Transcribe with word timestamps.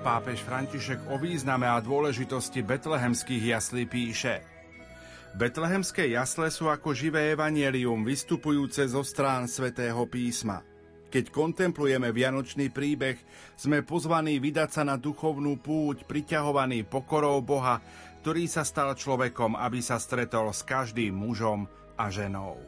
Pápež 0.00 0.46
František 0.46 1.10
o 1.10 1.18
význame 1.18 1.66
a 1.66 1.82
dôležitosti 1.82 2.62
betlehemských 2.62 3.52
jaslí 3.52 3.84
píše 3.90 4.46
Betlehemské 5.34 6.10
jasle 6.14 6.54
sú 6.54 6.70
ako 6.70 6.94
živé 6.94 7.34
evanielium 7.34 8.06
vystupujúce 8.06 8.86
zo 8.86 9.02
strán 9.02 9.50
svätého 9.50 10.06
písma. 10.06 10.62
Keď 11.10 11.34
kontemplujeme 11.34 12.14
vianočný 12.14 12.70
príbeh, 12.70 13.18
sme 13.58 13.82
pozvaní 13.82 14.38
vydať 14.38 14.70
sa 14.70 14.82
na 14.86 14.94
duchovnú 14.94 15.58
púť, 15.58 16.06
priťahovaný 16.06 16.86
pokorou 16.86 17.42
Boha, 17.42 17.82
ktorý 18.20 18.44
sa 18.44 18.68
stal 18.68 18.92
človekom, 18.92 19.56
aby 19.56 19.80
sa 19.80 19.96
stretol 19.96 20.52
s 20.52 20.60
každým 20.60 21.16
mužom 21.16 21.64
a 21.96 22.12
ženou. 22.12 22.60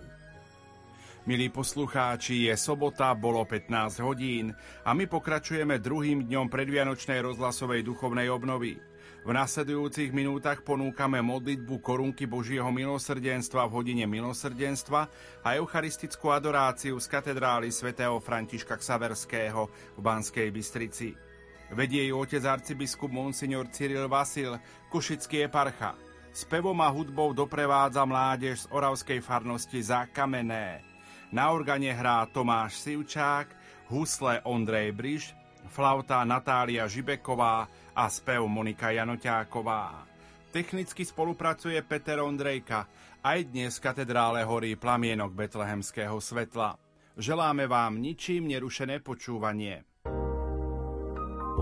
Milí 1.23 1.55
poslucháči, 1.55 2.51
je 2.51 2.55
sobota, 2.59 3.15
bolo 3.15 3.47
15 3.47 4.03
hodín 4.03 4.51
a 4.83 4.91
my 4.91 5.07
pokračujeme 5.07 5.79
druhým 5.79 6.27
dňom 6.27 6.51
predvianočnej 6.51 7.23
rozhlasovej 7.23 7.87
duchovnej 7.87 8.27
obnovy. 8.27 8.75
V 9.23 9.31
nasledujúcich 9.31 10.11
minútach 10.11 10.67
ponúkame 10.67 11.23
modlitbu 11.23 11.79
korunky 11.79 12.27
Božieho 12.27 12.67
milosrdenstva 12.75 13.71
v 13.71 13.75
hodine 13.79 14.03
milosrdenstva 14.11 15.01
a 15.47 15.49
eucharistickú 15.55 16.35
adoráciu 16.35 16.99
z 16.99 17.07
katedrály 17.07 17.71
svätého 17.71 18.19
Františka 18.19 18.75
Ksaverského 18.75 19.71
v 19.95 20.01
Banskej 20.03 20.51
Bystrici. 20.51 21.32
Vedie 21.73 22.05
ju 22.13 22.21
otec 22.21 22.45
arcibiskup 22.45 23.09
Monsignor 23.09 23.65
Cyril 23.73 24.05
Vasil, 24.05 24.61
Košický 24.93 25.49
eparcha. 25.49 25.97
Spevom 26.33 26.77
a 26.85 26.89
hudbou 26.93 27.33
doprevádza 27.33 28.05
mládež 28.05 28.65
z 28.65 28.71
Oravskej 28.73 29.21
farnosti 29.25 29.81
za 29.81 30.05
Kamené. 30.09 30.85
Na 31.33 31.49
organe 31.49 31.89
hrá 31.89 32.29
Tomáš 32.29 32.77
Sivčák, 32.77 33.49
husle 33.89 34.45
Ondrej 34.45 34.93
Briš, 34.93 35.33
flauta 35.73 36.21
Natália 36.29 36.85
Žibeková 36.85 37.69
a 37.97 38.05
spev 38.13 38.45
Monika 38.45 38.93
Janoťáková. 38.93 40.05
Technicky 40.53 41.09
spolupracuje 41.09 41.81
Peter 41.89 42.21
Ondrejka. 42.21 42.85
Aj 43.25 43.41
dnes 43.41 43.81
v 43.81 43.85
katedrále 43.89 44.45
horí 44.45 44.77
plamienok 44.77 45.33
betlehemského 45.33 46.21
svetla. 46.21 46.77
Želáme 47.17 47.65
vám 47.65 47.97
ničím 47.97 48.45
nerušené 48.53 49.01
počúvanie. 49.01 49.92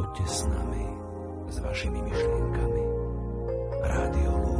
Poďte 0.01 0.25
s 0.33 0.49
nami, 0.49 0.85
s 1.53 1.61
vašimi 1.61 2.01
myšlienkami. 2.01 2.85
Rádio 3.85 4.33
Lumen. 4.33 4.60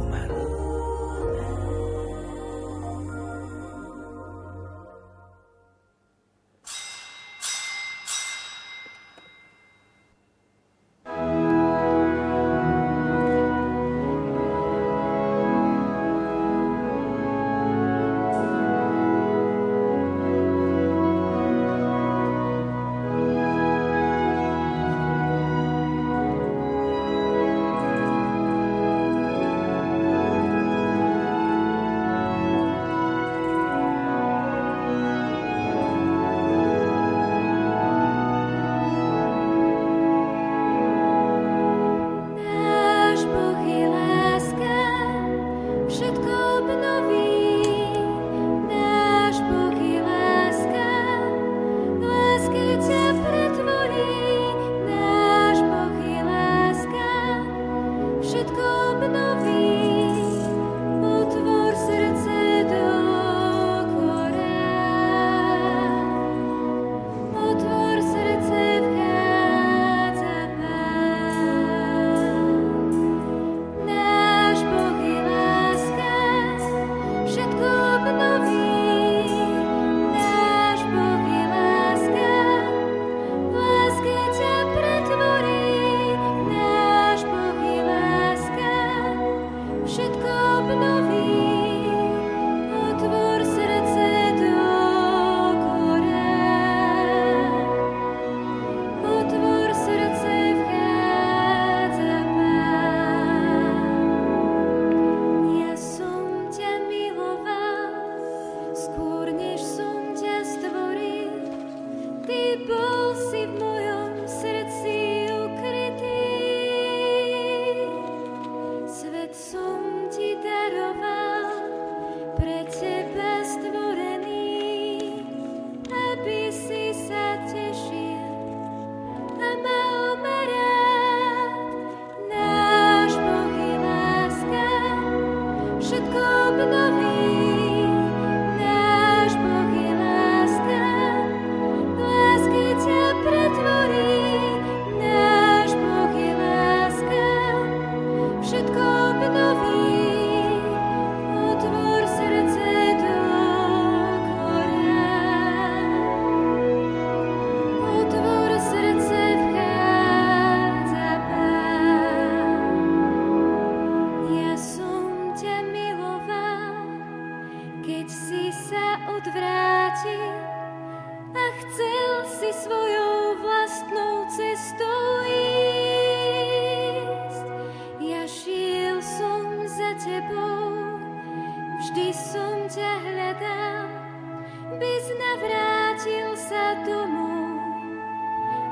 d'amour 186.91 187.59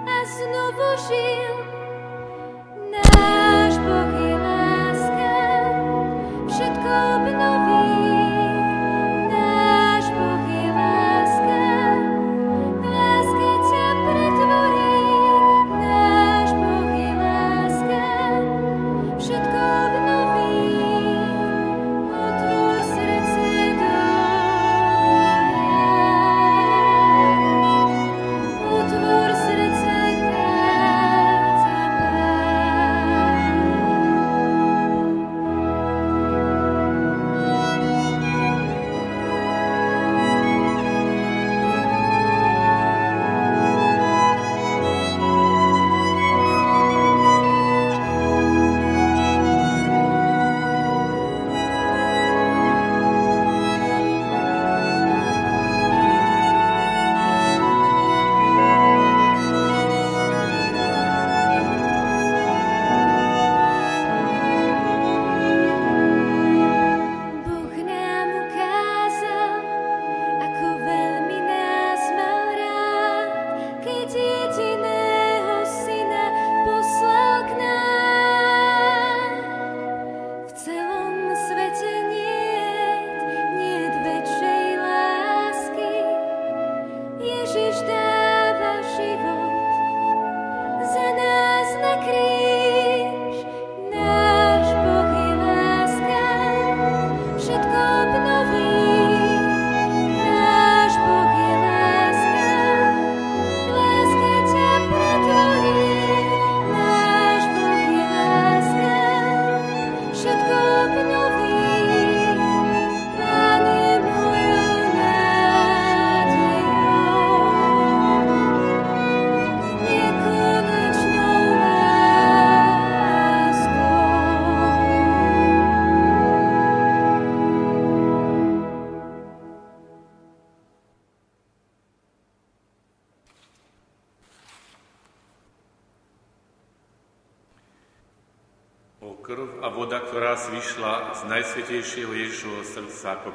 à 0.05 0.19
ce 0.35 0.43
nouveau 0.55 0.93
jour. 1.07 1.55
Nas 2.91 4.18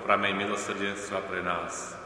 prameň 0.04 0.32
milosrdenstva 0.36 1.24
pre 1.24 1.40
nás. 1.40 1.96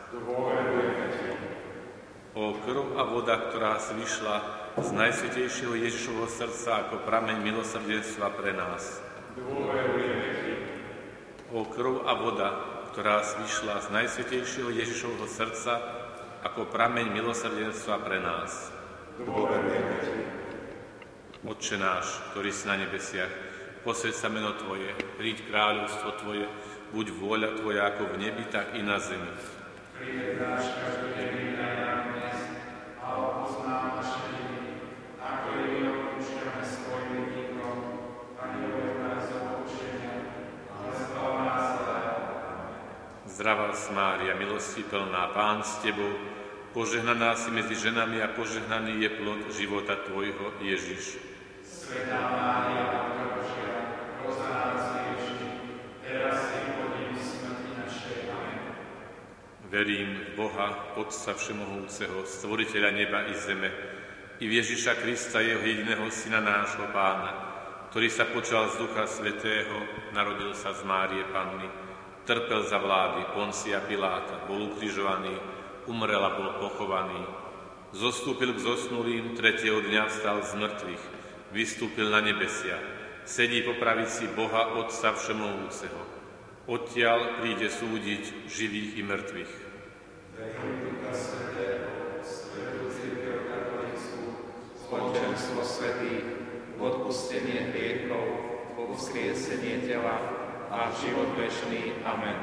O 2.38 2.54
krv 2.62 2.94
a 2.94 3.02
voda, 3.02 3.34
ktorá 3.50 3.82
vyšla 3.82 4.36
z 4.78 4.88
Najsvetejšieho 4.94 5.74
Ježišovho 5.74 6.30
srdca 6.30 6.86
ako 6.86 7.02
prameň 7.02 7.42
milosrdenstva 7.42 8.30
pre 8.38 8.54
nás. 8.54 9.02
O 11.50 11.66
krv 11.66 12.06
a 12.06 12.12
voda, 12.14 12.48
ktorá 12.94 13.18
vyšla 13.42 13.82
z 13.82 13.88
Najsvetejšieho 13.90 14.70
Ježišovho 14.70 15.26
srdca 15.26 15.82
ako 16.46 16.70
prameň 16.70 17.10
milosrdenstva 17.10 17.98
pre 17.98 18.22
nás. 18.22 18.70
Otče 21.42 21.76
náš, 21.78 22.22
ktorý 22.30 22.50
si 22.54 22.70
na 22.70 22.78
nebesiach, 22.78 23.30
posved 23.82 24.14
sa 24.14 24.30
meno 24.30 24.54
Tvoje, 24.54 24.94
príď 25.18 25.50
kráľovstvo 25.50 26.10
Tvoje, 26.22 26.46
buď 26.92 27.06
vôľa 27.20 27.50
Tvoja 27.60 27.92
ako 27.92 28.16
v 28.16 28.28
nebi, 28.28 28.44
tak 28.48 28.72
i 28.72 28.80
na 28.80 28.96
zemi. 28.96 29.28
Príď 29.98 30.38
náš 30.38 30.78
každodenný 30.78 31.58
daj 31.58 31.74
nám 31.82 32.00
dnes 32.14 32.38
a 33.02 33.06
opoznám 33.18 33.98
naše 33.98 34.20
viny, 34.30 34.62
ako 35.18 35.46
i 35.58 35.64
my 35.68 35.80
odpúšťame 35.90 36.62
svojim 36.62 37.10
vinníkom, 37.18 37.78
a 38.38 38.42
neuved 38.54 38.94
nás 39.02 39.24
do 39.26 39.38
poučenia, 39.42 40.14
ale 40.70 40.90
zbav 40.94 41.32
nás 41.42 41.64
zlého. 41.82 42.16
Zdravá 43.26 43.68
Mária, 43.90 44.38
milosti 44.38 44.86
plná, 44.86 45.34
Pán 45.34 45.66
s 45.66 45.82
Tebou, 45.82 46.14
požehnaná 46.78 47.34
si 47.34 47.50
medzi 47.50 47.74
ženami 47.74 48.22
a 48.22 48.30
požehnaný 48.30 49.02
je 49.02 49.10
plod 49.18 49.40
života 49.50 49.98
Tvojho, 50.06 50.54
Ježiš. 50.62 51.18
Svetá 51.66 52.22
Mária, 52.32 53.17
Verím 59.68 60.32
v 60.32 60.40
Boha, 60.40 60.96
Otca 60.96 61.36
Všemohúceho, 61.36 62.24
Stvoriteľa 62.24 62.88
neba 62.88 63.28
i 63.28 63.36
zeme, 63.36 63.68
i 64.40 64.48
v 64.48 64.64
Ježiša 64.64 64.96
Krista, 65.04 65.44
Jeho 65.44 65.60
jediného 65.60 66.08
Syna 66.08 66.40
nášho 66.40 66.88
Pána, 66.88 67.36
ktorý 67.92 68.08
sa 68.08 68.24
počal 68.32 68.72
z 68.72 68.80
Ducha 68.80 69.04
Svetého, 69.04 69.76
narodil 70.16 70.56
sa 70.56 70.72
z 70.72 70.88
Márie 70.88 71.20
Panny, 71.36 71.68
trpel 72.24 72.64
za 72.64 72.80
vlády 72.80 73.28
Poncia 73.36 73.84
Piláta, 73.84 74.48
bol 74.48 74.72
ukrižovaný, 74.72 75.36
umrel 75.84 76.20
a 76.24 76.32
bol 76.32 76.48
pochovaný. 76.64 77.28
Zostúpil 77.92 78.56
k 78.56 78.64
zosnulým, 78.64 79.36
tretieho 79.36 79.84
dňa 79.84 80.08
vstal 80.08 80.48
z 80.48 80.52
mŕtvych, 80.64 81.04
vystúpil 81.52 82.08
na 82.08 82.24
nebesia, 82.24 82.80
sedí 83.28 83.60
po 83.60 83.76
pravici 83.76 84.32
Boha 84.32 84.80
Otca 84.80 85.12
Všemohúceho, 85.12 86.07
Odtiaľ 86.68 87.40
príde 87.40 87.72
súdiť 87.72 88.44
živých 88.44 89.00
i 89.00 89.02
mŕtvych. 89.08 89.52
spoločenstvo 94.84 95.60
svetých, 95.64 96.24
odpustenie 96.76 97.72
hriechov, 97.72 98.24
vzkriesenie 99.00 99.88
tela 99.88 100.20
a 100.68 100.92
život 100.92 101.32
večný. 101.40 102.04
Amen. 102.04 102.36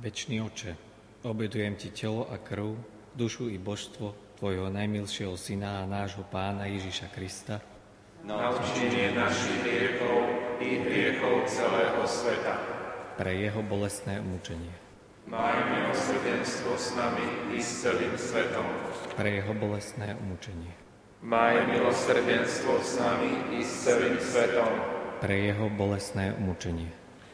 Večný 0.00 0.40
oče, 0.40 0.72
obedujem 1.28 1.76
Ti 1.76 1.92
telo 1.92 2.24
a 2.24 2.40
krv, 2.40 2.72
dušu 3.12 3.52
i 3.52 3.60
božstvo 3.60 4.36
Tvojho 4.40 4.72
najmilšieho 4.72 5.36
Syna 5.36 5.84
a 5.84 5.88
nášho 5.88 6.24
Pána 6.32 6.72
Ježiša 6.72 7.12
Krista, 7.12 7.60
na 8.24 8.48
učenie 8.48 9.12
našich 9.12 9.60
hriechov 9.60 10.24
i 10.56 10.80
hriechov 10.80 11.44
celého 11.44 12.04
sveta 12.08 12.73
pre 13.14 13.30
jeho 13.30 13.62
bolestné 13.62 14.18
umúčenie. 14.18 14.74
Maj 15.30 15.56
milosrdenstvo 15.70 16.74
s 16.74 16.98
nami 16.98 17.54
i 17.54 17.62
s 17.62 17.86
celým 17.86 18.12
svetom. 18.18 18.66
Pre 19.14 19.28
jeho 19.30 19.54
bolestné 19.54 20.18
umúčenie. 20.18 20.74
Maj 21.24 21.64
milosrdenstvo 21.70 22.82
s 22.82 23.00
nami 23.00 23.32
i 23.56 23.62
s 23.64 23.86
celým 23.86 24.18
svetom. 24.20 24.68
Pre 25.22 25.32
jeho 25.32 25.66
bolestné 25.72 26.34
umúčenie. 26.36 26.90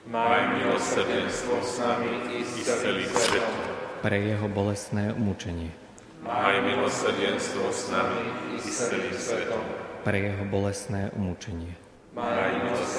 Maj 0.07 0.41
milosrdenstvo 0.61 1.55
s 1.65 1.75
nami 1.81 2.13
i 2.29 2.41
s 2.45 2.53
celým 2.61 3.11
svetom. 3.11 3.57
Pre 4.05 4.17
jeho 4.21 4.47
bolestné 4.53 5.05
umúčenie. 5.17 5.73
Maj 6.21 6.61
milosrdenstvo 6.61 7.73
s 7.73 7.89
nami 7.89 8.23
i 8.53 8.57
s 8.61 8.69
celým 8.69 9.17
svetom. 9.17 9.65
Pre 10.05 10.17
jeho 10.17 10.45
bolestné 10.45 11.13
umúčenie 11.17 11.73
Maj 12.11 12.70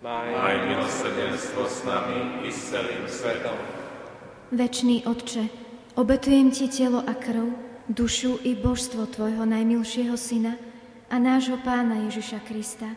Maj 0.00 0.64
milosrdenstvo 0.64 1.68
s 1.68 1.84
nami 1.84 2.48
i 2.48 2.50
s 2.52 2.72
celým 2.72 3.04
svetom. 3.04 3.52
Večný 4.48 5.04
Otče, 5.04 5.52
obetujem 5.92 6.48
Ti 6.48 6.72
telo 6.72 7.04
a 7.04 7.12
krv, 7.12 7.52
dušu 7.84 8.40
i 8.40 8.56
božstvo 8.56 9.04
Tvojho 9.12 9.44
najmilšieho 9.44 10.16
Syna 10.16 10.56
a 11.12 11.20
nášho 11.20 11.60
Pána 11.60 12.08
Ježiša 12.08 12.40
Krista. 12.48 12.96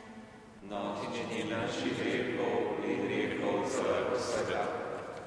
Na 0.71 0.95
odtinenie 0.95 1.51
našich 1.51 1.91
hriechov 1.91 2.79
i 2.87 2.95
hriechov 2.95 3.67
celého 3.67 4.15
sveta. 4.15 4.63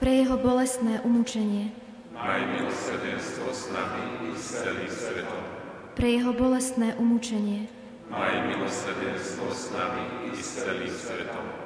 Pre 0.00 0.12
Jeho 0.16 0.37
bolestné 0.40 1.04
umúčenie. 1.04 1.76
Maj 2.16 2.56
milosrdenstvo 2.56 3.52
s 3.52 3.68
nami 3.68 4.04
i 4.25 4.28
s 4.33 4.64
celým 4.64 4.88
svetom. 4.88 5.45
Pre 5.92 6.09
Jeho 6.09 6.33
bolestné 6.33 6.97
umúčenie. 6.97 7.68
Maj 8.09 8.49
milosrdenstvo 8.49 9.52
s 9.52 9.76
nami 9.76 10.33
i 10.33 10.40
s 10.40 10.64
celým 10.64 10.88
svetom 10.88 11.66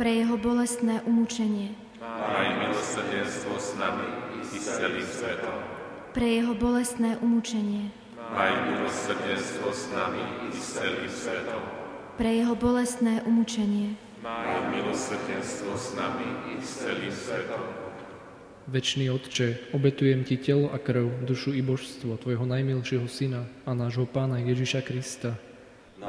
pre 0.00 0.24
jeho 0.24 0.40
bolestné 0.40 1.04
umúčenie. 1.04 1.76
Maj 2.00 2.48
milosrdenstvo 2.56 3.60
s 3.60 3.76
nami 3.76 4.08
i 4.32 4.56
s 4.56 4.80
celým 4.80 5.04
svetom. 5.04 5.60
Pre 6.16 6.24
jeho 6.24 6.56
bolestné 6.56 7.20
umúčenie. 7.20 7.92
Maj 8.16 8.48
milosrdenstvo 8.64 9.68
s 9.68 9.92
nami 9.92 10.24
i 10.48 10.56
s 10.56 10.80
celým 10.80 11.12
svetom. 11.12 11.60
Pre 12.16 12.30
jeho 12.32 12.56
bolestné 12.56 13.20
umúčenie. 13.28 14.00
Maj 14.24 14.72
milosrdenstvo 14.72 15.76
s 15.76 15.92
nami 15.92 16.56
i 16.56 16.64
s 16.64 16.80
celým 16.80 17.12
svetom. 17.12 17.60
Večný 18.72 19.12
Otče, 19.12 19.76
obetujem 19.76 20.24
Ti 20.24 20.40
telo 20.40 20.72
a 20.72 20.80
krv, 20.80 21.28
dušu 21.28 21.52
i 21.52 21.60
božstvo 21.60 22.16
Tvojho 22.16 22.48
najmilšieho 22.48 23.04
Syna 23.04 23.44
a 23.68 23.76
nášho 23.76 24.08
Pána 24.08 24.40
Ježiša 24.40 24.80
Krista. 24.80 25.36
Na 26.00 26.08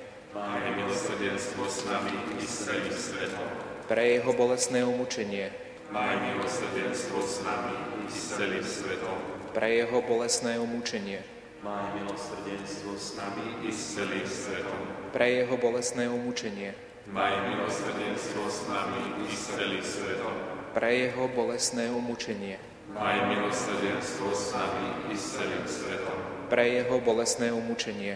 Maj 0.31 0.63
milosrdenstvo 0.79 1.67
s 1.67 1.83
nami 1.91 2.15
i 2.39 2.43
s 2.47 2.63
celým 2.63 2.95
svetom. 2.95 3.47
pre 3.91 4.15
Jeho 4.15 4.31
bolestné 4.31 4.79
umúčenie, 4.87 5.51
Maj 5.91 6.23
milosrdenstvo 6.23 7.19
s 7.19 7.43
nami 7.43 7.75
i 7.99 8.07
s 8.07 8.39
celým 8.39 8.63
svetom. 8.63 9.17
pre 9.51 9.75
Jeho 9.75 9.99
bolestné 9.99 10.55
umúčenie, 10.55 11.19
Maj 11.59 11.83
milosrdenstvo 11.99 12.95
s 12.95 13.19
nami 13.19 13.59
i 13.67 13.71
s 13.75 13.99
celým 13.99 14.23
svetom. 14.23 14.79
pre 15.11 15.27
Jeho 15.35 15.55
bolestné 15.59 16.07
umúčenie, 16.07 16.71
Maj 17.11 17.33
milosrdenstvo 17.51 18.43
s 18.47 18.59
nami 18.71 19.03
i 19.27 19.35
s 19.35 19.51
celým 19.51 19.83
svetom. 19.83 20.35
pre 20.71 20.89
Jeho 20.95 21.27
bolestné 21.27 21.91
umúčenie, 21.91 22.55
Maj 22.95 23.19
milosrdenstvo 23.27 24.31
s 24.31 24.55
nami 24.55 24.87
i 25.11 25.15
s 25.19 25.35
celým 25.35 25.65
svetom. 25.67 26.17
pre 26.47 26.71
Jeho 26.71 27.03
bolestné 27.03 27.51
umúčenie, 27.51 28.15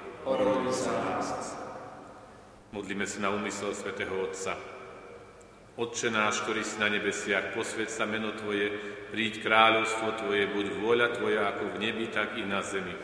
oroduj 0.25 0.73
za 0.73 0.93
nás. 0.93 1.57
Modlíme 2.71 3.03
sa 3.03 3.27
na 3.27 3.29
úmysel 3.35 3.75
svätého 3.75 4.13
Otca. 4.21 4.55
Otče 5.75 6.11
náš, 6.11 6.43
ktorý 6.43 6.61
si 6.67 6.77
na 6.79 6.91
nebesiach, 6.91 7.55
posved 7.55 7.87
sa 7.87 8.03
meno 8.03 8.35
Tvoje, 8.35 8.71
príď 9.11 9.43
kráľovstvo 9.43 10.23
Tvoje, 10.23 10.47
buď 10.51 10.65
vôľa 10.79 11.07
Tvoja 11.15 11.41
ako 11.51 11.75
v 11.75 11.79
nebi, 11.79 12.05
tak 12.11 12.35
i 12.39 12.43
na 12.43 12.59
zemi. 12.63 12.95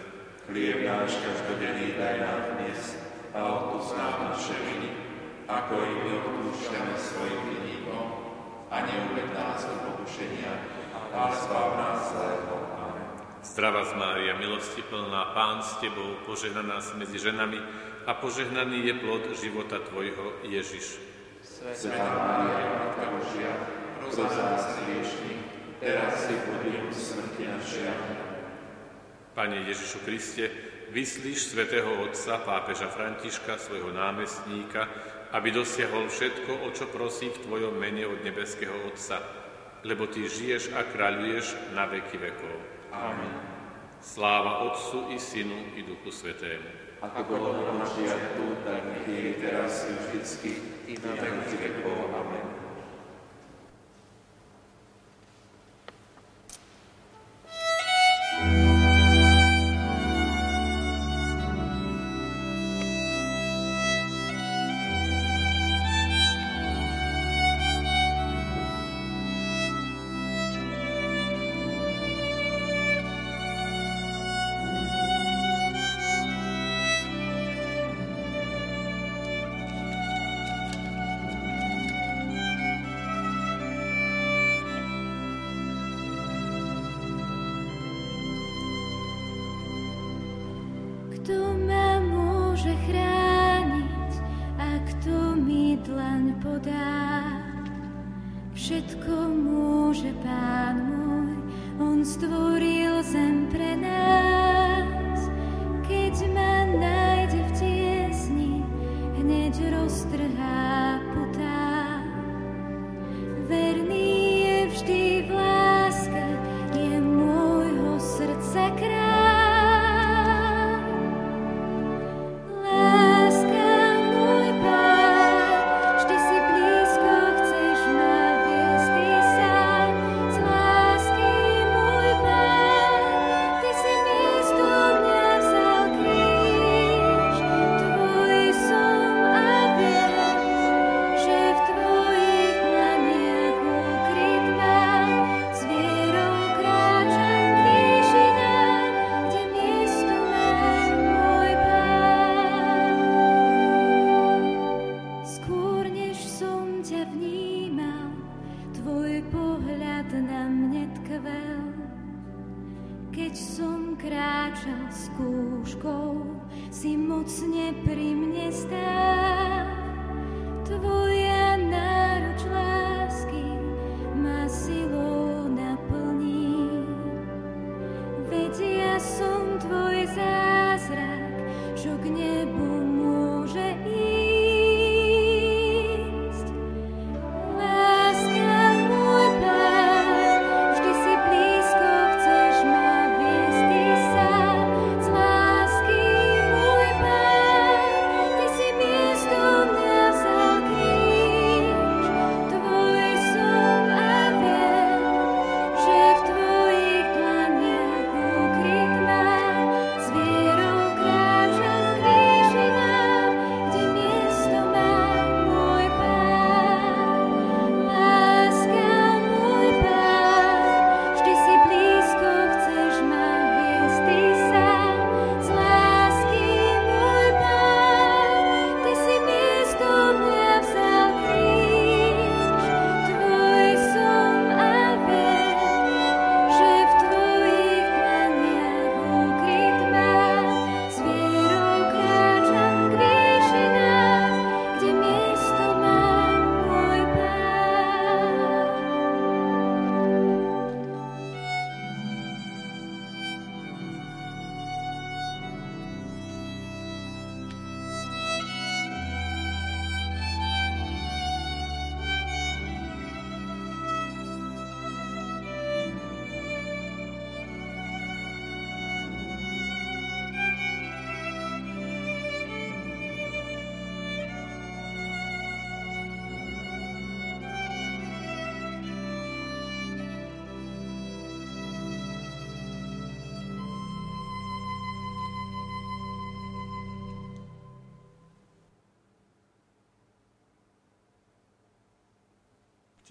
Chlieb 0.48 0.88
náš 0.88 1.20
každodenný 1.20 1.96
daj 2.00 2.16
nám 2.24 2.42
dnes 2.56 2.96
a 3.36 3.40
odpúsť 3.44 3.92
nám 4.00 4.16
naše 4.32 4.56
viny, 4.56 4.90
ako 5.48 5.74
i 5.76 5.92
my 5.92 6.12
odpúšťame 6.24 6.96
svojim 6.96 7.42
vinníkom. 7.52 8.08
A 8.68 8.84
neuved 8.84 9.32
nás 9.32 9.64
do 9.64 9.76
pokušenia, 9.88 10.78
a 11.18 11.32
zbav 11.34 11.68
nás 11.80 12.14
zlého. 12.14 12.67
Zdravá 13.46 13.86
Mária, 13.94 14.34
milosti 14.34 14.82
plná, 14.82 15.38
Pán 15.38 15.62
s 15.62 15.78
Tebou, 15.78 16.18
požehnaná 16.26 16.82
si 16.82 16.98
medzi 16.98 17.22
ženami 17.22 17.62
a 18.10 18.12
požehnaný 18.18 18.82
je 18.90 18.94
plod 18.98 19.24
života 19.38 19.78
Tvojho, 19.78 20.42
Ježiš. 20.42 20.98
Svetá 21.46 22.18
Mária, 22.18 22.66
Matka 22.82 23.06
Božia, 23.14 23.52
pros 24.02 24.18
za 24.18 24.26
nás 24.26 24.64
hriešných, 24.82 25.44
teraz 25.78 26.26
i 26.30 26.36
v 26.38 26.44
hodinu 26.50 26.90
smrti 26.90 27.44
našej. 27.46 27.94
Pane 29.38 29.58
Ježišu 29.70 30.02
Kriste, 30.02 30.50
vyslíš 30.90 31.54
svätého 31.54 31.94
Otca, 32.02 32.42
pápeža 32.42 32.90
Františka, 32.90 33.62
svojho 33.62 33.94
námestníka, 33.94 34.90
aby 35.36 35.54
dosiahol 35.54 36.10
všetko, 36.10 36.66
o 36.66 36.70
čo 36.74 36.90
prosí 36.90 37.30
v 37.30 37.42
Tvojom 37.46 37.78
mene 37.78 38.10
od 38.10 38.18
nebeského 38.26 38.74
Otca, 38.90 39.22
lebo 39.86 40.10
Ty 40.10 40.26
žiješ 40.26 40.74
a 40.74 40.82
kráľuješ 40.90 41.76
na 41.78 41.86
veky 41.86 42.18
vekov. 42.18 42.77
Amen. 42.98 43.34
Sláva 44.02 44.58
Otcu 44.66 45.14
i 45.14 45.20
Synu 45.20 45.76
i 45.76 45.84
Duchu 45.84 46.12
Svetému. 46.12 46.70
Ako 46.98 47.30
bolo 47.30 47.54
na 47.54 47.86
počiatku, 47.86 48.66
tak 48.66 48.82
nech 48.90 49.06
je 49.06 49.34
teraz 49.38 49.86
i 49.86 49.94
vždycky, 49.94 50.52
i 50.90 50.94
na 50.98 51.14
veky 51.14 51.56
vekov. 51.62 52.10
Amen. 52.10 52.47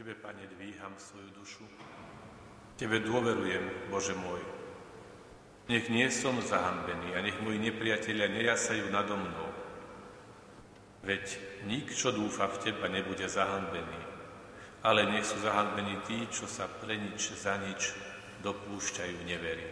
Tebe, 0.06 0.22
Pane, 0.22 0.46
dvíham 0.46 0.94
svoju 1.02 1.34
dušu. 1.34 1.66
Tebe 2.78 3.02
dôverujem, 3.02 3.90
Bože 3.90 4.14
môj. 4.14 4.38
Nech 5.66 5.90
nie 5.90 6.06
som 6.14 6.38
zahambený 6.38 7.18
a 7.18 7.26
nech 7.26 7.34
moji 7.42 7.58
nepriatelia 7.58 8.30
nejasajú 8.30 8.86
nado 8.94 9.18
mnou. 9.18 9.50
Veď 11.02 11.26
nik, 11.66 11.90
čo 11.90 12.14
dúfa 12.14 12.46
v 12.46 12.70
Teba, 12.70 12.86
nebude 12.86 13.26
zahambený, 13.26 13.98
ale 14.86 15.10
nech 15.10 15.26
sú 15.26 15.42
zahambení 15.42 15.98
tí, 16.06 16.22
čo 16.30 16.46
sa 16.46 16.70
pre 16.70 16.94
nič 16.94 17.34
za 17.34 17.58
nič 17.58 17.90
dopúšťajú 18.46 19.26
nevery. 19.26 19.66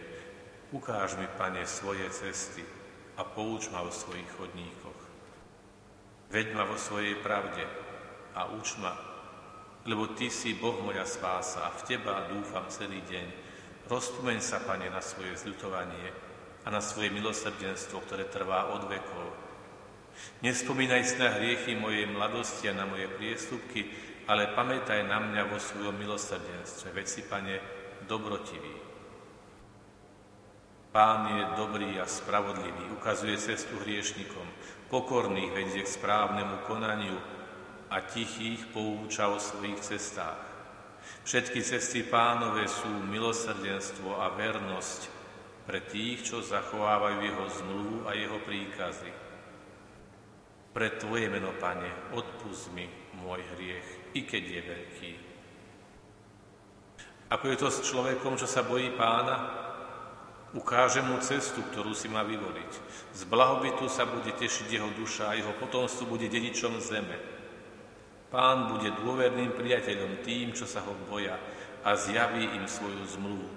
Ukáž 0.75 1.15
mi, 1.15 1.31
Pane, 1.39 1.63
svoje 1.63 2.11
cesty 2.11 2.67
a 3.15 3.23
pouč 3.23 3.71
ma 3.71 3.87
o 3.87 3.91
svojich 3.91 4.27
chodníkoch. 4.35 4.99
Veď 6.27 6.59
ma 6.59 6.67
vo 6.67 6.75
svojej 6.75 7.15
pravde 7.23 7.63
a 8.35 8.51
uč 8.51 8.75
ma 8.83 9.14
lebo 9.85 10.09
Ty 10.17 10.33
si 10.33 10.57
Boh 10.57 10.81
moja 10.81 11.05
spása 11.05 11.69
a 11.69 11.73
v 11.73 11.81
Teba 11.85 12.25
dúfam 12.33 12.65
celý 12.73 13.05
deň. 13.05 13.27
Rozpomeň 13.85 14.39
sa, 14.41 14.65
Pane, 14.65 14.89
na 14.89 14.97
svoje 14.99 15.37
zľutovanie 15.37 16.09
a 16.65 16.73
na 16.73 16.81
svoje 16.81 17.13
milosrdenstvo, 17.13 18.01
ktoré 18.01 18.25
trvá 18.25 18.73
od 18.73 18.89
vekov. 18.89 19.29
Nespomínaj 20.41 21.05
si 21.05 21.15
na 21.21 21.29
hriechy 21.37 21.77
mojej 21.77 22.09
mladosti 22.09 22.65
a 22.71 22.73
na 22.73 22.89
moje 22.89 23.05
priestupky, 23.13 23.85
ale 24.25 24.57
pamätaj 24.57 25.05
na 25.05 25.21
mňa 25.21 25.53
vo 25.53 25.61
svojom 25.61 25.93
milosrdenstve. 26.01 26.89
Veď 26.89 27.05
si, 27.05 27.21
Pane, 27.21 27.61
dobrotivý. 28.09 28.73
Pán 30.89 31.27
je 31.27 31.43
dobrý 31.59 31.99
a 31.99 32.07
spravodlivý, 32.07 32.87
ukazuje 32.95 33.35
cestu 33.35 33.75
hriešnikom, 33.83 34.47
pokorných 34.87 35.51
vedie 35.51 35.83
k 35.83 35.91
správnemu 35.91 36.63
konaniu, 36.63 37.19
a 37.95 38.03
tichých 38.03 38.75
pouča 38.75 39.31
o 39.31 39.39
svojich 39.39 39.79
cestách. 39.79 40.43
Všetky 41.23 41.63
cesty 41.63 42.03
pánové 42.03 42.67
sú 42.67 42.91
milosrdenstvo 43.07 44.19
a 44.19 44.35
vernosť 44.35 45.07
pre 45.63 45.79
tých, 45.79 46.27
čo 46.27 46.43
zachovávajú 46.43 47.17
jeho 47.23 47.45
zmluvu 47.63 47.97
a 48.03 48.11
jeho 48.13 48.37
príkazy. 48.43 49.11
Pre 50.75 50.87
Tvoje 50.99 51.31
meno, 51.31 51.55
Pane, 51.55 52.11
odpust 52.11 52.67
mi 52.75 52.83
môj 53.15 53.39
hriech, 53.55 53.87
i 54.11 54.27
keď 54.27 54.43
je 54.43 54.61
veľký. 54.61 55.11
Ako 57.31 57.45
je 57.47 57.57
to 57.57 57.71
s 57.71 57.79
človekom, 57.87 58.35
čo 58.35 58.45
sa 58.45 58.67
bojí 58.67 58.91
pána? 58.99 59.63
Ukáže 60.51 60.99
mu 60.99 61.15
cestu, 61.23 61.63
ktorú 61.63 61.95
si 61.95 62.11
má 62.11 62.27
vyvoliť. 62.27 62.71
Z 63.15 63.21
blahobytu 63.23 63.87
sa 63.87 64.03
bude 64.03 64.35
tešiť 64.35 64.67
jeho 64.67 64.91
duša 64.99 65.31
a 65.31 65.37
jeho 65.39 65.55
potomstvo 65.57 66.11
bude 66.11 66.27
dedičom 66.27 66.77
zeme. 66.83 67.34
Pán 68.35 68.67
bude 68.67 68.91
dôverným 68.99 69.55
priateľom 69.55 70.19
tým, 70.27 70.51
čo 70.51 70.67
sa 70.67 70.83
ho 70.83 70.91
boja 71.07 71.39
a 71.87 71.95
zjaví 71.95 72.43
im 72.43 72.67
svoju 72.67 73.07
zmluvu. 73.15 73.47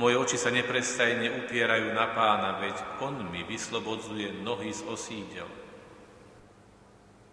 Moje 0.00 0.16
oči 0.16 0.40
sa 0.40 0.48
neprestajne 0.48 1.44
upierajú 1.44 1.92
na 1.92 2.08
pána, 2.16 2.56
veď 2.56 3.04
on 3.04 3.28
mi 3.28 3.44
vyslobodzuje 3.44 4.40
nohy 4.40 4.72
z 4.72 4.80
osídel. 4.88 5.44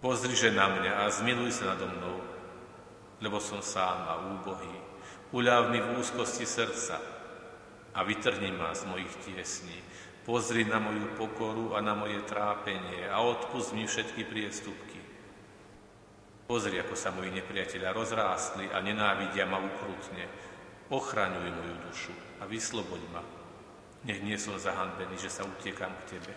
Pozriže 0.04 0.52
na 0.52 0.68
mňa 0.68 1.08
a 1.08 1.16
zmiluj 1.16 1.64
sa 1.64 1.72
nado 1.72 1.88
mnou. 1.88 2.20
lebo 3.24 3.40
som 3.40 3.64
sám 3.64 4.06
a 4.12 4.14
úbohý. 4.36 4.76
Uľav 5.32 5.72
mi 5.72 5.80
v 5.80 5.96
úzkosti 5.96 6.44
srdca 6.44 7.00
a 7.96 8.04
vytrhni 8.04 8.52
ma 8.52 8.76
z 8.76 8.84
mojich 8.92 9.16
tiesní. 9.24 9.80
Pozri 10.28 10.68
na 10.68 10.84
moju 10.84 11.16
pokoru 11.16 11.78
a 11.78 11.80
na 11.80 11.96
moje 11.96 12.20
trápenie 12.28 13.08
a 13.08 13.24
odpust 13.24 13.72
mi 13.72 13.88
všetky 13.88 14.28
priestupky. 14.28 14.95
Pozri, 16.46 16.78
ako 16.78 16.94
sa 16.94 17.10
moji 17.10 17.34
nepriatelia 17.34 17.90
rozrástli 17.90 18.70
a 18.70 18.78
nenávidia 18.78 19.50
ma 19.50 19.58
ukrutne. 19.58 20.30
Ochraňuj 20.94 21.50
moju 21.50 21.76
dušu 21.90 22.14
a 22.38 22.46
vysloboď 22.46 23.02
ma. 23.10 23.26
Nech 24.06 24.22
nie 24.22 24.38
som 24.38 24.62
zahanbený, 24.62 25.18
že 25.18 25.34
sa 25.34 25.42
utiekam 25.42 25.90
k 26.06 26.18
Tebe. 26.18 26.34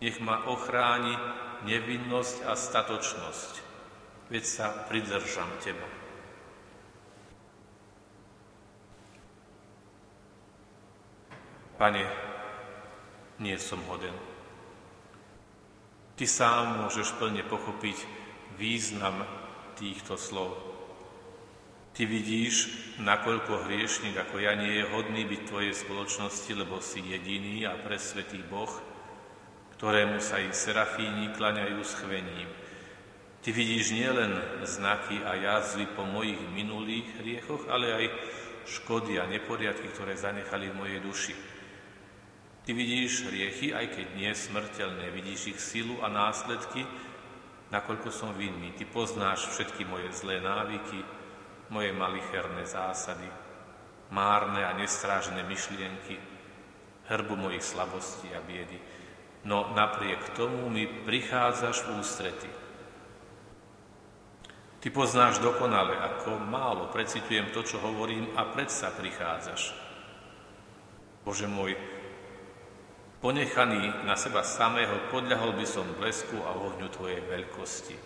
Nech 0.00 0.16
ma 0.24 0.48
ochráni 0.48 1.12
nevinnosť 1.68 2.48
a 2.48 2.56
statočnosť, 2.56 3.52
veď 4.32 4.44
sa 4.48 4.72
pridržam 4.88 5.52
Teba. 5.60 5.84
Pane, 11.76 12.04
nie 13.40 13.56
som 13.60 13.84
hoden. 13.84 14.16
Ty 16.16 16.24
sám 16.24 16.84
môžeš 16.84 17.16
plne 17.16 17.44
pochopiť 17.44 18.19
význam 18.60 19.24
týchto 19.80 20.20
slov. 20.20 20.52
Ty 21.96 22.04
vidíš, 22.04 22.68
nakoľko 23.00 23.66
hriešnik 23.66 24.14
ako 24.20 24.36
ja 24.36 24.52
nie 24.52 24.78
je 24.78 24.90
hodný 24.92 25.24
byť 25.24 25.40
Tvojej 25.48 25.74
spoločnosti, 25.74 26.52
lebo 26.52 26.78
si 26.84 27.00
jediný 27.00 27.64
a 27.64 27.80
presvetý 27.80 28.44
Boh, 28.44 28.70
ktorému 29.80 30.20
sa 30.20 30.36
i 30.38 30.52
serafíni 30.52 31.32
klaňajú 31.32 31.80
chvením. 32.04 32.48
Ty 33.40 33.56
vidíš 33.56 33.96
nielen 33.96 34.36
znaky 34.68 35.24
a 35.24 35.32
jazvy 35.40 35.88
po 35.96 36.04
mojich 36.04 36.38
minulých 36.52 37.08
hriechoch, 37.24 37.64
ale 37.72 37.88
aj 37.96 38.06
škody 38.68 39.16
a 39.16 39.24
neporiadky, 39.24 39.88
ktoré 39.88 40.12
zanechali 40.20 40.68
v 40.68 40.78
mojej 40.78 41.00
duši. 41.00 41.34
Ty 42.60 42.70
vidíš 42.76 43.32
hriechy, 43.32 43.72
aj 43.72 43.86
keď 43.96 44.06
nie 44.20 44.30
smrteľné, 44.36 45.08
vidíš 45.16 45.56
ich 45.56 45.60
silu 45.60 45.96
a 46.04 46.12
následky, 46.12 46.84
nakoľko 47.70 48.10
som 48.10 48.34
vinný. 48.34 48.74
Ty 48.74 48.84
poznáš 48.90 49.50
všetky 49.50 49.86
moje 49.86 50.10
zlé 50.14 50.42
návyky, 50.42 51.02
moje 51.70 51.90
malicherné 51.94 52.66
zásady, 52.66 53.26
márne 54.10 54.66
a 54.66 54.74
nestrážené 54.74 55.46
myšlienky, 55.46 56.18
hrbu 57.10 57.34
mojich 57.34 57.62
slabostí 57.62 58.30
a 58.34 58.42
biedy 58.42 59.00
no 59.44 59.72
napriek 59.72 60.36
tomu 60.36 60.68
mi 60.68 60.84
prichádzaš 60.86 61.88
v 61.88 61.88
ústrety. 62.00 62.50
Ty 64.80 64.88
poznáš 64.96 65.44
dokonale, 65.44 65.92
ako 65.92 66.40
málo 66.40 66.88
precitujem 66.88 67.52
to, 67.52 67.60
čo 67.60 67.84
hovorím 67.84 68.32
a 68.36 68.48
predsa 68.48 68.88
prichádzaš. 68.88 69.76
Bože 71.20 71.44
môj, 71.44 71.76
ponechaný 73.20 74.08
na 74.08 74.16
seba 74.16 74.40
samého, 74.40 75.12
podľahol 75.12 75.52
by 75.54 75.66
som 75.68 75.84
blesku 76.00 76.40
a 76.40 76.56
ohňu 76.56 76.88
Tvojej 76.88 77.20
veľkosti. 77.20 77.96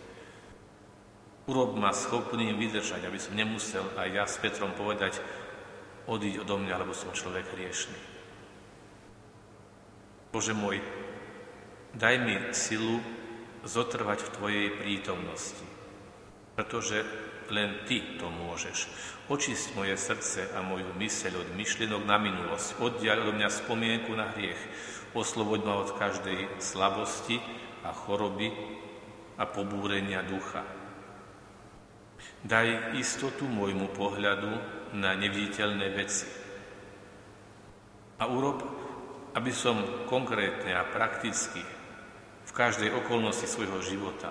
Urob 1.46 1.78
ma 1.78 1.94
schopným 1.94 2.58
vydržať, 2.58 3.06
aby 3.06 3.18
som 3.20 3.38
nemusel 3.38 3.84
aj 3.94 4.08
ja 4.10 4.24
s 4.26 4.36
Petrom 4.42 4.74
povedať, 4.74 5.22
odiť 6.10 6.34
odo 6.42 6.60
mňa, 6.60 6.74
lebo 6.82 6.92
som 6.92 7.14
človek 7.14 7.46
hriešný. 7.54 8.00
Bože 10.34 10.52
môj, 10.52 10.82
Daj 11.94 12.18
mi 12.26 12.34
silu 12.50 12.98
zotrvať 13.62 14.18
v 14.18 14.32
Tvojej 14.34 14.68
prítomnosti, 14.82 15.62
pretože 16.58 17.06
len 17.54 17.86
Ty 17.86 18.18
to 18.18 18.34
môžeš. 18.34 18.90
Očist 19.30 19.78
moje 19.78 19.94
srdce 19.94 20.50
a 20.52 20.60
moju 20.60 20.90
myseľ 20.98 21.38
od 21.38 21.48
myšlienok 21.54 22.02
na 22.02 22.18
minulosť, 22.18 22.82
oddiaľ 22.82 23.30
od 23.30 23.38
mňa 23.38 23.46
spomienku 23.46 24.10
na 24.10 24.26
hriech, 24.34 24.58
osloboď 25.14 25.60
ma 25.62 25.74
od 25.80 25.90
každej 25.94 26.58
slabosti 26.58 27.38
a 27.86 27.94
choroby 27.94 28.50
a 29.38 29.46
pobúrenia 29.46 30.22
ducha. 30.26 30.62
Daj 32.44 32.98
istotu 32.98 33.48
môjmu 33.48 33.94
pohľadu 33.96 34.50
na 34.94 35.16
neviditeľné 35.16 35.86
veci 35.96 36.28
a 38.20 38.24
urob, 38.30 38.62
aby 39.34 39.50
som 39.50 40.06
konkrétne 40.06 40.76
a 40.76 40.86
prakticky 40.86 41.60
v 42.44 42.52
každej 42.52 42.94
okolnosti 42.94 43.48
svojho 43.48 43.82
života 43.82 44.30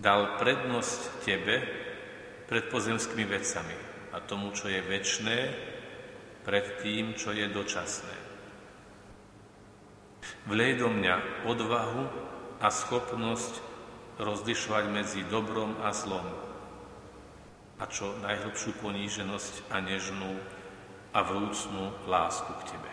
dal 0.00 0.40
prednosť 0.40 1.00
Tebe 1.22 1.56
pred 2.48 2.64
pozemskými 2.72 3.24
vecami 3.28 3.76
a 4.14 4.18
tomu, 4.22 4.50
čo 4.54 4.70
je 4.70 4.80
väčné, 4.80 5.38
pred 6.44 6.80
tým, 6.80 7.16
čo 7.16 7.32
je 7.32 7.46
dočasné. 7.50 8.23
Vlej 10.48 10.80
do 10.80 10.88
mňa 10.92 11.46
odvahu 11.48 12.04
a 12.60 12.68
schopnosť 12.68 13.60
rozlišovať 14.20 14.84
medzi 14.92 15.20
dobrom 15.26 15.74
a 15.82 15.90
zlom 15.90 16.44
a 17.78 17.84
čo 17.90 18.14
najhlbšiu 18.22 18.78
poníženosť 18.78 19.66
a 19.74 19.82
nežnú 19.82 20.38
a 21.14 21.18
vrúcnú 21.22 21.90
lásku 22.06 22.52
k 22.62 22.74
Tebe. 22.74 22.90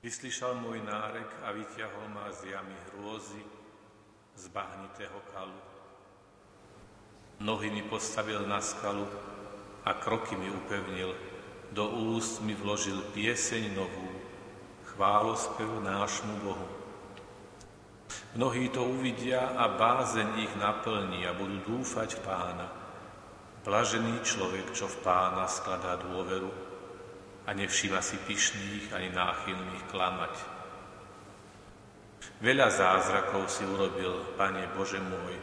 Vyslyšal 0.00 0.56
môj 0.56 0.80
nárek 0.80 1.28
a 1.44 1.52
vyťahol 1.52 2.08
ma 2.08 2.32
z 2.32 2.56
jamy 2.56 2.72
hrôzy, 2.88 3.44
z 4.32 4.44
bahnitého 4.48 5.20
kalu. 5.36 5.60
Nohy 7.44 7.68
mi 7.68 7.84
postavil 7.84 8.48
na 8.48 8.64
skalu 8.64 9.04
a 9.84 9.92
kroky 10.00 10.40
mi 10.40 10.48
upevnil, 10.48 11.12
do 11.76 11.84
úst 12.16 12.40
mi 12.40 12.56
vložil 12.56 12.96
pieseň 13.12 13.76
novú, 13.76 14.08
chválospev 14.96 15.68
nášmu 15.84 16.48
Bohu. 16.48 16.68
Mnohí 18.40 18.72
to 18.72 18.80
uvidia 18.80 19.52
a 19.52 19.68
bázeň 19.68 20.48
ich 20.48 20.54
naplní 20.56 21.28
a 21.28 21.36
budú 21.36 21.60
dúfať 21.76 22.24
Pána. 22.24 22.72
Blažený 23.68 24.24
človek, 24.24 24.72
čo 24.72 24.88
v 24.88 24.96
Pána 25.04 25.44
skladá 25.44 26.00
dôveru, 26.00 26.69
a 27.50 27.54
nevšíma 27.58 27.98
si 27.98 28.14
pyšných 28.14 28.94
ani 28.94 29.10
náchylných 29.10 29.90
klamať. 29.90 30.34
Veľa 32.38 32.70
zázrakov 32.70 33.50
si 33.50 33.66
urobil, 33.66 34.38
Pane 34.38 34.70
Bože 34.78 35.02
môj, 35.02 35.34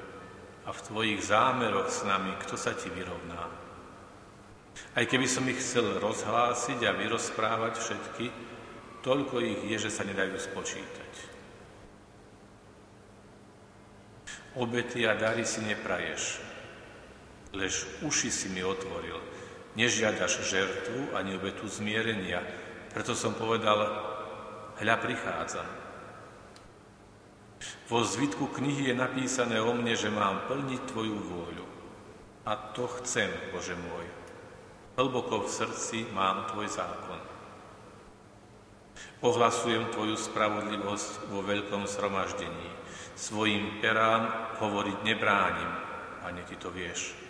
a 0.63 0.71
v 0.71 0.83
Tvojich 0.87 1.19
zámeroch 1.27 1.91
s 1.91 2.07
nami, 2.07 2.31
kto 2.39 2.55
sa 2.55 2.71
Ti 2.71 2.87
vyrovná? 2.95 3.43
Aj 4.95 5.03
keby 5.03 5.27
som 5.27 5.43
ich 5.51 5.59
chcel 5.59 5.99
rozhlásiť 5.99 6.79
a 6.87 6.95
vyrozprávať 6.95 7.73
všetky, 7.75 8.25
toľko 9.03 9.43
ich 9.43 9.61
je, 9.67 9.77
že 9.77 9.91
sa 9.91 10.07
nedajú 10.07 10.39
spočítať. 10.39 11.11
Obety 14.55 15.03
a 15.03 15.13
dary 15.19 15.43
si 15.43 15.59
nepraješ, 15.59 16.39
lež 17.51 17.99
uši 17.99 18.31
si 18.31 18.47
mi 18.55 18.63
otvoril, 18.63 19.36
Nežiadaš 19.77 20.41
žertvu 20.41 21.13
ani 21.13 21.37
obetu 21.37 21.69
zmierenia, 21.69 22.41
preto 22.89 23.13
som 23.13 23.37
povedal, 23.37 23.77
hľa 24.81 24.95
prichádzam. 24.97 25.69
Vo 27.85 28.01
zvitku 28.01 28.49
knihy 28.57 28.89
je 28.89 28.95
napísané 28.97 29.61
o 29.61 29.77
mne, 29.77 29.93
že 29.93 30.09
mám 30.09 30.49
plniť 30.49 30.81
Tvoju 30.89 31.17
vôľu. 31.17 31.65
A 32.49 32.73
to 32.73 32.89
chcem, 33.01 33.29
Bože 33.53 33.77
môj. 33.77 34.05
Hlboko 34.97 35.45
v 35.45 35.53
srdci 35.53 36.09
mám 36.09 36.49
Tvoj 36.49 36.73
zákon. 36.73 37.21
Ohlasujem 39.21 39.93
Tvoju 39.93 40.17
spravodlivosť 40.17 41.29
vo 41.29 41.45
veľkom 41.45 41.85
zhromaždení. 41.85 42.69
Svojim 43.13 43.77
perám 43.77 44.57
hovoriť 44.57 44.97
nebránim, 45.05 45.71
Pane, 46.25 46.41
Ty 46.49 46.55
to 46.57 46.73
vieš. 46.73 47.26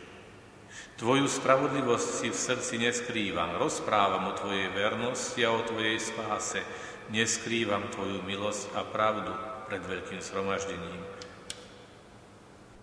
Tvoju 0.98 1.30
spravodlivosť 1.30 2.10
si 2.10 2.28
v 2.34 2.38
srdci 2.38 2.76
neskrývam, 2.82 3.62
rozprávam 3.62 4.34
o 4.34 4.38
Tvojej 4.38 4.74
vernosti 4.74 5.46
a 5.46 5.54
o 5.54 5.62
Tvojej 5.62 6.02
spáse, 6.02 6.66
neskrývam 7.14 7.86
Tvoju 7.94 8.26
milosť 8.26 8.74
a 8.74 8.82
pravdu 8.82 9.30
pred 9.70 9.86
veľkým 9.86 10.18
sromaždením. 10.18 11.02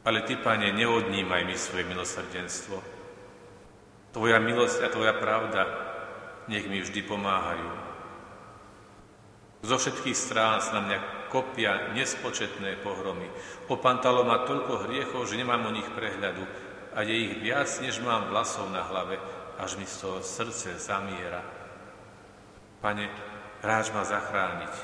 Ale 0.06 0.22
Ty, 0.22 0.38
Pane, 0.38 0.70
neodnímaj 0.70 1.42
mi 1.42 1.58
svoje 1.58 1.90
milosrdenstvo. 1.90 2.78
Tvoja 4.14 4.38
milosť 4.38 4.78
a 4.86 4.88
Tvoja 4.94 5.14
pravda 5.18 5.66
nech 6.46 6.70
mi 6.70 6.78
vždy 6.78 7.02
pomáhajú. 7.02 7.70
Zo 9.64 9.80
všetkých 9.80 10.14
strán 10.14 10.60
sa 10.60 10.78
na 10.78 10.82
mňa 10.84 10.98
kopia 11.32 11.96
nespočetné 11.96 12.84
pohromy. 12.84 13.26
Opantalo 13.66 14.22
ma 14.22 14.44
toľko 14.44 14.86
hriechov, 14.86 15.24
že 15.26 15.40
nemám 15.40 15.66
o 15.66 15.74
nich 15.74 15.88
prehľadu 15.88 16.44
a 16.94 17.02
je 17.02 17.14
ich 17.14 17.34
viac, 17.42 17.66
než 17.82 17.98
mám 18.00 18.30
vlasov 18.30 18.70
na 18.70 18.86
hlave, 18.86 19.18
až 19.58 19.76
mi 19.76 19.86
z 19.86 20.06
toho 20.06 20.18
srdce 20.22 20.78
zamiera. 20.78 21.42
Pane, 22.78 23.10
ráč 23.62 23.90
ma 23.90 24.06
zachrániť. 24.06 24.74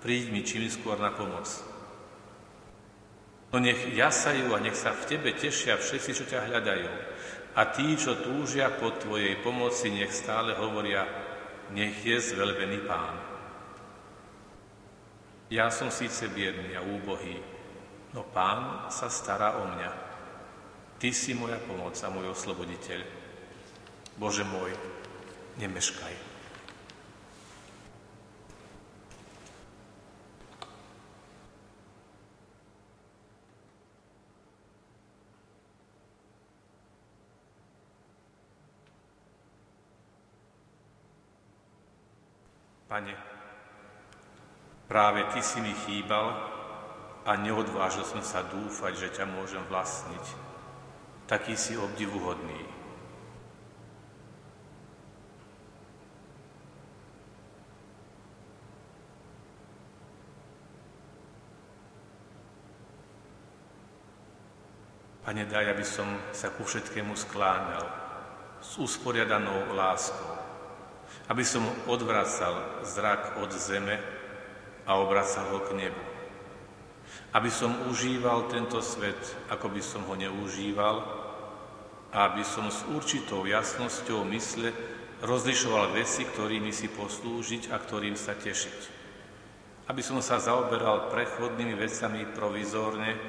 Príď 0.00 0.32
mi 0.32 0.40
čím 0.44 0.68
skôr 0.68 0.96
na 0.96 1.12
pomoc. 1.12 1.48
No 3.52 3.62
nech 3.62 3.94
jasajú 3.94 4.50
a 4.50 4.58
nech 4.58 4.74
sa 4.74 4.92
v 4.92 5.06
Tebe 5.14 5.30
tešia 5.32 5.78
všetci, 5.78 6.10
čo 6.10 6.24
ťa 6.26 6.50
hľadajú. 6.50 6.90
A 7.54 7.70
tí, 7.70 7.94
čo 7.94 8.18
túžia 8.18 8.66
po 8.74 8.90
Tvojej 8.98 9.38
pomoci, 9.40 9.94
nech 9.94 10.10
stále 10.10 10.58
hovoria, 10.58 11.06
nech 11.70 12.02
je 12.02 12.18
zvelbený 12.18 12.82
Pán. 12.82 13.16
Ja 15.54 15.70
som 15.70 15.92
síce 15.92 16.26
biedný 16.32 16.74
a 16.74 16.82
úbohý, 16.82 17.38
no 18.10 18.26
Pán 18.26 18.90
sa 18.90 19.06
stará 19.06 19.62
o 19.62 19.70
mňa. 19.70 20.03
Ty 21.04 21.12
si 21.12 21.36
moja 21.36 21.60
pomoc 21.60 21.92
a 22.00 22.08
môj 22.08 22.32
osloboditeľ. 22.32 23.04
Bože 24.16 24.40
môj, 24.40 24.72
nemeškaj. 25.60 26.16
Pane, 42.88 43.12
práve 44.88 45.20
Ty 45.36 45.40
si 45.44 45.60
mi 45.60 45.76
chýbal 45.84 46.32
a 47.28 47.36
neodvážil 47.36 48.08
som 48.08 48.24
sa 48.24 48.40
dúfať, 48.48 49.04
že 49.04 49.20
ťa 49.20 49.28
môžem 49.28 49.60
vlastniť 49.68 50.43
taký 51.26 51.56
si 51.56 51.76
obdivuhodný. 51.76 52.60
Pane, 65.24 65.48
daj, 65.48 65.72
aby 65.72 65.84
som 65.88 66.04
sa 66.36 66.52
ku 66.52 66.68
všetkému 66.68 67.16
skláňal 67.16 67.88
s 68.60 68.76
usporiadanou 68.76 69.72
láskou, 69.72 70.36
aby 71.32 71.40
som 71.40 71.64
odvracal 71.88 72.84
zrak 72.84 73.40
od 73.40 73.48
zeme 73.56 73.96
a 74.84 75.00
obracal 75.00 75.48
ho 75.48 75.64
k 75.64 75.72
nebu 75.80 76.13
aby 77.34 77.50
som 77.50 77.74
užíval 77.90 78.46
tento 78.46 78.78
svet, 78.78 79.18
ako 79.50 79.66
by 79.74 79.82
som 79.82 80.06
ho 80.06 80.14
neužíval, 80.14 80.96
a 82.14 82.30
aby 82.30 82.46
som 82.46 82.70
s 82.70 82.86
určitou 82.94 83.42
jasnosťou 83.42 84.22
mysle 84.30 84.70
rozlišoval 85.26 85.98
veci, 85.98 86.22
ktorými 86.22 86.70
si 86.70 86.86
poslúžiť 86.86 87.74
a 87.74 87.76
ktorým 87.82 88.14
sa 88.14 88.38
tešiť. 88.38 89.02
aby 89.84 90.00
som 90.00 90.16
sa 90.24 90.40
zaoberal 90.40 91.12
prechodnými 91.12 91.76
vecami 91.76 92.24
provizórne 92.32 93.20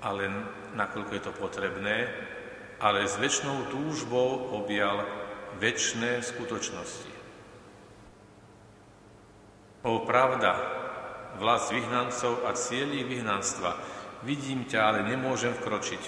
a 0.00 0.08
len 0.08 0.32
nakoľko 0.72 1.12
je 1.12 1.22
to 1.24 1.32
potrebné, 1.36 2.08
ale 2.80 3.04
s 3.04 3.20
väčšnou 3.20 3.68
túžbou 3.68 4.56
objal 4.56 5.04
väčšné 5.60 6.24
skutočnosti. 6.24 7.12
O 9.84 10.04
pravda, 10.08 10.56
vlast 11.36 11.72
vyhnancov 11.72 12.44
a 12.48 12.56
cieľi 12.56 13.04
vyhnanstva, 13.04 13.76
vidím 14.24 14.64
ťa, 14.64 14.80
ale 14.80 15.00
nemôžem 15.04 15.52
vkročiť. 15.52 16.02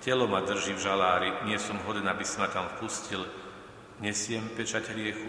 Telo 0.00 0.24
ma 0.24 0.40
drží 0.40 0.72
v 0.72 0.84
žalári, 0.84 1.30
nie 1.44 1.60
som 1.60 1.76
hoden, 1.84 2.08
aby 2.08 2.24
si 2.24 2.40
ma 2.40 2.48
tam 2.48 2.66
vpustil, 2.76 3.20
nesiem 4.00 4.42
pečať 4.56 4.96
hriechu. 4.96 5.28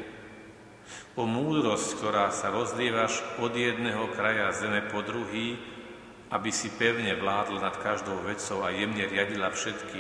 O 1.20 1.28
múdrosť, 1.28 2.00
ktorá 2.00 2.32
sa 2.32 2.50
rozlievaš 2.56 3.20
od 3.44 3.52
jedného 3.52 4.08
kraja 4.16 4.56
zeme 4.56 4.80
po 4.88 5.04
druhý, 5.04 5.60
aby 6.32 6.50
si 6.56 6.72
pevne 6.72 7.12
vládla 7.20 7.60
nad 7.60 7.76
každou 7.84 8.16
vecou 8.24 8.64
a 8.64 8.72
jemne 8.72 9.04
riadila 9.04 9.52
všetky. 9.52 10.00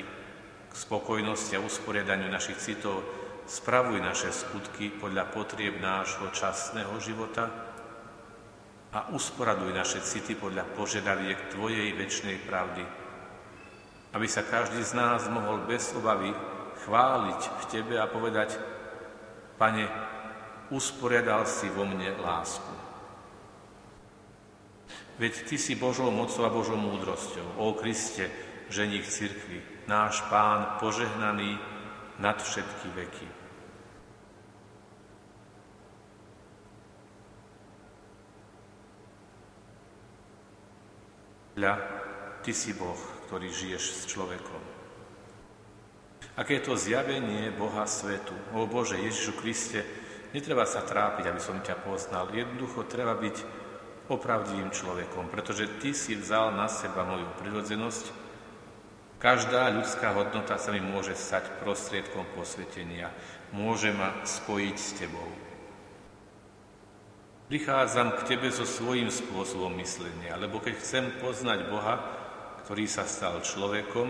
K 0.71 0.73
spokojnosti 0.73 1.59
a 1.59 1.63
usporiadaniu 1.63 2.31
našich 2.31 2.55
citov, 2.63 3.03
spravuj 3.43 3.99
naše 3.99 4.31
skutky 4.31 4.87
podľa 4.87 5.27
potrieb 5.35 5.83
nášho 5.83 6.31
časného 6.31 6.95
života 7.03 7.70
a 8.91 9.07
usporaduj 9.15 9.71
naše 9.71 10.03
city 10.03 10.35
podľa 10.35 10.67
požiadaviek 10.75 11.55
Tvojej 11.55 11.95
väčšnej 11.95 12.37
pravdy, 12.43 12.83
aby 14.11 14.27
sa 14.27 14.43
každý 14.43 14.83
z 14.83 14.93
nás 14.99 15.31
mohol 15.31 15.63
bez 15.63 15.95
obavy 15.95 16.35
chváliť 16.83 17.39
v 17.39 17.63
Tebe 17.71 17.95
a 17.95 18.11
povedať, 18.11 18.59
Pane, 19.55 19.87
usporiadal 20.73 21.47
si 21.47 21.71
vo 21.71 21.87
mne 21.87 22.19
lásku. 22.19 22.73
Veď 25.21 25.45
Ty 25.47 25.55
si 25.55 25.77
Božou 25.77 26.11
mocou 26.11 26.43
a 26.43 26.51
Božou 26.51 26.75
múdrosťou, 26.75 27.61
o 27.61 27.77
Kriste, 27.77 28.27
ženich 28.67 29.07
cirkvi, 29.07 29.87
náš 29.87 30.19
Pán 30.27 30.81
požehnaný 30.81 31.55
nad 32.19 32.41
všetky 32.41 32.87
veky. 32.95 33.40
Hľa, 41.59 41.73
Ty 42.41 42.51
si 42.55 42.71
Boh, 42.73 42.97
ktorý 43.27 43.51
žiješ 43.51 43.83
s 44.01 44.01
človekom. 44.07 44.61
Aké 46.39 46.63
to 46.63 46.79
zjavenie 46.79 47.51
Boha 47.51 47.83
svetu. 47.83 48.31
O 48.55 48.63
Bože, 48.63 48.95
Ježišu 48.95 49.35
Kriste, 49.35 49.83
netreba 50.31 50.63
sa 50.63 50.79
trápiť, 50.79 51.27
aby 51.27 51.41
som 51.43 51.59
ťa 51.59 51.83
poznal. 51.83 52.31
Jednoducho 52.31 52.87
treba 52.87 53.13
byť 53.19 53.43
opravdivým 54.07 54.71
človekom, 54.71 55.27
pretože 55.27 55.67
Ty 55.83 55.91
si 55.91 56.15
vzal 56.15 56.55
na 56.55 56.71
seba 56.71 57.03
moju 57.03 57.27
prirodzenosť. 57.43 58.05
Každá 59.19 59.69
ľudská 59.75 60.15
hodnota 60.15 60.55
sa 60.57 60.71
mi 60.71 60.81
môže 60.81 61.13
stať 61.13 61.61
prostriedkom 61.61 62.25
posvetenia. 62.33 63.11
Môže 63.51 63.91
ma 63.91 64.23
spojiť 64.23 64.75
s 64.79 64.89
Tebou. 64.97 65.29
Prichádzam 67.51 68.15
k 68.15 68.31
Tebe 68.31 68.47
so 68.47 68.63
svojím 68.63 69.11
spôsobom 69.11 69.75
myslenia, 69.83 70.39
lebo 70.39 70.63
keď 70.63 70.79
chcem 70.79 71.11
poznať 71.19 71.67
Boha, 71.67 71.99
ktorý 72.63 72.87
sa 72.87 73.03
stal 73.03 73.43
človekom, 73.43 74.07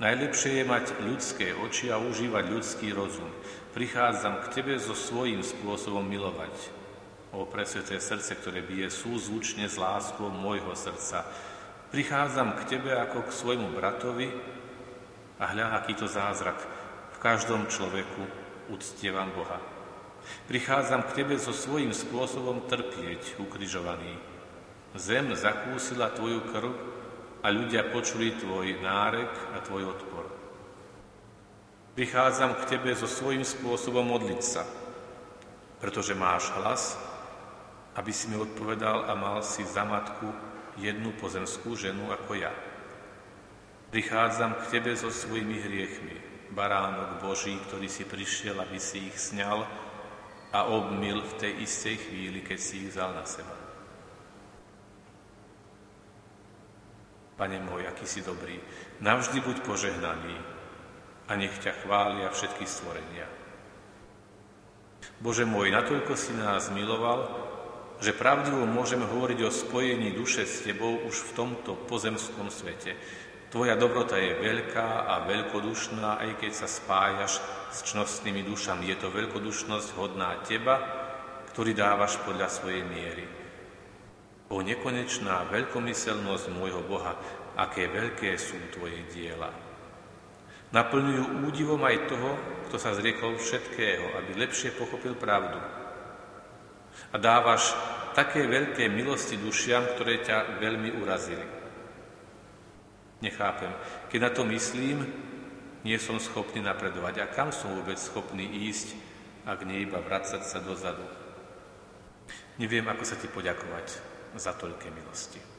Najlepšie 0.00 0.56
je 0.56 0.64
mať 0.64 0.84
ľudské 1.04 1.52
oči 1.52 1.92
a 1.92 2.00
užívať 2.00 2.44
ľudský 2.48 2.96
rozum. 2.96 3.28
Prichádzam 3.76 4.40
k 4.40 4.56
Tebe 4.56 4.80
so 4.80 4.96
svojím 4.96 5.44
spôsobom 5.44 6.00
milovať. 6.00 6.72
O 7.36 7.44
presveté 7.44 8.00
srdce, 8.00 8.32
ktoré 8.40 8.64
bije 8.64 8.88
súzvučne 8.88 9.68
s 9.68 9.76
láskou 9.76 10.32
môjho 10.32 10.72
srdca. 10.72 11.28
Prichádzam 11.92 12.56
k 12.56 12.72
Tebe 12.72 12.96
ako 12.96 13.28
k 13.28 13.36
svojmu 13.36 13.68
bratovi 13.76 14.32
a 15.36 15.44
hľa, 15.44 15.76
aký 15.76 15.92
to 15.92 16.08
zázrak. 16.08 16.56
V 17.12 17.18
každom 17.20 17.68
človeku 17.68 18.24
uctievam 18.72 19.28
Boha. 19.36 19.60
Prichádzam 20.48 21.06
k 21.08 21.22
Tebe 21.22 21.34
so 21.38 21.54
svojím 21.54 21.94
spôsobom 21.94 22.66
trpieť, 22.66 23.38
ukrižovaný. 23.38 24.18
Zem 24.98 25.30
zakúsila 25.38 26.10
Tvoju 26.10 26.40
krv, 26.50 26.70
a 27.40 27.48
ľudia 27.48 27.88
počuli 27.88 28.36
tvoj 28.36 28.84
nárek 28.84 29.32
a 29.56 29.64
tvoj 29.64 29.96
odpor. 29.96 30.24
Prichádzam 31.96 32.54
k 32.64 32.76
tebe 32.76 32.92
so 32.92 33.08
svojím 33.08 33.44
spôsobom 33.44 34.04
modliť 34.06 34.40
sa, 34.44 34.62
pretože 35.80 36.16
máš 36.16 36.52
hlas, 36.60 36.96
aby 37.96 38.12
si 38.12 38.30
mi 38.30 38.36
odpovedal 38.38 39.08
a 39.08 39.12
mal 39.16 39.40
si 39.42 39.64
za 39.66 39.84
matku 39.84 40.30
jednu 40.78 41.12
pozemskú 41.18 41.74
ženu 41.74 42.12
ako 42.12 42.38
ja. 42.38 42.52
Prichádzam 43.90 44.54
k 44.54 44.78
tebe 44.78 44.92
so 44.94 45.10
svojimi 45.10 45.58
hriechmi, 45.58 46.16
baránok 46.54 47.26
Boží, 47.26 47.58
ktorý 47.66 47.90
si 47.90 48.06
prišiel, 48.06 48.62
aby 48.62 48.78
si 48.78 49.10
ich 49.10 49.18
sňal 49.18 49.66
a 50.50 50.66
obmil 50.66 51.22
v 51.22 51.36
tej 51.38 51.52
istej 51.62 51.96
chvíli, 52.10 52.42
keď 52.42 52.58
si 52.58 52.82
ich 52.82 52.90
vzal 52.90 53.14
na 53.14 53.22
seba. 53.22 53.54
Pane 57.38 57.56
môj, 57.64 57.88
aký 57.88 58.04
si 58.04 58.20
dobrý, 58.20 58.60
navždy 59.00 59.40
buď 59.40 59.56
požehnaný 59.64 60.36
a 61.30 61.32
nech 61.38 61.54
ťa 61.56 61.86
chvália 61.86 62.28
všetky 62.28 62.68
stvorenia. 62.68 63.24
Bože 65.24 65.48
môj, 65.48 65.72
natoľko 65.72 66.12
si 66.18 66.36
nás 66.36 66.68
miloval, 66.68 67.28
že 68.00 68.16
pravdivo 68.16 68.64
môžeme 68.64 69.04
hovoriť 69.04 69.38
o 69.44 69.52
spojení 69.52 70.16
duše 70.16 70.48
s 70.48 70.64
Tebou 70.64 71.04
už 71.04 71.32
v 71.32 71.34
tomto 71.36 71.76
pozemskom 71.84 72.48
svete. 72.48 72.96
Tvoja 73.50 73.74
dobrota 73.74 74.14
je 74.14 74.38
veľká 74.38 75.10
a 75.10 75.26
veľkodušná, 75.26 76.22
aj 76.22 76.38
keď 76.38 76.52
sa 76.54 76.70
spájaš 76.70 77.42
s 77.74 77.82
čnostnými 77.82 78.46
dušami. 78.46 78.86
Je 78.86 78.94
to 78.94 79.10
veľkodušnosť 79.10 79.98
hodná 79.98 80.38
Teba, 80.46 80.78
ktorý 81.50 81.74
dávaš 81.74 82.22
podľa 82.22 82.46
svojej 82.46 82.86
miery. 82.86 83.26
O 84.54 84.62
nekonečná 84.62 85.50
veľkomyselnosť 85.50 86.46
môjho 86.54 86.86
Boha, 86.86 87.18
aké 87.58 87.90
veľké 87.90 88.38
sú 88.38 88.54
Tvoje 88.70 89.02
diela. 89.10 89.50
Naplňujú 90.70 91.42
údivom 91.50 91.82
aj 91.82 92.06
toho, 92.06 92.30
kto 92.70 92.78
sa 92.78 92.94
zriekol 92.94 93.34
všetkého, 93.34 94.14
aby 94.14 94.46
lepšie 94.46 94.78
pochopil 94.78 95.18
pravdu. 95.18 95.58
A 97.10 97.18
dávaš 97.18 97.74
také 98.14 98.46
veľké 98.46 98.86
milosti 98.86 99.42
dušiam, 99.42 99.82
ktoré 99.98 100.22
ťa 100.22 100.62
veľmi 100.62 101.02
urazili. 101.02 101.59
Nechápem, 103.20 103.72
keď 104.08 104.20
na 104.20 104.30
to 104.32 104.42
myslím, 104.48 105.04
nie 105.84 105.96
som 105.96 106.20
schopný 106.20 106.60
napredovať. 106.60 107.24
A 107.24 107.26
kam 107.28 107.52
som 107.52 107.72
vôbec 107.72 107.96
schopný 107.96 108.44
ísť, 108.68 108.96
ak 109.48 109.64
nie 109.64 109.84
iba 109.84 110.00
vracať 110.00 110.44
sa 110.44 110.60
dozadu? 110.60 111.04
Neviem, 112.60 112.84
ako 112.88 113.04
sa 113.04 113.16
ti 113.16 113.28
poďakovať 113.28 113.86
za 114.36 114.52
toľké 114.56 114.92
milosti. 114.92 115.49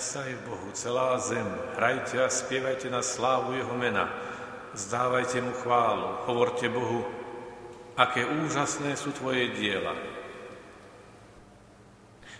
Jasaj 0.00 0.32
v 0.32 0.46
Bohu 0.48 0.72
celá 0.72 1.12
zem, 1.20 1.44
hrajte 1.76 2.24
a 2.24 2.32
spievajte 2.32 2.88
na 2.88 3.04
slávu 3.04 3.52
Jeho 3.52 3.76
mena, 3.76 4.08
zdávajte 4.72 5.44
Mu 5.44 5.52
chválu, 5.52 6.24
hovorte 6.24 6.72
Bohu, 6.72 7.04
aké 8.00 8.24
úžasné 8.24 8.96
sú 8.96 9.12
Tvoje 9.12 9.52
diela. 9.52 9.92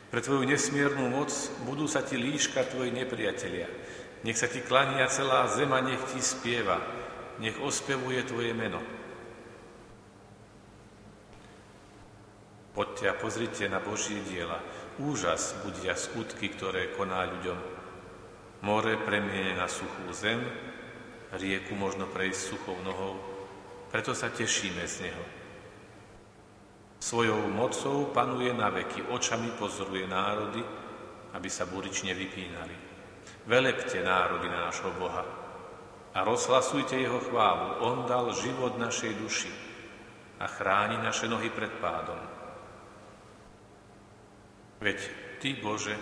Pre 0.08 0.20
Tvoju 0.24 0.48
nesmiernu 0.48 1.12
moc 1.12 1.28
budú 1.68 1.84
sa 1.84 2.00
Ti 2.00 2.16
líška 2.16 2.64
Tvoji 2.64 2.96
nepriatelia. 2.96 3.68
Nech 4.24 4.40
sa 4.40 4.48
Ti 4.48 4.64
klania 4.64 5.04
celá 5.12 5.44
zema, 5.52 5.84
nech 5.84 6.00
Ti 6.16 6.20
spieva, 6.24 6.80
nech 7.44 7.60
ospevuje 7.60 8.24
Tvoje 8.24 8.56
meno. 8.56 8.80
Poďte 12.72 13.04
a 13.04 13.20
pozrite 13.20 13.68
na 13.68 13.84
Božie 13.84 14.24
diela, 14.24 14.64
úžas 14.98 15.54
budia 15.62 15.94
skutky, 15.94 16.50
ktoré 16.50 16.90
koná 16.98 17.28
ľuďom. 17.30 17.58
More 18.66 18.94
premiene 19.06 19.54
na 19.54 19.70
suchú 19.70 20.10
zem, 20.10 20.42
rieku 21.36 21.78
možno 21.78 22.10
prejsť 22.10 22.40
suchou 22.50 22.76
nohou, 22.82 23.16
preto 23.94 24.14
sa 24.14 24.28
tešíme 24.28 24.82
z 24.86 25.06
neho. 25.06 25.24
Svojou 27.00 27.48
mocou 27.48 28.12
panuje 28.12 28.52
na 28.52 28.68
veky, 28.68 29.08
očami 29.08 29.50
pozoruje 29.56 30.04
národy, 30.04 30.60
aby 31.32 31.48
sa 31.48 31.64
burične 31.64 32.12
vypínali. 32.12 32.76
Velepte 33.48 34.04
národy 34.04 34.52
nášho 34.52 34.92
Boha 35.00 35.24
a 36.12 36.18
rozhlasujte 36.20 37.00
jeho 37.00 37.18
chválu. 37.30 37.80
On 37.82 38.04
dal 38.04 38.30
život 38.36 38.76
našej 38.76 39.16
duši 39.16 39.52
a 40.38 40.46
chráni 40.46 41.00
naše 41.00 41.26
nohy 41.26 41.48
pred 41.48 41.72
pádom. 41.80 42.18
Veď 44.80 44.98
Ty, 45.40 45.50
Bože, 45.60 45.96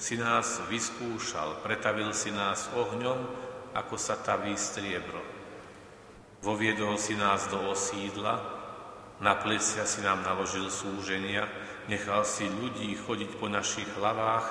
si 0.00 0.16
nás 0.16 0.64
vyskúšal, 0.72 1.60
pretavil 1.60 2.10
si 2.16 2.32
nás 2.32 2.72
ohňom, 2.72 3.20
ako 3.76 3.96
sa 4.00 4.16
taví 4.16 4.56
striebro. 4.56 5.20
Voviedol 6.40 6.96
si 7.00 7.16
nás 7.16 7.48
do 7.48 7.60
osídla, 7.68 8.40
na 9.20 9.38
plesia 9.38 9.86
si 9.88 10.04
nám 10.04 10.24
naložil 10.24 10.68
súženia, 10.68 11.48
nechal 11.88 12.24
si 12.26 12.44
ľudí 12.48 12.92
chodiť 12.96 13.30
po 13.40 13.48
našich 13.48 13.88
hlavách, 13.96 14.46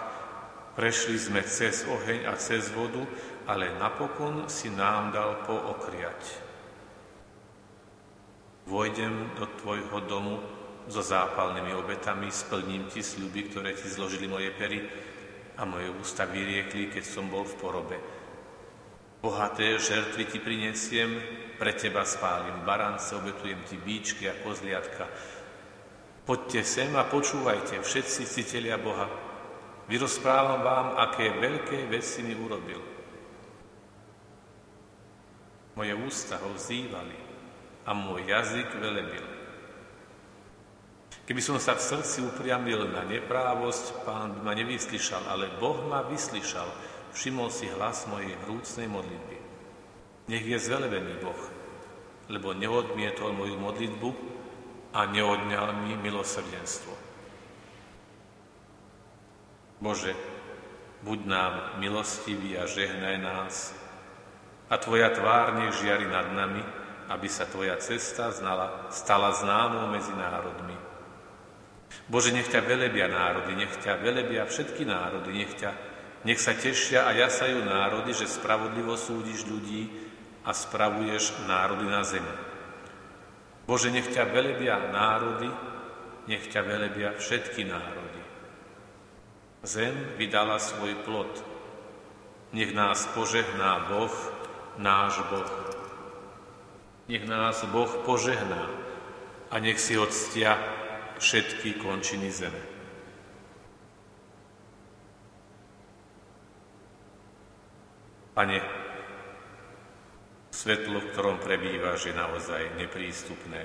prešli 0.74 1.17
sme 1.19 1.41
cez 1.45 1.86
oheň 1.86 2.30
a 2.30 2.34
cez 2.39 2.74
vodu, 2.74 3.03
ale 3.45 3.74
napokon 3.78 4.49
si 4.49 4.74
nám 4.74 5.13
dal 5.13 5.45
pookriať. 5.45 6.21
Vojdem 8.65 9.36
do 9.36 9.45
Tvojho 9.59 9.99
domu, 10.07 10.39
so 10.88 11.00
zápalnými 11.00 11.72
obetami, 11.76 12.28
splním 12.32 12.88
ti 12.92 13.00
sľuby, 13.00 13.52
ktoré 13.52 13.72
ti 13.76 13.88
zložili 13.88 14.28
moje 14.28 14.52
pery 14.52 14.84
a 15.56 15.64
moje 15.64 15.88
ústa 15.94 16.28
vyriekli, 16.28 16.92
keď 16.92 17.04
som 17.06 17.30
bol 17.30 17.48
v 17.48 17.58
porobe. 17.60 17.98
Bohaté 19.24 19.80
žertvy 19.80 20.24
ti 20.28 20.40
prinesiem, 20.44 21.16
pre 21.56 21.72
teba 21.72 22.04
spálim 22.04 22.68
barance, 22.68 23.16
obetujem 23.16 23.64
ti 23.64 23.80
bíčky 23.80 24.28
a 24.28 24.36
kozliatka. 24.44 25.08
Poďte 26.28 26.68
sem 26.68 26.92
a 26.96 27.08
počúvajte, 27.08 27.80
všetci 27.80 28.28
citelia 28.28 28.76
Boha. 28.76 29.08
Vyrozprávam 29.88 30.60
vám, 30.64 30.88
aké 31.00 31.32
veľké 31.40 31.88
veci 31.88 32.24
mi 32.24 32.36
urobil. 32.36 32.80
Moje 35.80 35.94
ústa 35.96 36.40
ho 36.44 36.52
vzývali 36.56 37.18
a 37.88 37.92
môj 37.96 38.28
jazyk 38.28 38.70
velebil. 38.80 39.33
Keby 41.24 41.39
som 41.39 41.55
sa 41.55 41.80
v 41.80 41.88
srdci 41.88 42.19
upriamil 42.19 42.91
na 42.91 43.07
neprávosť, 43.07 44.03
pán 44.03 44.36
by 44.36 44.39
ma 44.43 44.53
nevyslyšal, 44.59 45.24
ale 45.32 45.55
Boh 45.55 45.80
ma 45.88 46.03
vyslyšal, 46.03 46.67
všimol 47.15 47.47
si 47.47 47.71
hlas 47.71 48.03
mojej 48.11 48.36
vrúcnej 48.43 48.91
modlitby. 48.91 49.38
Nech 50.28 50.43
je 50.43 50.59
zvelebený 50.59 51.24
Boh, 51.24 51.41
lebo 52.28 52.51
neodmietol 52.51 53.32
moju 53.32 53.55
modlitbu 53.55 54.09
a 54.91 55.07
neodňal 55.07 55.88
mi 55.88 55.95
milosrdenstvo. 55.95 56.91
Bože, 59.80 60.11
buď 61.07 61.19
nám 61.24 61.53
milostivý 61.80 62.59
a 62.59 62.67
žehnaj 62.67 63.17
nás 63.24 63.71
a 64.67 64.76
Tvoja 64.76 65.07
tvár 65.11 65.55
nech 65.55 65.76
žiari 65.80 66.03
nad 66.03 66.36
nami, 66.36 66.63
aby 67.07 67.28
sa 67.32 67.47
Tvoja 67.47 67.80
cesta 67.80 68.28
znala, 68.36 68.91
stala 68.91 69.32
známou 69.32 69.88
medzi 69.88 70.11
národmi 70.15 70.93
Bože, 72.08 72.36
nech 72.36 72.52
ťa 72.52 72.62
velebia 72.62 73.08
národy, 73.08 73.56
nech 73.56 73.74
ťa 73.80 74.00
velebia 74.04 74.44
všetky 74.44 74.84
národy, 74.84 75.32
nech, 75.32 75.54
ťa, 75.56 75.72
nech 76.28 76.39
sa 76.39 76.52
tešia 76.52 77.08
a 77.08 77.16
jasajú 77.16 77.64
národy, 77.64 78.12
že 78.12 78.28
spravodlivo 78.28 79.00
súdiš 79.00 79.48
ľudí 79.48 79.88
a 80.44 80.52
spravuješ 80.52 81.48
národy 81.48 81.88
na 81.88 82.04
zemi. 82.04 82.36
Bože, 83.64 83.88
nech 83.88 84.12
ťa 84.12 84.28
velebia 84.28 84.76
národy, 84.91 85.48
nech 86.28 86.44
ťa 86.52 86.62
velebia 86.68 87.16
všetky 87.16 87.64
národy. 87.64 88.22
Zem 89.64 89.96
vydala 90.20 90.60
svoj 90.60 91.00
plod. 91.08 91.32
Nech 92.52 92.76
nás 92.76 93.08
požehná 93.16 93.88
Boh, 93.88 94.12
náš 94.76 95.24
Boh. 95.32 95.52
Nech 97.08 97.24
nás 97.24 97.64
Boh 97.72 97.89
požehná 98.04 98.68
a 99.48 99.56
nech 99.64 99.80
si 99.80 99.96
odstia 99.96 100.60
všetky 101.20 101.78
končiny 101.82 102.30
zeme. 102.32 102.64
Pane, 108.34 108.57
svetlo, 110.49 110.97
v 110.97 111.09
ktorom 111.14 111.38
prebývaš, 111.38 112.09
je 112.09 112.18
naozaj 112.18 112.82
neprístupné. 112.82 113.61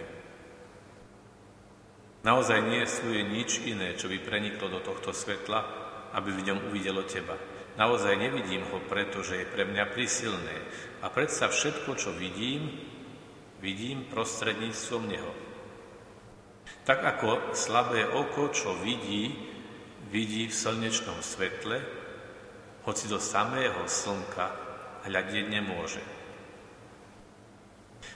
Naozaj 2.21 2.59
nie 2.69 2.85
je 2.85 3.23
nič 3.25 3.65
iné, 3.65 3.97
čo 3.97 4.13
by 4.13 4.21
preniklo 4.21 4.69
do 4.69 4.85
tohto 4.85 5.17
svetla, 5.17 5.65
aby 6.13 6.37
v 6.37 6.53
ňom 6.53 6.69
uvidelo 6.69 7.01
Teba. 7.09 7.41
Naozaj 7.81 8.19
nevidím 8.19 8.67
ho, 8.69 8.83
pretože 8.85 9.41
je 9.41 9.47
pre 9.49 9.65
mňa 9.65 9.89
prísilné. 9.89 10.57
A 11.01 11.09
predsa 11.09 11.49
všetko, 11.49 11.95
čo 11.95 12.11
vidím, 12.13 12.69
vidím 13.63 14.05
prostredníctvom 14.11 15.05
Neho. 15.09 15.48
Tak 16.89 17.05
ako 17.05 17.53
slabé 17.53 18.09
oko, 18.09 18.49
čo 18.49 18.73
vidí, 18.81 19.29
vidí 20.09 20.49
v 20.49 20.57
slnečnom 20.57 21.21
svetle, 21.21 21.85
hoci 22.89 23.13
do 23.13 23.21
samého 23.21 23.85
slnka 23.85 24.49
hľadieť 25.05 25.53
nemôže. 25.53 26.01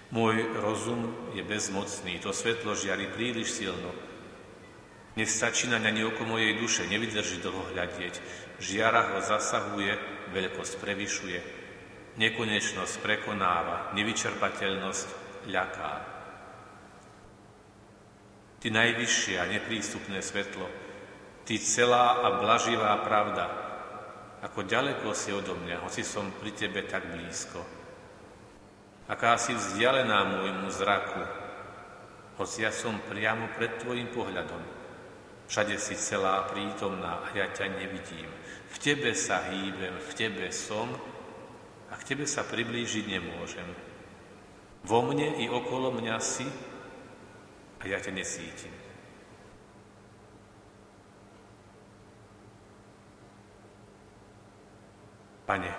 Môj 0.08 0.40
rozum 0.64 1.12
je 1.36 1.44
bezmocný, 1.44 2.16
to 2.24 2.32
svetlo 2.32 2.72
žiari 2.72 3.12
príliš 3.12 3.60
silno. 3.60 3.92
Nestačí 5.20 5.68
na 5.68 5.76
ňa 5.76 6.08
oko 6.08 6.24
mojej 6.24 6.56
duše, 6.56 6.88
nevydrží 6.88 7.44
dlho 7.44 7.76
hľadieť. 7.76 8.24
Žiara 8.56 9.12
ho 9.12 9.18
zasahuje, 9.20 10.00
veľkosť 10.32 10.80
prevyšuje. 10.80 11.38
Nekonečnosť 12.16 13.04
prekonáva, 13.04 13.92
nevyčerpateľnosť 13.92 15.08
ľaká. 15.52 16.11
Ty 18.62 18.70
najvyššie 18.70 19.42
a 19.42 19.50
neprístupné 19.50 20.22
svetlo, 20.22 20.70
Ty 21.42 21.58
celá 21.58 22.22
a 22.22 22.38
blaživá 22.38 22.94
pravda, 23.02 23.50
ako 24.46 24.62
ďaleko 24.62 25.10
si 25.10 25.34
odo 25.34 25.58
mňa, 25.58 25.82
hoci 25.82 26.06
som 26.06 26.30
pri 26.38 26.54
Tebe 26.54 26.86
tak 26.86 27.10
blízko. 27.10 27.58
Aká 29.10 29.34
si 29.34 29.50
vzdialená 29.50 30.22
môjmu 30.30 30.70
zraku, 30.70 31.22
hoci 32.38 32.62
ja 32.62 32.70
som 32.70 33.02
priamo 33.10 33.50
pred 33.58 33.82
Tvojim 33.82 34.06
pohľadom. 34.14 34.62
Všade 35.50 35.74
si 35.82 35.98
celá 35.98 36.46
prítomná 36.48 37.26
a 37.26 37.34
ja 37.34 37.50
ťa 37.50 37.66
nevidím. 37.76 38.30
V 38.72 38.76
tebe 38.78 39.12
sa 39.12 39.42
hýbem, 39.52 39.98
v 39.98 40.12
tebe 40.14 40.48
som 40.54 40.88
a 41.90 41.94
k 41.98 42.14
tebe 42.14 42.24
sa 42.24 42.46
priblížiť 42.46 43.04
nemôžem. 43.10 43.68
Vo 44.86 45.02
mne 45.04 45.42
i 45.42 45.50
okolo 45.50 45.92
mňa 45.92 46.16
si 46.22 46.46
a 47.82 47.90
ja 47.90 47.98
ťa 47.98 48.14
nesítim. 48.14 48.70
Pane, 55.42 55.70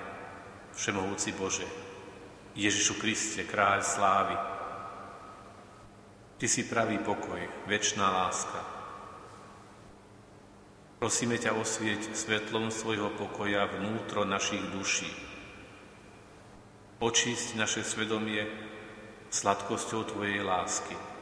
Všemohúci 0.76 1.32
Bože, 1.40 1.64
Ježišu 2.60 3.00
Kriste, 3.00 3.48
kráľ 3.48 3.80
slávy, 3.80 4.36
Ty 6.44 6.52
si 6.52 6.68
pravý 6.68 7.00
pokoj, 7.00 7.40
väčšiná 7.72 8.04
láska. 8.04 8.60
Prosíme 11.00 11.40
ťa 11.40 11.56
osvieť 11.56 12.12
svetlom 12.12 12.68
svojho 12.68 13.16
pokoja 13.16 13.64
vnútro 13.72 14.28
našich 14.28 14.60
duší. 14.76 15.08
Očísť 17.00 17.56
naše 17.56 17.88
svedomie 17.88 18.44
sladkosťou 19.32 20.04
Tvojej 20.04 20.44
lásky. 20.44 21.13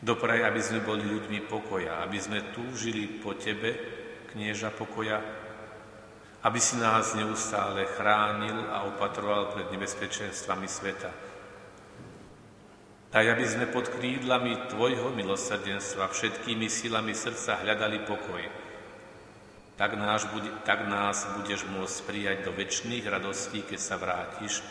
Dopraj, 0.00 0.48
aby 0.48 0.60
sme 0.64 0.80
boli 0.80 1.04
ľuďmi 1.04 1.44
pokoja, 1.44 2.00
aby 2.00 2.16
sme 2.16 2.56
túžili 2.56 3.20
po 3.20 3.36
Tebe, 3.36 3.76
knieža 4.32 4.72
pokoja, 4.72 5.20
aby 6.40 6.56
si 6.56 6.80
nás 6.80 7.12
neustále 7.12 7.84
chránil 7.84 8.64
a 8.72 8.88
opatroval 8.88 9.52
pred 9.52 9.68
nebezpečenstvami 9.68 10.64
sveta. 10.64 11.12
Daj, 13.12 13.26
aby 13.26 13.44
sme 13.44 13.66
pod 13.68 13.92
krídlami 13.92 14.72
Tvojho 14.72 15.12
milosrdenstva 15.12 16.08
všetkými 16.08 16.70
silami 16.70 17.12
srdca 17.12 17.60
hľadali 17.60 18.00
pokoj. 18.08 18.40
Tak, 19.76 20.00
náš, 20.00 20.30
tak 20.64 20.88
nás 20.88 21.28
budeš 21.36 21.68
môcť 21.68 21.96
prijať 22.08 22.38
do 22.48 22.56
väčšných 22.56 23.04
radostí, 23.04 23.66
keď 23.68 23.80
sa 23.82 24.00
vrátiš, 24.00 24.64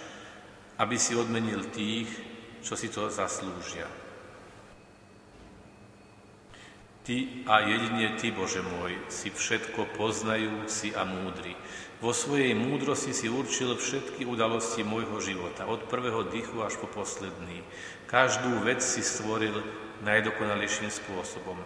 aby 0.79 0.95
si 0.97 1.13
odmenil 1.13 1.69
tých, 1.69 2.09
čo 2.65 2.73
si 2.73 2.89
to 2.89 3.11
zaslúžia. 3.11 4.08
Ty 7.09 7.25
a 7.49 7.65
jedine 7.65 8.13
Ty, 8.21 8.29
Bože 8.37 8.61
môj, 8.61 8.93
si 9.09 9.33
všetko 9.33 9.97
poznajúci 9.97 10.93
a 10.93 11.09
múdry. 11.09 11.57
Vo 12.05 12.13
svojej 12.13 12.53
múdrosti 12.53 13.17
si 13.17 13.25
určil 13.25 13.73
všetky 13.73 14.29
udalosti 14.29 14.85
môjho 14.85 15.17
života, 15.17 15.65
od 15.65 15.89
prvého 15.89 16.29
dychu 16.29 16.61
až 16.61 16.77
po 16.77 16.85
posledný. 16.85 17.65
Každú 18.05 18.61
vec 18.61 18.85
si 18.85 19.01
stvoril 19.01 19.57
najdokonalejším 20.05 20.93
spôsobom. 20.93 21.57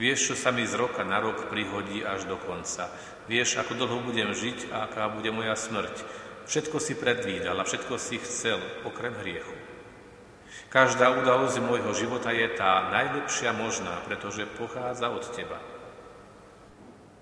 Vieš, 0.00 0.32
čo 0.32 0.34
sa 0.40 0.56
mi 0.56 0.64
z 0.64 0.72
roka 0.72 1.04
na 1.04 1.20
rok 1.20 1.52
prihodí 1.52 2.00
až 2.00 2.24
do 2.24 2.40
konca. 2.40 2.88
Vieš, 3.28 3.60
ako 3.60 3.76
dlho 3.76 4.00
budem 4.08 4.32
žiť 4.32 4.72
a 4.72 4.88
aká 4.88 5.12
bude 5.12 5.28
moja 5.36 5.52
smrť. 5.52 6.00
Všetko 6.48 6.80
si 6.80 6.96
predvídal 6.96 7.60
a 7.60 7.68
všetko 7.68 8.00
si 8.00 8.16
chcel, 8.24 8.56
okrem 8.88 9.12
hriechu. 9.20 9.65
Každá 10.66 11.14
udalosť 11.14 11.62
môjho 11.62 11.92
života 11.94 12.34
je 12.34 12.50
tá 12.58 12.90
najlepšia 12.90 13.54
možná, 13.54 14.02
pretože 14.04 14.50
pochádza 14.58 15.08
od 15.08 15.22
Teba. 15.30 15.62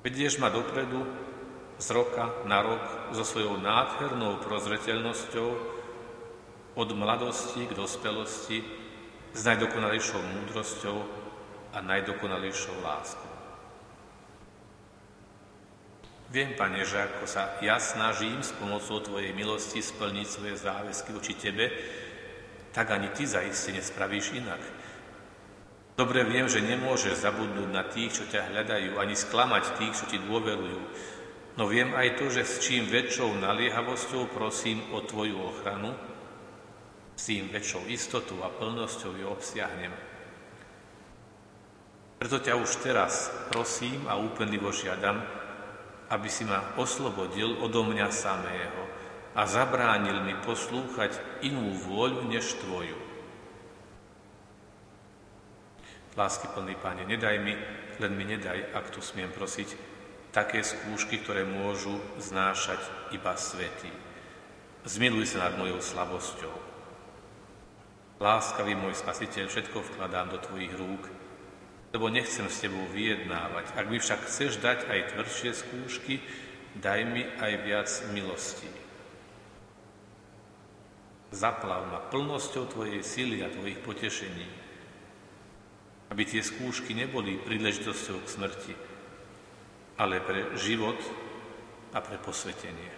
Vedieš 0.01 0.41
ma 0.41 0.49
dopredu, 0.49 1.05
z 1.79 1.91
roka 1.91 2.31
na 2.47 2.63
rok, 2.63 2.85
so 3.13 3.27
svojou 3.27 3.59
nádhernou 3.59 4.41
prozreteľnosťou, 4.47 5.49
od 6.75 6.89
mladosti 6.91 7.71
k 7.71 7.77
dospelosti, 7.77 8.59
s 9.35 9.41
najdokonalejšou 9.47 10.21
múdrosťou 10.23 10.99
a 11.75 11.79
najdokonalejšou 11.83 12.77
láskou. 12.83 13.35
Viem, 16.35 16.59
Pane, 16.59 16.83
že 16.83 16.99
ako 16.99 17.31
sa 17.31 17.59
ja 17.63 17.79
snažím 17.79 18.43
s 18.43 18.51
pomocou 18.59 18.99
Tvojej 18.99 19.31
milosti 19.31 19.79
splniť 19.79 20.27
svoje 20.27 20.55
záväzky 20.59 21.15
voči 21.15 21.35
Tebe, 21.39 21.71
tak 22.75 22.91
ani 22.91 23.09
ty 23.15 23.23
zaiste 23.23 23.71
nespravíš 23.71 24.35
inak. 24.35 24.59
Dobre 25.95 26.27
viem, 26.27 26.51
že 26.51 26.59
nemôžeš 26.59 27.23
zabudnúť 27.23 27.71
na 27.71 27.87
tých, 27.87 28.19
čo 28.19 28.25
ťa 28.27 28.51
hľadajú, 28.51 28.99
ani 28.99 29.15
sklamať 29.15 29.79
tých, 29.79 29.95
čo 29.95 30.05
ti 30.11 30.19
dôverujú. 30.19 30.81
No 31.55 31.71
viem 31.71 31.95
aj 31.95 32.19
to, 32.19 32.35
že 32.35 32.43
s 32.43 32.67
čím 32.67 32.91
väčšou 32.91 33.39
naliehavosťou 33.39 34.27
prosím 34.35 34.83
o 34.91 35.07
Tvoju 35.07 35.39
ochranu, 35.39 35.95
s 37.15 37.31
tým 37.31 37.47
väčšou 37.47 37.87
istotou 37.87 38.43
a 38.43 38.51
plnosťou 38.51 39.15
ju 39.15 39.27
obsiahnem. 39.31 39.95
Preto 42.19 42.43
ťa 42.43 42.59
už 42.59 42.83
teraz 42.83 43.31
prosím 43.55 44.11
a 44.11 44.19
úpenlivo 44.19 44.75
žiadam, 44.75 45.23
aby 46.11 46.27
si 46.27 46.43
ma 46.43 46.75
oslobodil 46.75 47.63
odo 47.63 47.87
mňa 47.87 48.11
samého, 48.11 48.84
a 49.35 49.43
zabránil 49.51 50.23
mi 50.23 50.35
poslúchať 50.47 51.43
inú 51.43 51.75
vôľu 51.75 52.31
než 52.31 52.55
Tvoju. 52.63 52.99
Lásky 56.15 56.47
plný 56.55 56.79
Pane, 56.79 57.03
nedaj 57.03 57.43
mi, 57.43 57.59
len 57.99 58.13
mi 58.15 58.23
nedaj, 58.23 58.71
ak 58.71 58.95
tu 58.95 59.03
smiem 59.03 59.35
prosiť, 59.35 59.75
také 60.31 60.63
skúšky, 60.63 61.19
ktoré 61.19 61.43
môžu 61.43 61.99
znášať 62.23 62.79
iba 63.11 63.35
svety. 63.35 63.91
Zmiluj 64.87 65.35
sa 65.35 65.51
nad 65.51 65.59
mojou 65.59 65.83
slabosťou. 65.83 66.55
Láskavý 68.23 68.79
môj 68.79 68.95
spasiteľ, 68.95 69.51
všetko 69.51 69.83
vkladám 69.83 70.31
do 70.31 70.39
Tvojich 70.39 70.71
rúk, 70.79 71.11
lebo 71.91 72.07
nechcem 72.07 72.47
s 72.47 72.63
Tebou 72.63 72.87
vyjednávať. 72.95 73.75
Ak 73.75 73.91
mi 73.91 73.99
však 73.99 74.31
chceš 74.31 74.63
dať 74.63 74.87
aj 74.87 75.19
tvrdšie 75.19 75.51
skúšky, 75.51 76.23
daj 76.79 77.11
mi 77.11 77.27
aj 77.43 77.53
viac 77.67 77.91
milostí. 78.15 78.84
Zaplav 81.35 81.91
ma 81.91 81.99
plnosťou 81.99 82.71
Tvojej 82.71 83.03
sily 83.03 83.43
a 83.43 83.51
Tvojich 83.51 83.83
potešení, 83.83 84.47
aby 86.15 86.23
tie 86.23 86.39
skúšky 86.39 86.95
neboli 86.95 87.43
príležitosťou 87.43 88.23
k 88.23 88.31
smrti, 88.31 88.75
ale 89.99 90.23
pre 90.23 90.55
život 90.55 90.97
a 91.91 91.99
pre 91.99 92.23
posvetenie. 92.23 92.94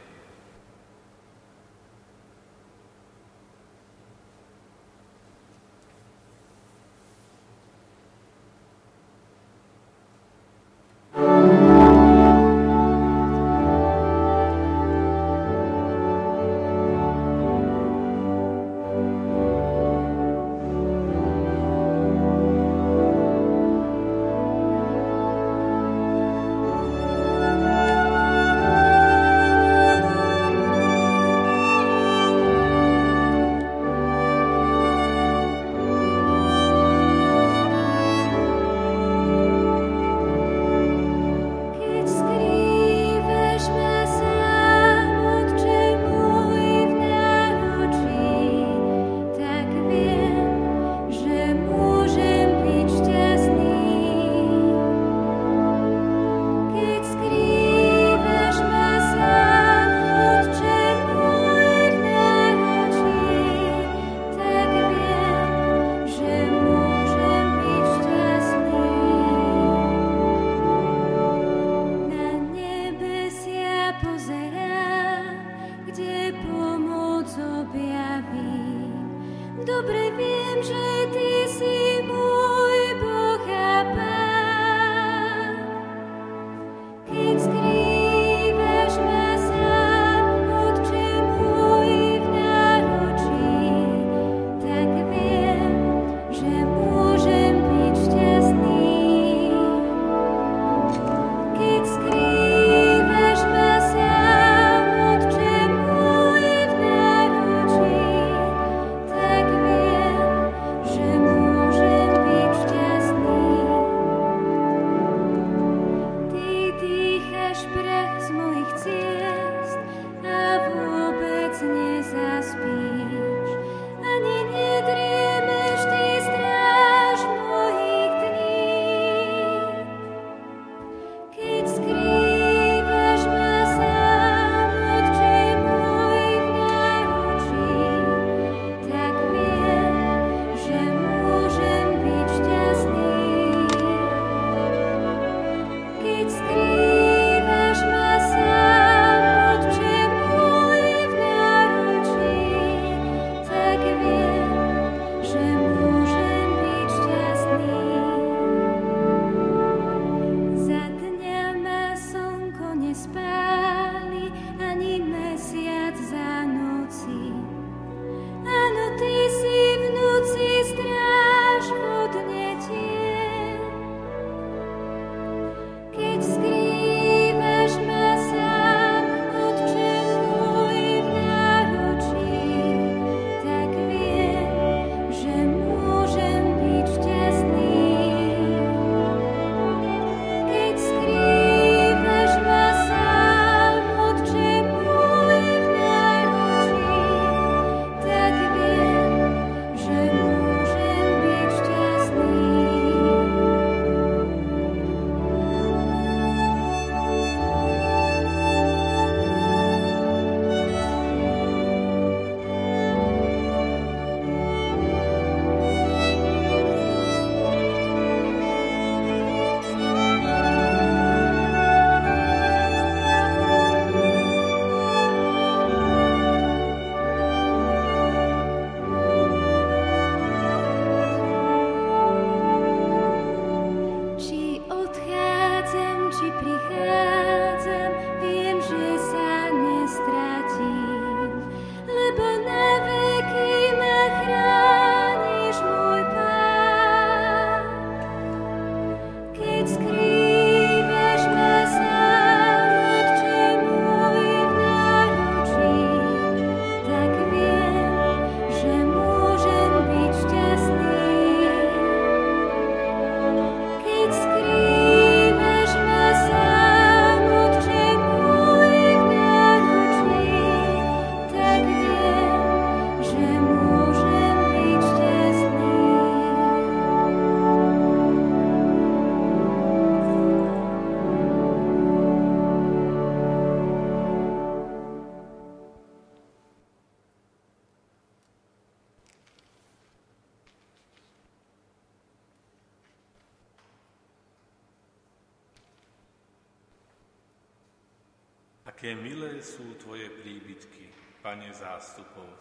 Pane 301.37 301.53
zástupov. 301.53 302.33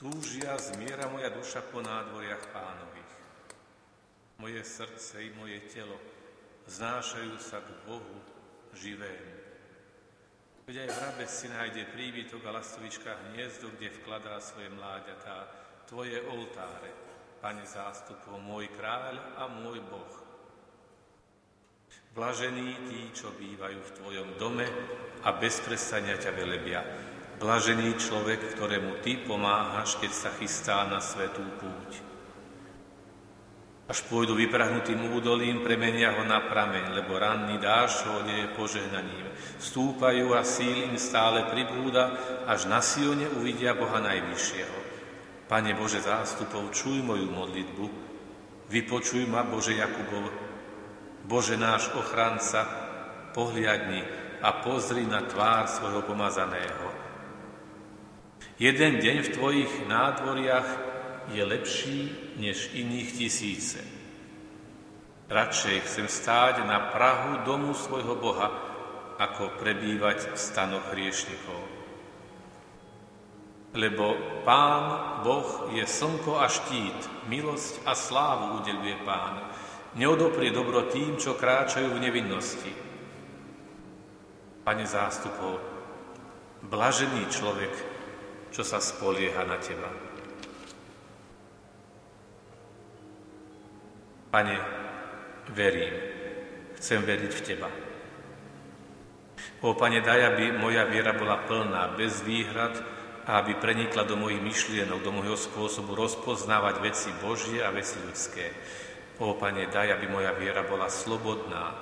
Túžia 0.00 0.56
zmiera 0.56 1.04
moja 1.12 1.28
duša 1.28 1.60
po 1.68 1.84
nádvoriach 1.84 2.48
pánových. 2.48 3.12
Moje 4.40 4.64
srdce 4.64 5.20
i 5.20 5.36
moje 5.36 5.60
telo 5.68 6.00
znášajú 6.64 7.36
sa 7.36 7.60
k 7.60 7.68
Bohu 7.84 8.24
živému. 8.72 9.32
Veď 10.64 10.88
aj 10.88 10.90
v 10.96 11.02
rabe 11.04 11.24
si 11.28 11.52
nájde 11.52 11.92
príbytok 11.92 12.40
a 12.48 12.56
lastovička 12.56 13.12
hniezdo, 13.28 13.68
kde 13.76 13.92
vkladá 14.00 14.40
svoje 14.40 14.72
mláďatá, 14.72 15.52
Tvoje 15.92 16.24
oltáre, 16.24 16.88
Pane 17.44 17.68
zástupov, 17.68 18.40
môj 18.40 18.64
kráľ 18.80 19.20
a 19.36 19.44
môj 19.44 19.84
Boh. 19.92 20.14
Blažení 22.16 22.80
tí, 22.88 23.12
čo 23.12 23.28
bývajú 23.36 23.76
v 23.76 23.94
Tvojom 24.00 24.28
dome 24.40 24.64
a 25.20 25.36
bez 25.36 25.60
prestania 25.60 26.16
ťa 26.16 26.32
velebia. 26.32 26.80
Blažený 27.38 27.94
človek, 27.94 28.58
ktorému 28.58 28.98
Ty 28.98 29.22
pomáhaš, 29.22 29.94
keď 30.02 30.10
sa 30.10 30.30
chystá 30.34 30.82
na 30.90 30.98
svetú 30.98 31.46
púť. 31.62 32.02
Až 33.88 34.04
pôjdu 34.04 34.36
vyprahnutým 34.36 35.16
údolím, 35.16 35.64
premenia 35.64 36.12
ho 36.18 36.26
na 36.26 36.44
prameň, 36.44 36.92
lebo 36.92 37.16
ranný 37.16 37.56
dáš 37.56 38.04
ho 38.04 38.20
je 38.26 38.44
požehnaním. 38.52 39.32
Stúpajú 39.56 40.36
a 40.36 40.44
síl 40.44 40.92
im 40.92 41.00
stále 41.00 41.48
pribúda, 41.48 42.12
až 42.44 42.68
na 42.68 42.84
Sione 42.84 43.24
uvidia 43.32 43.72
Boha 43.72 43.96
Najvyššieho. 44.02 44.78
Pane 45.48 45.72
Bože 45.72 46.04
zástupov, 46.04 46.68
čuj 46.76 47.00
moju 47.00 47.32
modlitbu, 47.32 47.86
vypočuj 48.68 49.24
ma, 49.24 49.40
Bože 49.48 49.72
Jakubov, 49.72 50.28
Bože 51.24 51.56
náš 51.56 51.88
ochranca, 51.96 52.68
pohliadni 53.32 54.04
a 54.44 54.52
pozri 54.60 55.08
na 55.08 55.24
tvár 55.24 55.64
svojho 55.64 56.04
pomazaného. 56.04 56.87
Jeden 58.58 58.98
deň 58.98 59.16
v 59.22 59.32
Tvojich 59.38 59.72
nádvoriach 59.86 60.66
je 61.30 61.42
lepší 61.46 61.98
než 62.42 62.74
iných 62.74 63.10
tisíce. 63.14 63.78
Radšej 65.30 65.86
chcem 65.86 66.10
stáť 66.10 66.66
na 66.66 66.90
Prahu 66.90 67.46
domu 67.46 67.70
svojho 67.70 68.18
Boha, 68.18 68.50
ako 69.14 69.62
prebývať 69.62 70.34
v 70.34 70.38
stanoch 70.42 70.90
hriešnikov. 70.90 71.62
Lebo 73.78 74.18
Pán 74.42 75.22
Boh 75.22 75.70
je 75.78 75.86
slnko 75.86 76.42
a 76.42 76.50
štít, 76.50 77.30
milosť 77.30 77.86
a 77.86 77.94
slávu 77.94 78.58
udeluje 78.58 78.98
Pán 79.06 79.38
neodoprie 79.94 80.50
dobro 80.50 80.90
tým, 80.90 81.14
čo 81.14 81.38
kráčajú 81.38 81.94
v 81.94 82.02
nevinnosti. 82.02 82.72
Pane 84.66 84.84
zástupov, 84.84 85.62
blažený 86.66 87.22
človek, 87.30 87.72
čo 88.58 88.66
sa 88.66 88.82
spolieha 88.82 89.46
na 89.46 89.54
Teba. 89.62 89.86
Pane, 94.34 94.56
verím, 95.54 95.94
chcem 96.74 96.98
veriť 97.06 97.32
v 97.38 97.44
Teba. 97.46 97.70
O 99.62 99.78
Pane, 99.78 100.02
daj, 100.02 100.34
aby 100.34 100.58
moja 100.58 100.90
viera 100.90 101.14
bola 101.14 101.38
plná, 101.46 101.94
bez 101.94 102.26
výhrad 102.26 102.74
a 103.30 103.38
aby 103.38 103.54
prenikla 103.62 104.02
do 104.02 104.18
mojich 104.18 104.42
myšlienok, 104.42 105.06
do 105.06 105.14
môjho 105.14 105.38
spôsobu 105.38 105.94
rozpoznávať 105.94 106.82
veci 106.82 107.14
Božie 107.22 107.62
a 107.62 107.70
veci 107.70 107.94
ľudské. 108.02 108.50
O 109.22 109.38
Pane, 109.38 109.70
daj, 109.70 109.94
aby 109.94 110.10
moja 110.10 110.34
viera 110.34 110.66
bola 110.66 110.90
slobodná, 110.90 111.78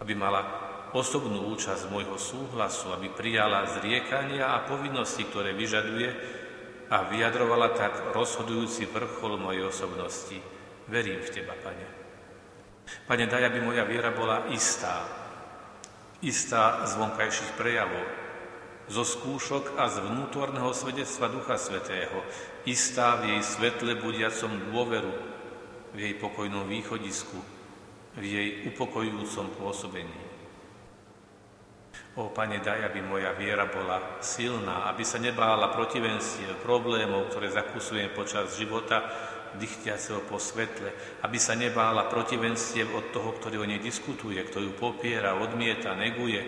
aby 0.00 0.16
mala 0.16 0.69
osobnú 0.90 1.54
účasť 1.54 1.90
môjho 1.90 2.18
súhlasu, 2.18 2.90
aby 2.90 3.10
prijala 3.10 3.66
zriekania 3.78 4.58
a 4.58 4.66
povinnosti, 4.66 5.22
ktoré 5.26 5.54
vyžaduje 5.54 6.08
a 6.90 7.06
vyjadrovala 7.06 7.70
tak 7.78 8.10
rozhodujúci 8.10 8.90
vrchol 8.90 9.38
mojej 9.38 9.70
osobnosti. 9.70 10.38
Verím 10.90 11.22
v 11.22 11.30
Teba, 11.30 11.54
Pane. 11.54 11.86
Pane, 13.06 13.24
daj, 13.30 13.46
aby 13.46 13.62
moja 13.62 13.86
viera 13.86 14.10
bola 14.10 14.50
istá, 14.50 15.06
istá 16.18 16.82
z 16.82 16.98
vonkajších 16.98 17.54
prejavov, 17.54 18.02
zo 18.90 19.06
skúšok 19.06 19.78
a 19.78 19.86
z 19.86 20.02
vnútorného 20.02 20.74
svedectva 20.74 21.30
Ducha 21.30 21.54
Svetého, 21.54 22.26
istá 22.66 23.14
v 23.22 23.38
jej 23.38 23.42
svetle 23.46 23.94
budiacom 24.02 24.74
dôveru, 24.74 25.14
v 25.94 25.98
jej 26.10 26.14
pokojnom 26.18 26.66
východisku, 26.66 27.38
v 28.18 28.24
jej 28.26 28.48
upokojujúcom 28.74 29.46
pôsobení. 29.54 30.29
O 32.18 32.26
Pane, 32.34 32.58
daj, 32.58 32.90
aby 32.90 32.98
moja 33.06 33.30
viera 33.38 33.70
bola 33.70 34.18
silná, 34.18 34.90
aby 34.90 35.06
sa 35.06 35.22
nebála 35.22 35.70
protivenstiev, 35.70 36.58
problémov, 36.58 37.30
ktoré 37.30 37.54
zakúsujem 37.54 38.10
počas 38.10 38.58
života, 38.58 39.06
dychtiaceho 39.54 40.26
po 40.26 40.38
svetle, 40.38 40.90
aby 41.22 41.38
sa 41.38 41.54
nebála 41.54 42.10
protivenstiev 42.10 42.90
od 42.90 43.14
toho, 43.14 43.30
ktorý 43.38 43.62
o 43.62 43.66
nej 43.66 43.78
diskutuje, 43.78 44.38
ktorú 44.42 44.74
popiera, 44.74 45.38
odmieta, 45.38 45.94
neguje. 45.94 46.42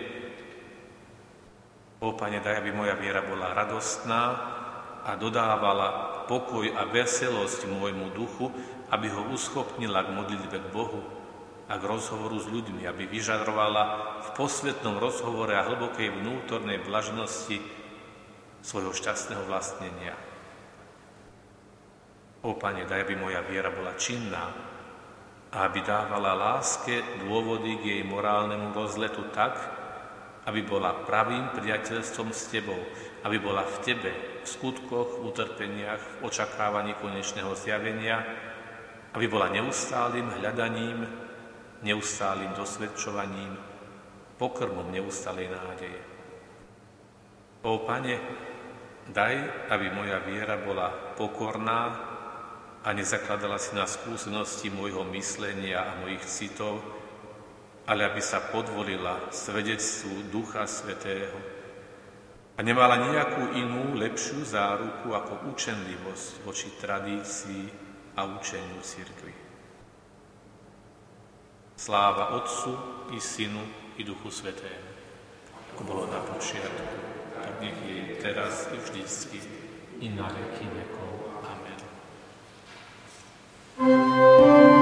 O 2.03 2.11
Pane, 2.11 2.43
daj, 2.43 2.59
aby 2.59 2.75
moja 2.75 2.99
viera 2.99 3.23
bola 3.23 3.55
radostná 3.55 4.23
a 5.07 5.15
dodávala 5.15 6.27
pokoj 6.27 6.67
a 6.75 6.83
veselosť 6.91 7.71
môjmu 7.71 8.11
duchu, 8.11 8.51
aby 8.91 9.07
ho 9.07 9.31
uschopnila 9.31 10.03
k 10.03 10.11
modlitbe 10.11 10.57
k 10.59 10.67
Bohu 10.75 11.22
a 11.73 11.81
k 11.81 11.89
rozhovoru 11.89 12.37
s 12.37 12.45
ľuďmi, 12.45 12.85
aby 12.85 13.09
vyžadrovala 13.09 13.83
v 14.21 14.29
posvetnom 14.37 15.01
rozhovore 15.01 15.49
a 15.57 15.65
hlbokej 15.65 16.13
vnútornej 16.21 16.85
blažnosti 16.85 17.57
svojho 18.61 18.93
šťastného 18.93 19.41
vlastnenia. 19.49 20.13
O 22.45 22.53
Pane, 22.53 22.85
daj, 22.85 23.09
aby 23.09 23.17
moja 23.17 23.41
viera 23.41 23.73
bola 23.73 23.97
činná 23.97 24.53
a 25.49 25.57
aby 25.65 25.81
dávala 25.81 26.37
láske 26.37 27.25
dôvody 27.25 27.81
k 27.81 27.83
jej 27.97 28.03
morálnemu 28.05 28.69
rozletu 28.77 29.25
tak, 29.33 29.57
aby 30.45 30.61
bola 30.61 30.93
pravým 31.09 31.57
priateľstvom 31.57 32.29
s 32.29 32.53
Tebou, 32.53 32.77
aby 33.25 33.41
bola 33.41 33.65
v 33.65 33.75
Tebe, 33.81 34.11
v 34.13 34.45
skutkoch, 34.45 35.25
v 35.25 35.33
utrpeniach, 35.33 36.21
v 36.21 36.29
očakávaní 36.29 36.93
konečného 37.01 37.57
zjavenia, 37.57 38.21
aby 39.17 39.25
bola 39.25 39.49
neustálým 39.49 40.29
hľadaním, 40.37 41.22
neustálým 41.83 42.55
dosvedčovaním, 42.55 43.53
pokrmom 44.39 44.89
neustálej 44.89 45.51
nádeje. 45.51 46.01
O 47.63 47.83
Pane, 47.83 48.15
daj, 49.07 49.35
aby 49.71 49.87
moja 49.91 50.19
viera 50.23 50.59
bola 50.59 51.15
pokorná 51.15 51.81
a 52.83 52.89
nezakladala 52.91 53.55
si 53.55 53.75
na 53.75 53.87
skúsenosti 53.87 54.67
môjho 54.67 55.07
myslenia 55.15 55.79
a 55.79 55.99
mojich 56.03 56.23
citov, 56.27 56.83
ale 57.87 58.07
aby 58.07 58.19
sa 58.19 58.43
podvolila 58.51 59.31
svedectvu 59.31 60.31
Ducha 60.31 60.67
Svetého 60.67 61.35
a 62.53 62.59
nemala 62.61 62.99
nejakú 63.11 63.55
inú, 63.59 63.95
lepšiu 63.95 64.43
záruku 64.43 65.11
ako 65.11 65.51
učenlivosť 65.51 66.47
voči 66.47 66.69
tradícii 66.79 67.63
a 68.19 68.27
učeniu 68.27 68.79
církvy. 68.83 69.42
Sláva 71.77 72.27
Otcu 72.37 72.77
i 73.11 73.19
Synu 73.19 73.61
i 73.97 74.03
Duchu 74.03 74.31
Svetému. 74.31 74.89
Ako 75.73 75.81
bolo 75.83 76.05
na 76.05 76.21
počiatku, 76.21 76.85
tak 77.33 77.61
nech 77.61 77.77
je 77.81 78.21
teraz 78.21 78.69
i 78.69 78.77
vždycky 78.77 79.41
i 79.99 80.09
na 80.13 80.29
veky 80.29 80.65
vekov. 80.69 81.11
Amen. 81.41 81.81
neba 83.77 84.72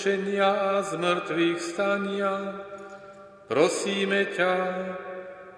umúčenia 0.00 0.48
a 0.48 0.80
zmrtvých 0.80 1.60
stania. 1.60 2.56
Prosíme 3.44 4.32
ťa, 4.32 4.52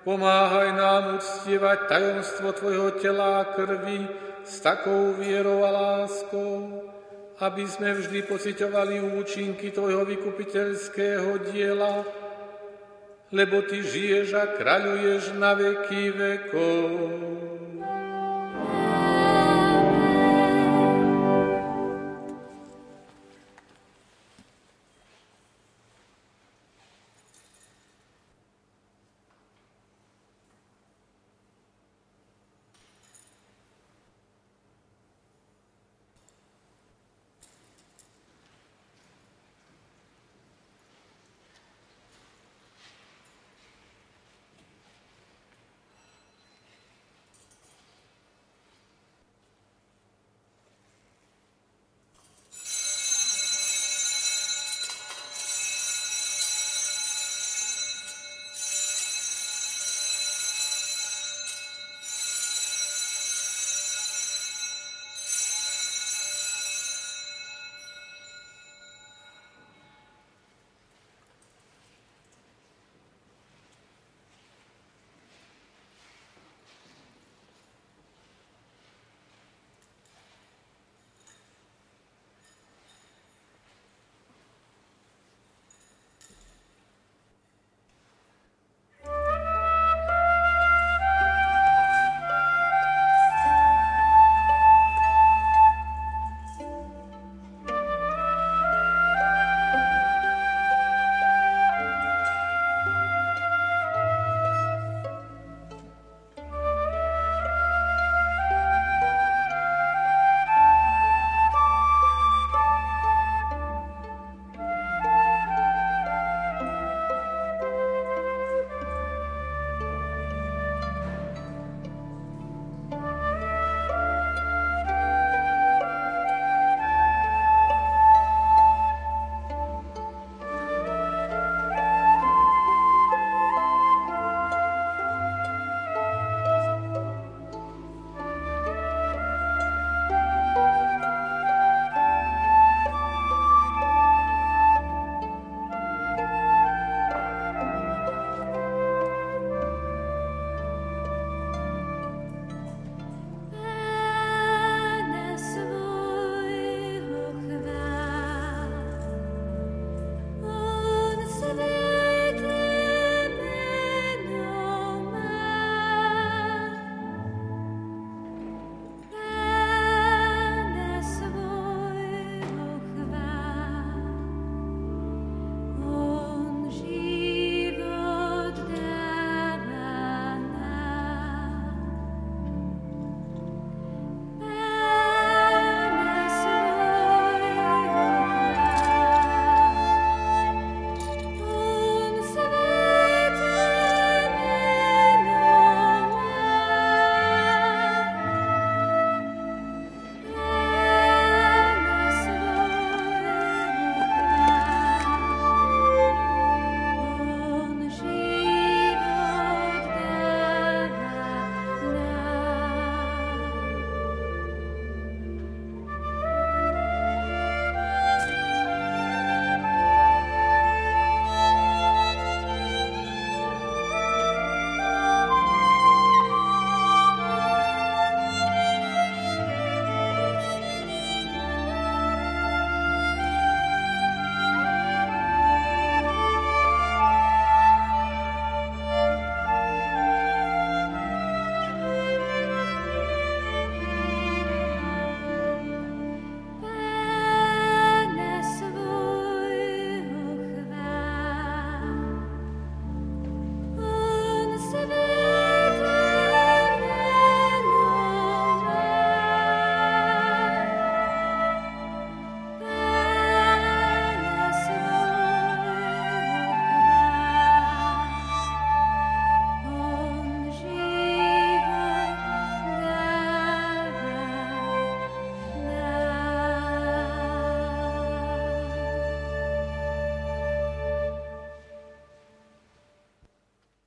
pomáhaj 0.03 0.75
nám 0.75 1.23
uctievať 1.23 1.79
tajomstvo 1.87 2.51
Tvojho 2.51 2.91
tela 2.99 3.39
a 3.39 3.55
krvi, 3.55 4.03
s 4.43 4.59
takou 4.59 5.15
vierou 5.15 5.63
a 5.63 5.71
láskou, 5.71 6.91
aby 7.39 7.63
sme 7.71 7.95
vždy 7.95 8.27
pocitovali 8.27 9.15
účinky 9.15 9.71
Tvojho 9.71 10.11
vykupiteľského 10.11 11.55
diela, 11.55 12.03
lebo 13.31 13.63
Ty 13.63 13.79
žiješ 13.79 14.35
a 14.43 14.59
kráľuješ 14.59 15.39
na 15.39 15.55
veky 15.55 16.19
vekov. 16.19 16.91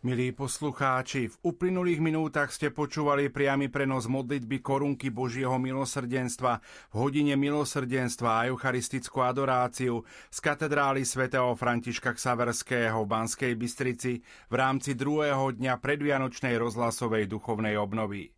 Milí 0.06 0.38
poslucháči, 0.38 1.34
v 1.34 1.38
uplynulých 1.50 1.98
minútach 1.98 2.54
ste 2.54 2.70
počúvali 2.70 3.34
priamy 3.34 3.74
prenos 3.74 4.06
modlitby 4.06 4.62
korunky 4.62 5.10
Božieho 5.10 5.58
milosrdenstva 5.58 6.62
v 6.94 6.96
hodine 7.02 7.34
milosrdenstva 7.34 8.30
a 8.30 8.46
eucharistickú 8.54 9.26
adoráciu 9.26 10.06
z 10.30 10.38
katedrály 10.46 11.10
svätého 11.10 11.50
Františka 11.58 12.14
Ksaverského 12.14 13.02
v 13.02 13.10
Banskej 13.10 13.54
Bystrici 13.58 14.22
v 14.22 14.54
rámci 14.54 14.94
druhého 14.94 15.58
dňa 15.58 15.82
predvianočnej 15.82 16.54
rozhlasovej 16.54 17.26
duchovnej 17.26 17.74
obnovy. 17.74 18.30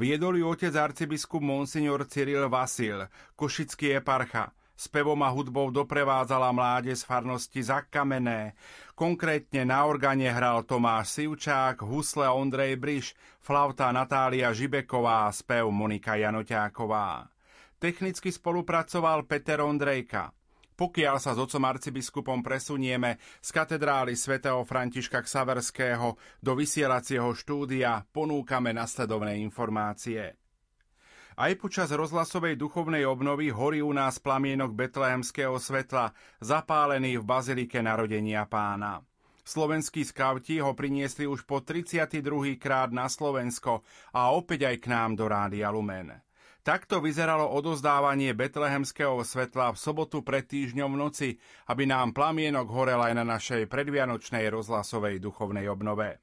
Viedol 0.00 0.40
ju 0.40 0.56
otec 0.56 0.72
arcibiskup 0.72 1.44
Monsignor 1.44 2.08
Cyril 2.08 2.48
Vasil, 2.48 3.04
košický 3.36 4.00
eparcha, 4.00 4.56
Spevom 4.80 5.20
a 5.20 5.28
hudbou 5.28 5.68
doprevádzala 5.68 6.56
mláde 6.56 6.96
z 6.96 7.04
farnosti 7.04 7.60
Zakamené. 7.60 8.56
Konkrétne 8.96 9.68
na 9.68 9.84
organe 9.84 10.24
hral 10.24 10.64
Tomáš 10.64 11.20
Sivčák, 11.20 11.84
husle 11.84 12.24
Ondrej 12.32 12.80
Briš, 12.80 13.12
flauta 13.44 13.92
Natália 13.92 14.48
Žibeková 14.56 15.28
a 15.28 15.36
spev 15.36 15.68
Monika 15.68 16.16
Janoťáková. 16.16 17.28
Technicky 17.76 18.32
spolupracoval 18.32 19.28
Peter 19.28 19.60
Ondrejka. 19.60 20.32
Pokiaľ 20.80 21.16
sa 21.20 21.36
s 21.36 21.38
otcom 21.44 21.60
arcibiskupom 21.68 22.40
presunieme 22.40 23.20
z 23.44 23.52
katedrály 23.52 24.16
svätého 24.16 24.64
Františka 24.64 25.20
Ksaverského 25.20 26.16
do 26.40 26.56
vysielacieho 26.56 27.36
štúdia, 27.36 28.00
ponúkame 28.08 28.72
nasledovné 28.72 29.44
informácie. 29.44 30.39
Aj 31.40 31.56
počas 31.56 31.88
rozhlasovej 31.88 32.60
duchovnej 32.60 33.08
obnovy 33.08 33.48
horí 33.48 33.80
u 33.80 33.96
nás 33.96 34.20
plamienok 34.20 34.76
betlehemského 34.76 35.56
svetla, 35.56 36.12
zapálený 36.36 37.16
v 37.16 37.24
bazilike 37.24 37.80
narodenia 37.80 38.44
pána. 38.44 39.00
Slovenskí 39.40 40.04
skauti 40.04 40.60
ho 40.60 40.76
priniesli 40.76 41.24
už 41.24 41.48
po 41.48 41.64
32. 41.64 42.60
krát 42.60 42.92
na 42.92 43.08
Slovensko 43.08 43.80
a 44.12 44.36
opäť 44.36 44.68
aj 44.68 44.76
k 44.84 44.86
nám 44.92 45.16
do 45.16 45.24
Rádia 45.32 45.72
Lumen. 45.72 46.12
Takto 46.60 47.00
vyzeralo 47.00 47.48
odozdávanie 47.56 48.36
betlehemského 48.36 49.16
svetla 49.24 49.72
v 49.72 49.80
sobotu 49.80 50.20
pred 50.20 50.44
týždňom 50.44 50.92
v 50.92 51.00
noci, 51.00 51.28
aby 51.72 51.88
nám 51.88 52.12
plamienok 52.12 52.68
horel 52.68 53.00
aj 53.00 53.16
na 53.16 53.24
našej 53.24 53.64
predvianočnej 53.64 54.44
rozhlasovej 54.52 55.16
duchovnej 55.16 55.72
obnove. 55.72 56.20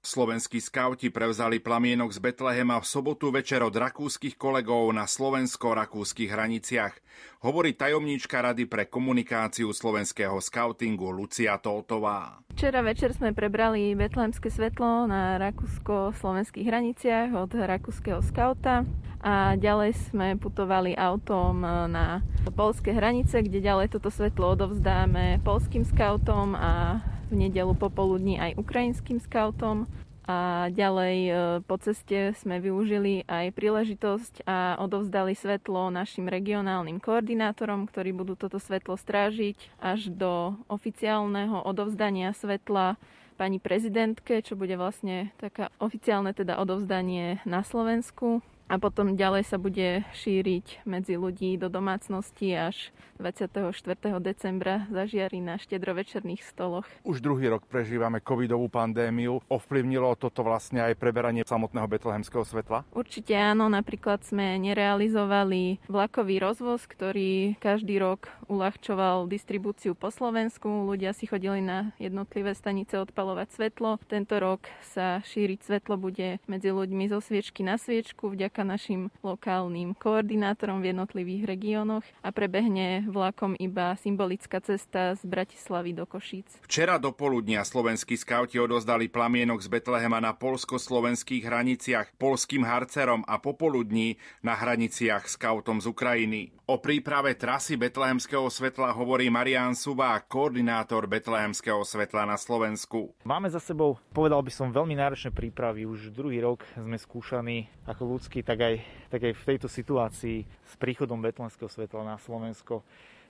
Slovenskí 0.00 0.64
skauti 0.64 1.12
prevzali 1.12 1.60
plamienok 1.60 2.16
z 2.16 2.24
Betlehema 2.24 2.80
v 2.80 2.88
sobotu 2.88 3.28
večer 3.28 3.60
od 3.60 3.76
rakúskych 3.76 4.40
kolegov 4.40 4.88
na 4.96 5.04
slovensko-rakúskych 5.04 6.32
hraniciach, 6.32 6.96
hovorí 7.44 7.76
tajomníčka 7.76 8.40
Rady 8.40 8.64
pre 8.64 8.88
komunikáciu 8.88 9.68
slovenského 9.76 10.40
skautingu 10.40 11.12
Lucia 11.12 11.60
Toltová. 11.60 12.40
Včera 12.56 12.80
večer 12.80 13.12
sme 13.12 13.36
prebrali 13.36 13.92
betlehemské 13.92 14.48
svetlo 14.48 15.04
na 15.04 15.36
rakúsko-slovenských 15.36 16.64
hraniciach 16.64 17.36
od 17.36 17.52
rakúskeho 17.60 18.24
skauta 18.24 18.88
a 19.20 19.52
ďalej 19.60 20.08
sme 20.08 20.40
putovali 20.40 20.96
autom 20.96 21.60
na 21.92 22.24
polské 22.56 22.96
hranice, 22.96 23.44
kde 23.44 23.60
ďalej 23.60 23.92
toto 23.92 24.08
svetlo 24.08 24.56
odovzdáme 24.56 25.44
polským 25.44 25.84
skautom 25.84 26.56
a 26.56 27.04
v 27.28 27.46
nedelu 27.46 27.76
popoludní 27.76 28.40
aj 28.40 28.56
ukrajinským 28.56 29.20
skautom. 29.20 29.84
A 30.30 30.70
ďalej 30.70 31.16
e, 31.26 31.32
po 31.66 31.74
ceste 31.82 32.30
sme 32.38 32.62
využili 32.62 33.26
aj 33.26 33.50
príležitosť 33.50 34.46
a 34.46 34.78
odovzdali 34.78 35.34
svetlo 35.34 35.90
našim 35.90 36.30
regionálnym 36.30 37.02
koordinátorom, 37.02 37.90
ktorí 37.90 38.14
budú 38.14 38.38
toto 38.38 38.62
svetlo 38.62 38.94
strážiť 38.94 39.58
až 39.82 40.06
do 40.14 40.54
oficiálneho 40.70 41.66
odovzdania 41.66 42.30
svetla 42.30 42.94
pani 43.34 43.58
prezidentke, 43.58 44.38
čo 44.44 44.54
bude 44.54 44.78
vlastne 44.78 45.34
taká 45.42 45.74
oficiálne 45.82 46.30
teda 46.30 46.62
odovzdanie 46.62 47.42
na 47.42 47.66
Slovensku 47.66 48.38
a 48.70 48.78
potom 48.78 49.18
ďalej 49.18 49.50
sa 49.50 49.58
bude 49.58 50.06
šíriť 50.14 50.86
medzi 50.86 51.18
ľudí 51.18 51.58
do 51.58 51.66
domácnosti 51.66 52.54
až 52.54 52.94
24. 53.18 53.82
decembra 54.22 54.86
zažiari 54.94 55.42
na 55.42 55.58
štedrovečerných 55.58 56.46
stoloch. 56.46 56.86
Už 57.02 57.18
druhý 57.18 57.50
rok 57.50 57.66
prežívame 57.66 58.22
covidovú 58.22 58.70
pandémiu. 58.70 59.42
Ovplyvnilo 59.50 60.14
toto 60.14 60.46
vlastne 60.46 60.86
aj 60.86 60.94
preberanie 60.96 61.42
samotného 61.42 61.90
betlehemského 61.90 62.46
svetla? 62.46 62.86
Určite 62.94 63.34
áno. 63.34 63.66
Napríklad 63.66 64.22
sme 64.22 64.54
nerealizovali 64.62 65.82
vlakový 65.90 66.38
rozvoz, 66.38 66.86
ktorý 66.86 67.58
každý 67.58 67.98
rok 67.98 68.30
uľahčoval 68.46 69.26
distribúciu 69.26 69.98
po 69.98 70.14
Slovensku. 70.14 70.86
Ľudia 70.86 71.10
si 71.10 71.26
chodili 71.26 71.58
na 71.58 71.90
jednotlivé 71.98 72.54
stanice 72.54 72.96
odpalovať 73.02 73.50
svetlo. 73.50 73.98
Tento 74.06 74.38
rok 74.38 74.70
sa 74.86 75.18
šíriť 75.26 75.58
svetlo 75.66 75.98
bude 75.98 76.38
medzi 76.46 76.70
ľuďmi 76.70 77.10
zo 77.10 77.18
sviečky 77.18 77.66
na 77.66 77.76
sviečku 77.76 78.30
vďaka 78.30 78.59
vďaka 78.60 78.76
našim 78.76 79.08
lokálnym 79.24 79.96
koordinátorom 79.96 80.84
v 80.84 80.92
jednotlivých 80.92 81.48
regiónoch 81.48 82.04
a 82.20 82.28
prebehne 82.28 83.08
vlakom 83.08 83.56
iba 83.56 83.96
symbolická 83.96 84.60
cesta 84.60 85.16
z 85.16 85.24
Bratislavy 85.24 85.96
do 85.96 86.04
Košíc. 86.04 86.60
Včera 86.68 87.00
do 87.00 87.08
poludnia 87.08 87.64
slovenskí 87.64 88.20
skauti 88.20 88.60
odozdali 88.60 89.08
plamienok 89.08 89.64
z 89.64 89.68
Betlehema 89.72 90.20
na 90.20 90.36
polsko-slovenských 90.36 91.40
hraniciach 91.40 92.12
polským 92.20 92.68
harcerom 92.68 93.24
a 93.24 93.40
popoludní 93.40 94.20
na 94.44 94.52
hraniciach 94.52 95.24
skautom 95.24 95.80
z 95.80 95.88
Ukrajiny. 95.88 96.52
O 96.68 96.78
príprave 96.78 97.34
trasy 97.34 97.74
betlehemského 97.80 98.46
svetla 98.46 98.94
hovorí 98.94 99.26
Marian 99.26 99.74
Subá, 99.74 100.20
koordinátor 100.22 101.08
betlehemského 101.10 101.82
svetla 101.82 102.28
na 102.28 102.36
Slovensku. 102.38 103.10
Máme 103.24 103.50
za 103.50 103.58
sebou, 103.58 103.98
povedal 104.14 104.38
by 104.44 104.52
som, 104.54 104.70
veľmi 104.70 104.94
náročné 104.94 105.34
prípravy. 105.34 105.82
Už 105.82 106.14
druhý 106.14 106.38
rok 106.38 106.62
sme 106.78 106.94
skúšaní 106.94 107.66
ako 107.90 108.14
ľudský, 108.14 108.46
tak 108.50 108.66
aj, 108.66 108.74
tak 109.14 109.20
aj 109.30 109.34
v 109.38 109.46
tejto 109.46 109.70
situácii 109.70 110.42
s 110.42 110.74
príchodom 110.74 111.22
betlehemského 111.22 111.70
svetla 111.70 112.02
na 112.02 112.16
Slovensko, 112.18 112.82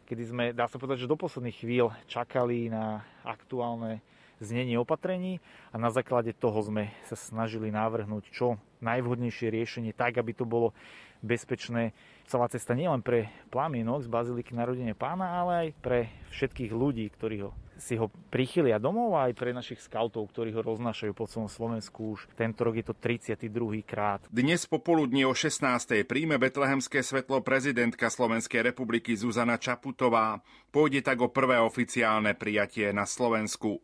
kedy 0.09 0.23
sme, 0.25 0.45
dá 0.57 0.65
sa 0.65 0.81
povedať, 0.81 1.05
že 1.05 1.13
do 1.13 1.21
posledných 1.21 1.61
chvíľ 1.61 1.93
čakali 2.09 2.73
na 2.73 3.05
aktuálne 3.21 4.01
znenie 4.41 4.81
opatrení 4.81 5.37
a 5.69 5.77
na 5.77 5.93
základe 5.93 6.33
toho 6.33 6.57
sme 6.65 6.89
sa 7.05 7.21
snažili 7.21 7.69
navrhnúť 7.69 8.33
čo 8.33 8.57
najvhodnejšie 8.81 9.53
riešenie 9.53 9.93
tak, 9.93 10.17
aby 10.17 10.33
to 10.33 10.49
bolo 10.49 10.73
bezpečné 11.21 11.93
celá 12.29 12.47
cesta 12.49 12.77
nielen 12.77 13.05
pre 13.05 13.33
plamienok 13.49 14.07
z 14.07 14.09
Baziliky 14.09 14.53
narodenia 14.53 14.95
pána, 14.97 15.41
ale 15.41 15.53
aj 15.53 15.69
pre 15.81 15.99
všetkých 16.33 16.73
ľudí, 16.73 17.07
ktorí 17.13 17.47
ho 17.47 17.53
si 17.81 17.97
ho 17.97 18.13
prichylia 18.29 18.77
domov 18.77 19.17
a 19.17 19.33
aj 19.33 19.35
pre 19.35 19.57
našich 19.57 19.81
skautov, 19.81 20.29
ktorí 20.31 20.53
ho 20.53 20.61
roznášajú 20.61 21.13
po 21.17 21.25
celom 21.25 21.49
Slovensku 21.49 22.13
už 22.15 22.29
tento 22.37 22.61
rok 22.63 22.77
je 22.77 22.85
to 22.85 22.95
32. 22.95 23.49
krát. 23.83 24.21
Dnes 24.29 24.69
popoludní 24.69 25.25
o 25.25 25.33
16. 25.33 26.05
príjme 26.05 26.37
betlehemské 26.37 27.01
svetlo 27.01 27.41
prezidentka 27.41 28.13
Slovenskej 28.13 28.61
republiky 28.61 29.17
Zuzana 29.17 29.57
Čaputová. 29.57 30.45
Pôjde 30.69 31.01
tak 31.01 31.25
o 31.25 31.33
prvé 31.33 31.57
oficiálne 31.59 32.37
prijatie 32.37 32.93
na 32.93 33.09
Slovensku. 33.09 33.81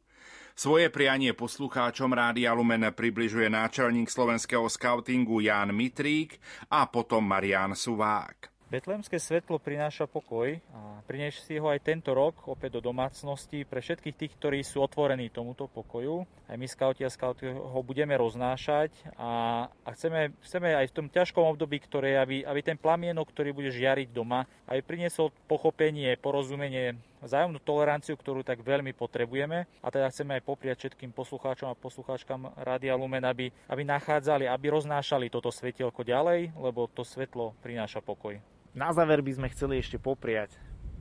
Svoje 0.57 0.89
prianie 0.89 1.37
poslucháčom 1.37 2.17
Rádia 2.17 2.57
Lumen 2.57 2.89
približuje 2.89 3.45
náčelník 3.53 4.09
slovenského 4.09 4.65
skautingu 4.73 5.45
Ján 5.45 5.69
Mitrík 5.69 6.41
a 6.73 6.89
potom 6.89 7.29
Marian 7.29 7.77
Suvák. 7.77 8.49
Betlehemské 8.73 9.21
svetlo 9.21 9.61
prináša 9.61 10.09
pokoj 10.09 10.57
a 10.73 11.05
priniesie 11.05 11.61
ho 11.61 11.69
aj 11.69 11.85
tento 11.85 12.17
rok 12.17 12.49
opäť 12.49 12.81
do 12.81 12.89
domácnosti 12.89 13.69
pre 13.69 13.85
všetkých 13.85 14.17
tých, 14.17 14.33
ktorí 14.41 14.65
sú 14.65 14.81
otvorení 14.81 15.29
tomuto 15.29 15.69
pokoju. 15.69 16.25
Aj 16.49 16.57
my 16.57 16.65
skauti 16.65 17.05
a 17.05 17.13
skauty 17.13 17.53
ho 17.53 17.81
budeme 17.85 18.17
roznášať 18.17 19.13
a, 19.21 19.69
a 19.69 19.89
chceme, 19.93 20.35
chceme 20.41 20.73
aj 20.73 20.89
v 20.89 20.97
tom 20.97 21.07
ťažkom 21.13 21.53
období, 21.53 21.85
ktoré, 21.85 22.17
aby, 22.17 22.49
aby 22.49 22.61
ten 22.65 22.81
plamienok, 22.81 23.29
ktorý 23.29 23.53
bude 23.53 23.69
žiariť 23.69 24.09
doma, 24.09 24.49
aj 24.67 24.83
priniesol 24.89 25.31
pochopenie, 25.47 26.17
porozumenie, 26.17 26.97
vzájomnú 27.27 27.59
toleranciu, 27.61 28.15
ktorú 28.15 28.47
tak 28.47 28.63
veľmi 28.63 28.95
potrebujeme. 28.95 29.67
A 29.83 29.89
teda 29.91 30.09
chceme 30.09 30.39
aj 30.39 30.47
popriať 30.47 30.77
všetkým 30.87 31.11
poslucháčom 31.11 31.69
a 31.69 31.79
poslucháčkam 31.79 32.55
Rádia 32.57 32.95
Lumen, 32.95 33.27
aby, 33.27 33.51
aby 33.67 33.83
nachádzali, 33.83 34.47
aby 34.47 34.67
roznášali 34.71 35.29
toto 35.29 35.51
svetielko 35.51 36.07
ďalej, 36.07 36.55
lebo 36.55 36.87
to 36.87 37.03
svetlo 37.03 37.53
prináša 37.61 37.99
pokoj. 38.01 38.39
Na 38.77 38.95
záver 38.95 39.21
by 39.21 39.33
sme 39.35 39.53
chceli 39.53 39.83
ešte 39.83 39.99
popriať 39.99 40.55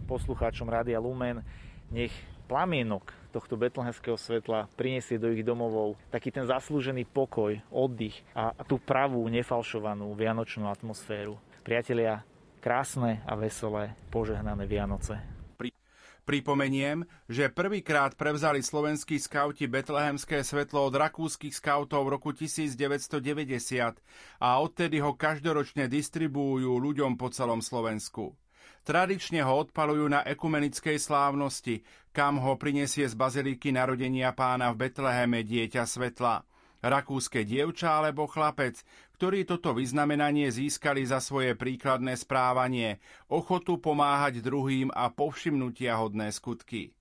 poslucháčom 0.09 0.69
Rádia 0.69 0.97
Lumen, 1.01 1.43
nech 1.93 2.13
plamienok 2.45 3.11
tohto 3.33 3.57
betlehemského 3.59 4.15
svetla 4.15 4.71
priniesie 4.79 5.19
do 5.19 5.33
ich 5.33 5.43
domovov 5.43 5.99
taký 6.13 6.31
ten 6.31 6.45
zaslúžený 6.47 7.03
pokoj, 7.09 7.57
oddych 7.73 8.15
a 8.31 8.53
tú 8.63 8.79
pravú, 8.79 9.25
nefalšovanú 9.27 10.13
vianočnú 10.15 10.69
atmosféru. 10.71 11.35
Priatelia, 11.65 12.21
krásne 12.61 13.19
a 13.25 13.33
veselé, 13.35 13.91
požehnané 14.13 14.63
Vianoce. 14.69 15.34
Pripomeniem, 16.25 17.05
že 17.29 17.53
prvýkrát 17.53 18.17
prevzali 18.17 18.65
slovenskí 18.65 19.21
skauti 19.21 19.69
betlehemské 19.69 20.41
svetlo 20.41 20.89
od 20.89 20.97
rakúskych 20.97 21.53
skautov 21.53 22.09
v 22.09 22.17
roku 22.17 22.33
1990 22.33 24.01
a 24.41 24.49
odtedy 24.57 25.05
ho 25.05 25.13
každoročne 25.13 25.85
distribuujú 25.85 26.81
ľuďom 26.81 27.13
po 27.13 27.29
celom 27.29 27.61
Slovensku. 27.61 28.33
Tradične 28.81 29.45
ho 29.45 29.65
odpalujú 29.65 30.09
na 30.09 30.25
ekumenickej 30.25 30.97
slávnosti, 30.97 31.85
kam 32.09 32.41
ho 32.41 32.57
prinesie 32.57 33.05
z 33.05 33.13
baziliky 33.13 33.69
narodenia 33.69 34.33
pána 34.33 34.73
v 34.73 34.89
Betleheme 34.89 35.45
dieťa 35.45 35.85
svetla. 35.85 36.41
Rakúske 36.85 37.41
dievča 37.41 37.97
alebo 37.97 38.29
chlapec, 38.29 38.85
ktorí 39.17 39.49
toto 39.49 39.73
vyznamenanie 39.73 40.53
získali 40.53 41.01
za 41.01 41.17
svoje 41.17 41.57
príkladné 41.57 42.13
správanie, 42.13 43.01
ochotu 43.25 43.81
pomáhať 43.81 44.45
druhým 44.45 44.93
a 44.93 45.09
povšimnutia 45.09 45.97
hodné 45.97 46.29
skutky. 46.29 46.93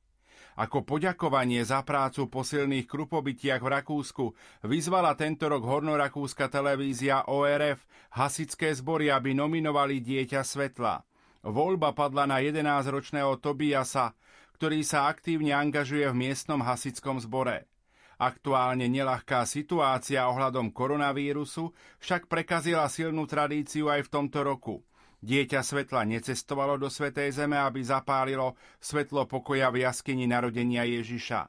Ako 0.56 0.86
poďakovanie 0.86 1.66
za 1.66 1.84
prácu 1.84 2.30
po 2.30 2.46
silných 2.46 2.86
krupobytiach 2.88 3.58
v 3.58 3.72
Rakúsku 3.74 4.24
vyzvala 4.62 5.18
tento 5.18 5.50
rok 5.50 5.66
hornorakúska 5.66 6.46
televízia 6.46 7.26
ORF 7.26 7.84
hasické 8.14 8.70
zbory, 8.70 9.10
aby 9.10 9.34
nominovali 9.34 9.98
dieťa 9.98 10.46
svetla. 10.46 11.02
Voľba 11.44 11.92
padla 11.92 12.24
na 12.24 12.40
11-ročného 12.40 13.36
Tobiasa, 13.36 14.16
ktorý 14.56 14.80
sa 14.86 15.10
aktívne 15.10 15.52
angažuje 15.52 16.06
v 16.08 16.16
miestnom 16.16 16.62
hasickom 16.62 17.18
zbore. 17.18 17.66
Aktuálne 18.20 18.86
nelahká 18.86 19.42
situácia 19.42 20.26
ohľadom 20.30 20.70
koronavírusu 20.70 21.74
však 21.98 22.30
prekazila 22.30 22.86
silnú 22.86 23.26
tradíciu 23.26 23.90
aj 23.90 24.06
v 24.06 24.12
tomto 24.12 24.46
roku. 24.46 24.86
Dieťa 25.24 25.64
svetla 25.64 26.04
necestovalo 26.04 26.76
do 26.76 26.92
Svetej 26.92 27.32
Zeme, 27.32 27.56
aby 27.56 27.80
zapálilo 27.80 28.60
svetlo 28.76 29.24
pokoja 29.24 29.72
v 29.72 29.88
jaskyni 29.88 30.28
narodenia 30.28 30.84
Ježiša. 30.84 31.48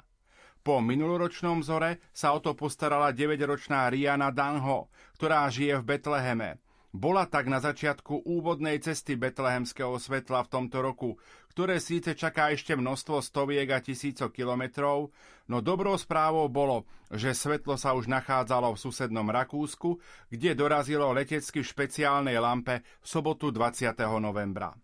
Po 0.66 0.82
minuloročnom 0.82 1.62
vzore 1.62 2.02
sa 2.10 2.34
o 2.34 2.42
to 2.42 2.58
postarala 2.58 3.14
9-ročná 3.14 3.86
Riana 3.92 4.34
Danho, 4.34 4.90
ktorá 5.20 5.46
žije 5.52 5.78
v 5.84 5.88
Betleheme. 5.94 6.50
Bola 6.96 7.28
tak 7.28 7.52
na 7.52 7.60
začiatku 7.60 8.24
úvodnej 8.24 8.80
cesty 8.80 9.20
betlehemského 9.20 10.00
svetla 10.00 10.48
v 10.48 10.52
tomto 10.56 10.80
roku, 10.80 11.20
ktoré 11.56 11.80
síce 11.80 12.20
čaká 12.20 12.52
ešte 12.52 12.76
množstvo 12.76 13.24
stoviek 13.24 13.72
a 13.72 13.80
tisícok 13.80 14.36
kilometrov, 14.36 15.08
no 15.48 15.64
dobrou 15.64 15.96
správou 15.96 16.52
bolo, 16.52 16.84
že 17.08 17.32
svetlo 17.32 17.80
sa 17.80 17.96
už 17.96 18.12
nachádzalo 18.12 18.76
v 18.76 18.82
susednom 18.84 19.24
Rakúsku, 19.32 19.96
kde 20.28 20.52
dorazilo 20.52 21.16
letecky 21.16 21.64
v 21.64 21.72
špeciálnej 21.72 22.36
lampe 22.44 22.84
v 23.00 23.08
sobotu 23.08 23.56
20. 23.56 23.88
novembra. 24.20 24.76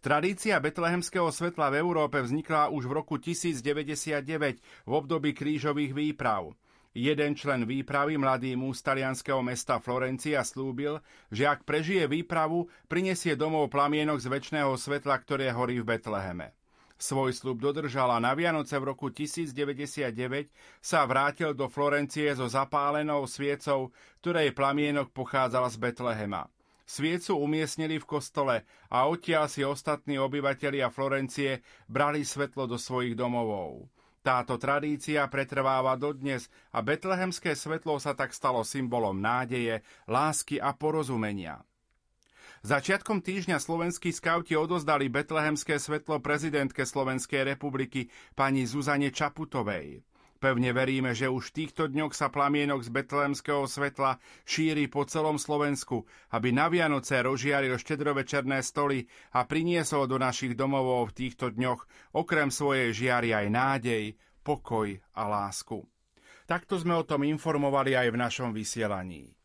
Tradícia 0.00 0.56
betlehemského 0.64 1.28
svetla 1.28 1.68
v 1.68 1.84
Európe 1.84 2.24
vznikla 2.24 2.72
už 2.72 2.88
v 2.88 2.92
roku 2.96 3.20
1099 3.20 4.56
v 4.88 4.92
období 4.96 5.36
krížových 5.36 5.92
výprav. 5.92 6.56
Jeden 6.96 7.36
člen 7.36 7.68
výpravy, 7.68 8.16
mladý 8.16 8.56
muž 8.56 8.80
z 8.80 8.88
talianského 8.88 9.44
mesta 9.44 9.76
Florencia, 9.76 10.40
slúbil, 10.40 11.04
že 11.28 11.44
ak 11.44 11.68
prežije 11.68 12.08
výpravu, 12.08 12.72
prinesie 12.88 13.36
domov 13.36 13.68
plamienok 13.68 14.16
z 14.16 14.32
väčšného 14.32 14.72
svetla, 14.80 15.20
ktoré 15.20 15.52
horí 15.52 15.76
v 15.84 15.92
Betleheme. 15.92 16.56
Svoj 16.96 17.36
slub 17.36 17.60
dodržal 17.60 18.08
a 18.08 18.16
na 18.16 18.32
Vianoce 18.32 18.80
v 18.80 18.96
roku 18.96 19.12
1099 19.12 20.48
sa 20.80 21.04
vrátil 21.04 21.52
do 21.52 21.68
Florencie 21.68 22.32
so 22.32 22.48
zapálenou 22.48 23.28
sviecou, 23.28 23.92
ktorej 24.24 24.56
plamienok 24.56 25.12
pochádzal 25.12 25.68
z 25.68 25.76
Betlehema. 25.76 26.48
Sviecu 26.88 27.36
umiestnili 27.36 28.00
v 28.00 28.08
kostole 28.08 28.64
a 28.88 29.04
odtiaľ 29.04 29.52
si 29.52 29.60
ostatní 29.60 30.16
obyvatelia 30.16 30.88
Florencie 30.88 31.60
brali 31.92 32.24
svetlo 32.24 32.64
do 32.64 32.80
svojich 32.80 33.12
domovov. 33.12 33.84
Táto 34.26 34.58
tradícia 34.58 35.22
pretrváva 35.30 35.94
dodnes 35.94 36.50
a 36.74 36.82
betlehemské 36.82 37.54
svetlo 37.54 38.02
sa 38.02 38.10
tak 38.10 38.34
stalo 38.34 38.66
symbolom 38.66 39.14
nádeje, 39.14 39.86
lásky 40.10 40.58
a 40.58 40.74
porozumenia. 40.74 41.62
Začiatkom 42.66 43.22
týždňa 43.22 43.62
slovenskí 43.62 44.10
skauti 44.10 44.58
odozdali 44.58 45.06
betlehemské 45.06 45.78
svetlo 45.78 46.18
prezidentke 46.18 46.82
Slovenskej 46.82 47.54
republiky 47.54 48.10
pani 48.34 48.66
Zuzane 48.66 49.14
Čaputovej. 49.14 50.02
Pevne 50.36 50.72
veríme, 50.76 51.16
že 51.16 51.32
už 51.32 51.52
v 51.52 51.64
týchto 51.64 51.88
dňoch 51.88 52.12
sa 52.12 52.28
plamienok 52.28 52.84
z 52.84 52.92
betlémskeho 52.92 53.64
svetla 53.64 54.20
šíri 54.44 54.88
po 54.88 55.04
celom 55.08 55.40
Slovensku, 55.40 56.04
aby 56.32 56.52
na 56.52 56.68
Vianoce 56.68 57.20
rozžiaril 57.20 57.76
štedrovečerné 57.80 58.60
stoly 58.64 59.04
a 59.36 59.44
priniesol 59.44 60.08
do 60.08 60.20
našich 60.20 60.56
domovov 60.56 61.12
v 61.12 61.26
týchto 61.26 61.52
dňoch 61.52 62.12
okrem 62.16 62.48
svojej 62.48 62.92
žiary 62.92 63.36
aj 63.36 63.46
nádej, 63.52 64.04
pokoj 64.40 64.96
a 65.12 65.22
lásku. 65.28 65.84
Takto 66.46 66.80
sme 66.80 66.94
o 66.96 67.04
tom 67.04 67.26
informovali 67.26 67.92
aj 67.92 68.08
v 68.14 68.20
našom 68.20 68.50
vysielaní. 68.56 69.35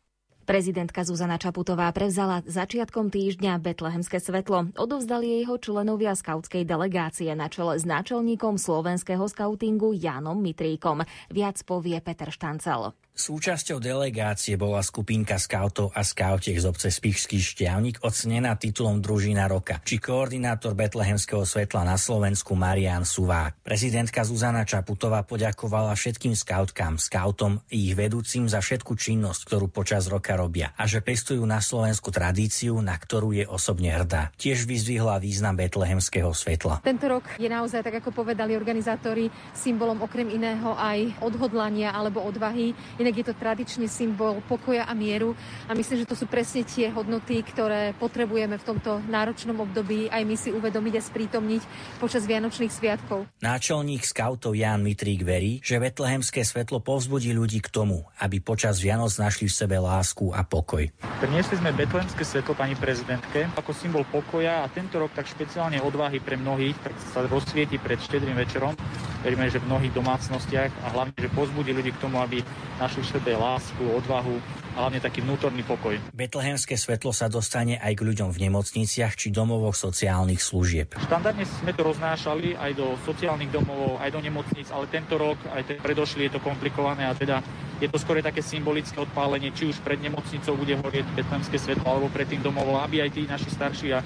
Prezidentka 0.52 1.00
Zuzana 1.00 1.40
Čaputová 1.40 1.88
prevzala 1.96 2.44
začiatkom 2.44 3.08
týždňa 3.08 3.56
Betlehemské 3.56 4.20
svetlo. 4.20 4.68
Odovzdali 4.76 5.40
jeho 5.40 5.56
členovia 5.56 6.12
skautskej 6.12 6.68
delegácie 6.68 7.32
na 7.32 7.48
čele 7.48 7.80
s 7.80 7.88
náčelníkom 7.88 8.60
slovenského 8.60 9.24
skautingu 9.32 9.96
Jánom 9.96 10.36
Mitríkom. 10.36 11.08
Viac 11.32 11.56
povie 11.64 11.96
Peter 12.04 12.28
Štancel. 12.28 12.92
Súčasťou 13.12 13.76
delegácie 13.76 14.56
bola 14.56 14.80
skupinka 14.80 15.36
skautov 15.36 15.92
a 15.92 16.00
skautiek 16.00 16.56
z 16.56 16.64
obce 16.64 16.88
Spišský 16.88 17.44
šťavnik 17.44 18.00
ocenená 18.00 18.56
titulom 18.56 19.04
Družina 19.04 19.44
roka, 19.52 19.84
či 19.84 20.00
koordinátor 20.00 20.72
Betlehemského 20.72 21.44
svetla 21.44 21.84
na 21.84 22.00
Slovensku 22.00 22.56
Marian 22.56 23.04
Suvák. 23.04 23.60
Prezidentka 23.60 24.24
Zuzana 24.24 24.64
Čaputová 24.64 25.28
poďakovala 25.28 25.92
všetkým 25.92 26.32
skautkám, 26.32 26.96
skautom 26.96 27.60
i 27.68 27.92
ich 27.92 27.94
vedúcim 28.00 28.48
za 28.48 28.64
všetku 28.64 28.96
činnosť, 28.96 29.44
ktorú 29.44 29.68
počas 29.68 30.08
roka 30.08 30.32
robia 30.32 30.72
a 30.72 30.88
že 30.88 31.04
pestujú 31.04 31.44
na 31.44 31.60
Slovensku 31.60 32.08
tradíciu, 32.08 32.80
na 32.80 32.96
ktorú 32.96 33.36
je 33.36 33.44
osobne 33.44 33.92
hrdá. 33.92 34.32
Tiež 34.40 34.64
vyzdvihla 34.64 35.20
význam 35.20 35.60
Betlehemského 35.60 36.32
svetla. 36.32 36.80
Tento 36.80 37.12
rok 37.12 37.28
je 37.36 37.52
naozaj, 37.52 37.84
tak 37.84 38.00
ako 38.00 38.24
povedali 38.24 38.56
organizátori, 38.56 39.28
symbolom 39.52 40.00
okrem 40.00 40.32
iného 40.32 40.72
aj 40.80 41.20
odhodlania 41.20 41.92
alebo 41.92 42.24
odvahy 42.24 42.72
Inak 43.02 43.18
je 43.18 43.26
to 43.26 43.34
tradičný 43.34 43.90
symbol 43.90 44.38
pokoja 44.46 44.86
a 44.86 44.94
mieru 44.94 45.34
a 45.66 45.74
myslím, 45.74 46.06
že 46.06 46.06
to 46.06 46.14
sú 46.14 46.30
presne 46.30 46.62
tie 46.62 46.86
hodnoty, 46.86 47.42
ktoré 47.42 47.98
potrebujeme 47.98 48.54
v 48.54 48.62
tomto 48.62 49.02
náročnom 49.10 49.58
období 49.58 50.06
aj 50.06 50.22
my 50.22 50.38
si 50.38 50.54
uvedomiť 50.54 50.94
a 50.94 51.02
sprítomniť 51.02 51.62
počas 51.98 52.22
Vianočných 52.30 52.70
sviatkov. 52.70 53.26
Náčelník 53.42 54.06
skautov 54.06 54.54
Jan 54.54 54.86
Mitrík 54.86 55.26
verí, 55.26 55.58
že 55.66 55.82
betlehemské 55.82 56.46
svetlo 56.46 56.78
povzbudí 56.78 57.34
ľudí 57.34 57.58
k 57.58 57.74
tomu, 57.74 58.06
aby 58.22 58.38
počas 58.38 58.78
Vianoc 58.78 59.10
našli 59.18 59.50
v 59.50 59.58
sebe 59.58 59.82
lásku 59.82 60.30
a 60.30 60.46
pokoj. 60.46 60.86
Priniesli 61.18 61.58
sme 61.58 61.74
betlehemské 61.74 62.22
svetlo 62.22 62.54
pani 62.54 62.78
prezidentke 62.78 63.50
ako 63.58 63.74
symbol 63.74 64.06
pokoja 64.06 64.62
a 64.62 64.70
tento 64.70 65.02
rok 65.02 65.10
tak 65.10 65.26
špeciálne 65.26 65.82
odvahy 65.82 66.22
pre 66.22 66.38
mnohých, 66.38 66.78
tak 66.86 66.94
sa 67.10 67.26
rozsvieti 67.26 67.82
pred 67.82 67.98
štedrým 67.98 68.38
večerom. 68.38 68.78
Veríme, 69.26 69.46
že 69.48 69.62
v 69.62 69.70
mnohých 69.70 69.94
domácnostiach 69.96 70.70
a 70.82 70.86
hlavne, 70.92 71.14
že 71.14 71.30
pozbudí 71.32 71.72
ľudí 71.72 71.94
k 71.94 72.02
tomu, 72.02 72.20
aby 72.20 72.44
našli 72.76 72.91
v 73.00 73.08
sebe 73.08 73.32
lásku, 73.32 73.80
odvahu 73.80 74.36
a 74.76 74.88
hlavne 74.88 75.00
taký 75.00 75.24
vnútorný 75.24 75.64
pokoj. 75.64 75.96
Betlehemské 76.12 76.76
svetlo 76.76 77.12
sa 77.16 77.32
dostane 77.32 77.80
aj 77.80 77.92
k 77.96 78.04
ľuďom 78.04 78.28
v 78.32 78.48
nemocniciach 78.48 79.16
či 79.16 79.32
domovoch 79.32 79.76
sociálnych 79.76 80.40
služieb. 80.40 80.96
Štandardne 81.08 81.44
sme 81.44 81.72
to 81.72 81.84
roznášali 81.84 82.56
aj 82.56 82.72
do 82.76 82.96
sociálnych 83.04 83.52
domovov, 83.52 84.00
aj 84.00 84.10
do 84.12 84.20
nemocníc, 84.20 84.68
ale 84.68 84.88
tento 84.88 85.16
rok, 85.20 85.36
aj 85.52 85.62
ten 85.68 85.78
predošlý 85.80 86.28
je 86.28 86.32
to 86.36 86.40
komplikované 86.44 87.04
a 87.04 87.16
teda 87.16 87.44
je 87.82 87.90
to 87.90 87.98
skôr 87.98 88.22
také 88.22 88.40
symbolické 88.40 88.94
odpálenie, 89.02 89.50
či 89.50 89.66
už 89.66 89.82
pred 89.82 89.98
nemocnicou 89.98 90.54
bude 90.54 90.78
horieť 90.78 91.06
betlehemské 91.18 91.58
svetlo, 91.58 91.84
alebo 91.84 92.08
pred 92.14 92.30
tým 92.30 92.38
domovom, 92.38 92.78
aby 92.78 93.02
aj 93.02 93.10
tí 93.10 93.26
naši 93.26 93.50
starší 93.50 93.88
a 93.92 94.00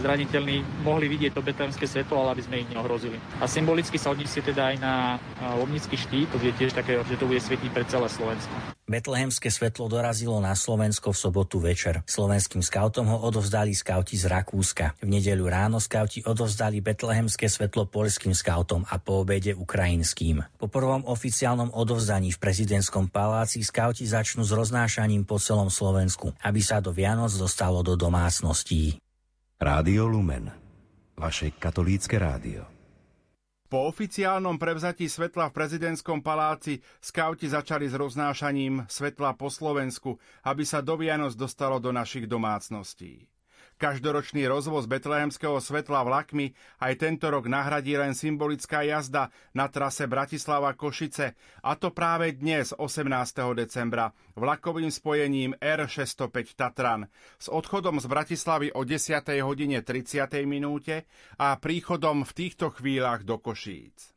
zraniteľní 0.00 0.84
mohli 0.86 1.10
vidieť 1.12 1.36
to 1.36 1.44
betlehemské 1.44 1.84
svetlo, 1.84 2.24
ale 2.24 2.38
aby 2.38 2.42
sme 2.46 2.56
ich 2.64 2.70
neohrozili. 2.72 3.20
A 3.42 3.44
symbolicky 3.44 4.00
sa 4.00 4.14
odniesie 4.14 4.40
teda 4.40 4.72
aj 4.72 4.76
na 4.80 4.94
Lomnický 5.58 6.00
štít, 6.00 6.32
to 6.32 6.40
je 6.40 6.54
tiež 6.56 6.72
také, 6.72 6.96
že 7.04 7.20
to 7.20 7.28
bude 7.28 7.42
svietiť 7.42 7.70
pre 7.74 7.84
celé 7.84 8.08
Slovensko. 8.08 8.54
Betlehemské 8.82 9.48
svetlo 9.48 9.88
dorazilo 9.88 10.36
na 10.42 10.52
Slovensko 10.52 11.14
v 11.14 11.18
sobotu 11.18 11.56
večer. 11.62 12.04
Slovenským 12.04 12.60
skautom 12.60 13.08
ho 13.08 13.24
odovzdali 13.24 13.72
skauti 13.72 14.20
z 14.20 14.28
Rakúska. 14.28 15.00
V 15.00 15.08
nedeľu 15.08 15.48
ráno 15.48 15.78
skauti 15.80 16.20
odovzdali 16.20 16.84
betlehemské 16.84 17.48
svetlo 17.48 17.88
polským 17.88 18.36
skautom 18.36 18.84
a 18.90 19.00
po 19.00 19.24
obede 19.24 19.56
ukrajinským. 19.56 20.44
Po 20.60 20.68
prvom 20.68 21.08
oficiálnom 21.08 21.72
odovzdaní 21.72 22.36
v 22.36 22.42
prezidentskom 22.42 23.08
paláci 23.08 23.64
skauti 23.64 24.04
začnú 24.04 24.44
s 24.44 24.52
roznášaním 24.52 25.24
po 25.24 25.40
celom 25.40 25.72
Slovensku, 25.72 26.36
aby 26.44 26.60
sa 26.60 26.82
do 26.82 26.92
Vianoc 26.92 27.32
dostalo 27.32 27.80
do 27.80 27.96
domácností. 27.96 29.00
Rádio 29.62 30.10
Lumen, 30.10 30.50
vaše 31.14 31.54
katolícke 31.54 32.18
rádio. 32.18 32.66
Po 33.70 33.86
oficiálnom 33.86 34.58
prevzatí 34.58 35.06
svetla 35.06 35.54
v 35.54 35.54
prezidentskom 35.54 36.18
paláci 36.18 36.82
skauti 36.98 37.46
začali 37.46 37.86
s 37.86 37.94
roznášaním 37.94 38.90
svetla 38.90 39.38
po 39.38 39.54
Slovensku, 39.54 40.18
aby 40.42 40.66
sa 40.66 40.82
do 40.82 40.98
Vianoc 40.98 41.38
dostalo 41.38 41.78
do 41.78 41.94
našich 41.94 42.26
domácností. 42.26 43.30
Každoročný 43.82 44.46
rozvoz 44.46 44.86
betlehemského 44.86 45.58
svetla 45.58 46.06
vlakmi 46.06 46.54
aj 46.78 47.02
tento 47.02 47.26
rok 47.26 47.50
nahradí 47.50 47.98
len 47.98 48.14
symbolická 48.14 48.86
jazda 48.86 49.34
na 49.58 49.66
trase 49.66 50.06
Bratislava-Košice, 50.06 51.34
a 51.66 51.74
to 51.74 51.90
práve 51.90 52.30
dnes, 52.30 52.70
18. 52.70 53.10
decembra, 53.58 54.14
vlakovým 54.38 54.86
spojením 54.86 55.58
R605 55.58 56.54
Tatran 56.54 57.10
s 57.42 57.50
odchodom 57.50 57.98
z 57.98 58.06
Bratislavy 58.06 58.70
o 58.70 58.86
10. 58.86 59.18
hodine 59.42 59.82
30. 59.82 60.30
minúte 60.46 61.10
a 61.42 61.58
príchodom 61.58 62.22
v 62.22 62.32
týchto 62.38 62.70
chvíľach 62.70 63.26
do 63.26 63.42
Košíc. 63.42 64.11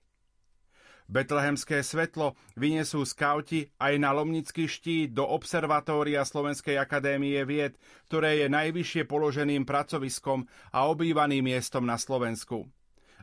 Betlehemské 1.06 1.86
svetlo 1.86 2.34
vyniesú 2.58 3.06
skauti 3.06 3.70
aj 3.78 3.94
na 4.02 4.10
Lomnický 4.10 4.66
štít 4.66 5.14
do 5.14 5.22
Observatória 5.22 6.26
Slovenskej 6.26 6.82
akadémie 6.82 7.38
vied, 7.46 7.78
ktoré 8.10 8.42
je 8.42 8.48
najvyššie 8.50 9.06
položeným 9.06 9.70
pracoviskom 9.70 10.50
a 10.74 10.90
obývaným 10.90 11.46
miestom 11.46 11.86
na 11.86 12.02
Slovensku. 12.02 12.66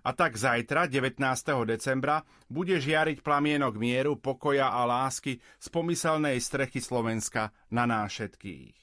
A 0.03 0.15
tak 0.15 0.39
zajtra, 0.39 0.87
19. 0.87 1.19
decembra, 1.67 2.23
bude 2.47 2.79
žiariť 2.79 3.23
plamienok 3.23 3.75
mieru, 3.79 4.19
pokoja 4.19 4.71
a 4.71 4.83
lásky 4.87 5.43
z 5.59 5.67
pomyselnej 5.71 6.39
strechy 6.39 6.79
Slovenska 6.83 7.51
na 7.71 7.87
nás 7.87 8.15
všetkých. 8.15 8.79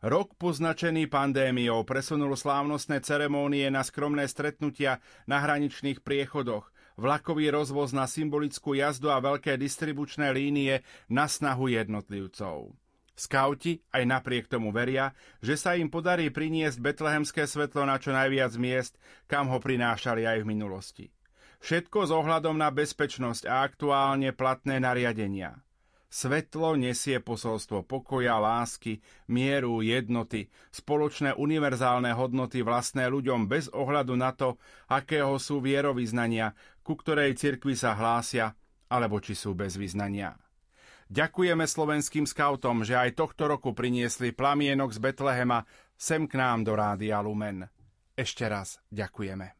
Rok 0.00 0.34
poznačený 0.34 1.06
pandémiou 1.12 1.86
presunul 1.86 2.32
slávnostné 2.34 3.04
ceremónie 3.04 3.68
na 3.70 3.86
skromné 3.86 4.26
stretnutia 4.26 4.98
na 5.30 5.38
hraničných 5.46 6.02
priechodoch– 6.02 6.74
vlakový 6.98 7.52
rozvoz 7.52 7.94
na 7.94 8.08
symbolickú 8.08 8.74
jazdu 8.74 9.10
a 9.10 9.22
veľké 9.22 9.54
distribučné 9.60 10.30
línie 10.34 10.82
na 11.06 11.28
snahu 11.28 11.70
jednotlivcov. 11.70 12.74
Skauti 13.20 13.84
aj 13.92 14.08
napriek 14.08 14.48
tomu 14.48 14.72
veria, 14.72 15.12
že 15.44 15.60
sa 15.60 15.76
im 15.76 15.92
podarí 15.92 16.32
priniesť 16.32 16.80
betlehemské 16.80 17.44
svetlo 17.44 17.84
na 17.84 18.00
čo 18.00 18.16
najviac 18.16 18.56
miest, 18.56 18.96
kam 19.28 19.52
ho 19.52 19.60
prinášali 19.60 20.24
aj 20.24 20.38
v 20.40 20.48
minulosti. 20.48 21.06
Všetko 21.60 22.08
s 22.08 22.10
ohľadom 22.16 22.56
na 22.56 22.72
bezpečnosť 22.72 23.44
a 23.44 23.60
aktuálne 23.60 24.32
platné 24.32 24.80
nariadenia. 24.80 25.60
Svetlo 26.10 26.74
nesie 26.74 27.22
posolstvo 27.22 27.86
pokoja, 27.86 28.42
lásky, 28.42 28.98
mieru, 29.30 29.78
jednoty, 29.78 30.50
spoločné 30.74 31.38
univerzálne 31.38 32.10
hodnoty 32.18 32.66
vlastné 32.66 33.06
ľuďom 33.06 33.46
bez 33.46 33.70
ohľadu 33.70 34.18
na 34.18 34.34
to, 34.34 34.58
akého 34.90 35.38
sú 35.38 35.62
vierovýznania, 35.62 36.58
ku 36.82 36.98
ktorej 36.98 37.38
cirkvi 37.38 37.78
sa 37.78 37.94
hlásia, 37.94 38.58
alebo 38.90 39.22
či 39.22 39.38
sú 39.38 39.54
bez 39.54 39.78
vyznania. 39.78 40.34
Ďakujeme 41.14 41.62
slovenským 41.62 42.26
skautom, 42.26 42.82
že 42.82 42.98
aj 42.98 43.14
tohto 43.14 43.46
roku 43.46 43.70
priniesli 43.70 44.34
plamienok 44.34 44.90
z 44.90 44.98
Betlehema 44.98 45.62
sem 45.94 46.26
k 46.26 46.34
nám 46.34 46.66
do 46.66 46.74
Rádia 46.74 47.22
Lumen. 47.22 47.70
Ešte 48.18 48.50
raz 48.50 48.82
ďakujeme. 48.90 49.59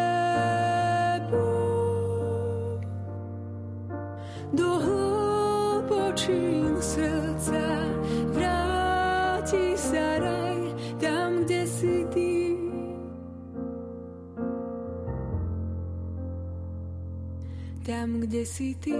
Kde 18.41 18.49
si 18.49 18.73
ty. 18.81 18.97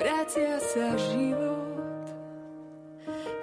Vracia 0.00 0.56
sa 0.64 0.96
život, 0.96 2.08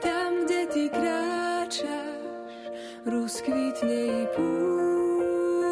tam, 0.02 0.42
kde 0.42 0.66
ty 0.74 0.90
kráčaš, 0.90 2.50
rozkvitne 3.06 4.26
i 4.26 4.26
púšť. 4.34 5.70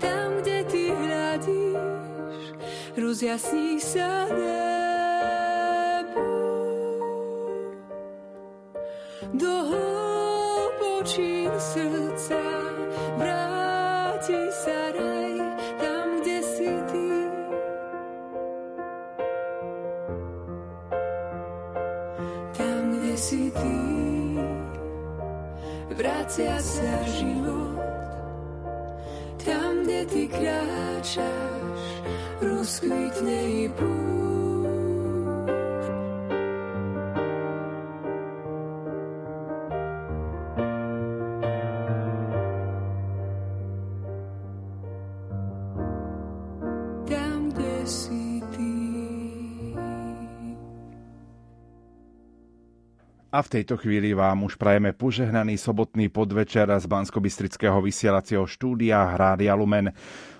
Tam, 0.00 0.40
kde 0.40 0.64
ty 0.72 0.88
hľadíš, 0.88 2.56
rozjasní 2.96 3.76
sa 3.84 4.24
nebo. 4.32 4.63
A 53.34 53.42
v 53.42 53.50
tejto 53.50 53.74
chvíli 53.74 54.14
vám 54.14 54.46
už 54.46 54.54
prajeme 54.54 54.94
požehnaný 54.94 55.58
sobotný 55.58 56.06
podvečer 56.06 56.70
z 56.70 56.86
bansko 56.86 57.18
vysielacieho 57.82 58.46
štúdia 58.46 59.10
Rádia 59.18 59.58
Lumen. 59.58 59.90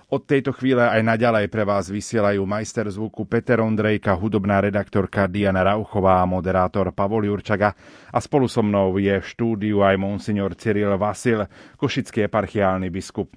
Od 0.07 0.23
tejto 0.23 0.55
chvíle 0.55 0.79
aj 0.79 1.03
naďalej 1.03 1.51
pre 1.51 1.67
vás 1.67 1.91
vysielajú 1.91 2.47
majster 2.47 2.87
zvuku 2.87 3.27
Peter 3.27 3.59
Ondrejka, 3.59 4.15
hudobná 4.15 4.63
redaktorka 4.63 5.27
Diana 5.27 5.67
Rauchová 5.67 6.23
a 6.23 6.29
moderátor 6.29 6.95
Pavol 6.95 7.27
Jurčaga. 7.27 7.75
A 8.15 8.17
spolu 8.23 8.47
so 8.47 8.63
mnou 8.63 8.95
je 8.95 9.19
v 9.19 9.27
štúdiu 9.27 9.83
aj 9.83 9.99
monsignor 9.99 10.55
Cyril 10.55 10.95
Vasil, 10.95 11.51
košický 11.75 12.31
eparchiálny 12.31 12.87
biskup. 12.87 13.35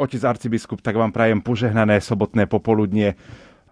Otec 0.00 0.24
arcibiskup, 0.24 0.80
tak 0.80 0.96
vám 0.96 1.12
prajem 1.12 1.44
požehnané 1.44 2.00
sobotné 2.00 2.48
popoludnie. 2.48 3.12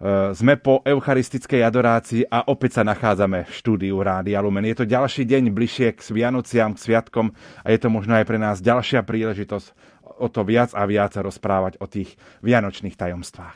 E, 0.03 0.35
Sme 0.35 0.59
po 0.59 0.83
eucharistickej 0.83 1.63
adorácii 1.63 2.27
a 2.27 2.51
opäť 2.51 2.79
sa 2.79 2.83
nachádzame 2.83 3.47
v 3.47 3.51
štúdiu 3.55 3.95
Rádia 4.03 4.43
Lumen. 4.43 4.67
Je 4.67 4.83
to 4.83 4.85
ďalší 4.85 5.23
deň 5.23 5.55
bližšie 5.55 5.95
k 5.95 6.03
Vianociam, 6.11 6.75
k 6.75 6.83
Sviatkom 6.83 7.31
a 7.63 7.67
je 7.71 7.79
to 7.79 7.87
možno 7.87 8.19
aj 8.19 8.27
pre 8.27 8.35
nás 8.35 8.59
ďalšia 8.59 9.07
príležitosť 9.07 9.95
o 10.19 10.27
to 10.27 10.43
viac 10.43 10.75
a 10.75 10.83
viac 10.83 11.15
rozprávať 11.15 11.79
o 11.79 11.87
tých 11.87 12.19
vianočných 12.43 12.99
tajomstvách. 12.99 13.55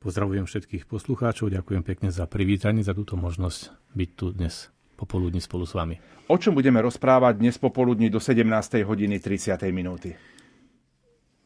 Pozdravujem 0.00 0.48
všetkých 0.48 0.84
poslucháčov, 0.88 1.52
ďakujem 1.52 1.84
pekne 1.84 2.08
za 2.08 2.24
privítanie, 2.24 2.84
za 2.84 2.96
túto 2.96 3.16
možnosť 3.16 3.72
byť 3.96 4.10
tu 4.16 4.32
dnes 4.32 4.68
popoludní 4.96 5.40
spolu 5.44 5.68
s 5.68 5.76
vami. 5.76 6.00
O 6.28 6.40
čom 6.40 6.56
budeme 6.56 6.80
rozprávať 6.80 7.36
dnes 7.36 7.60
popoludní 7.60 8.08
do 8.08 8.16
17. 8.16 8.48
hodiny 8.84 9.20
30. 9.20 9.60
minúty? 9.72 10.16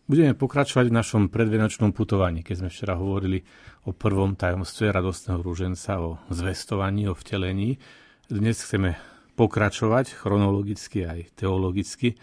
Budeme 0.09 0.33
pokračovať 0.33 0.89
v 0.89 0.99
našom 1.05 1.23
predvianočnom 1.29 1.93
putovaní, 1.93 2.41
keď 2.41 2.65
sme 2.65 2.73
včera 2.73 2.97
hovorili 2.97 3.45
o 3.85 3.93
prvom 3.93 4.41
tajomstve 4.41 4.89
radostného 4.89 5.45
rúženca, 5.45 6.01
o 6.01 6.17
zvestovaní, 6.33 7.05
o 7.05 7.13
vtelení. 7.13 7.77
Dnes 8.25 8.57
chceme 8.57 8.97
pokračovať 9.37 10.17
chronologicky 10.17 11.05
aj 11.05 11.37
teologicky, 11.37 12.17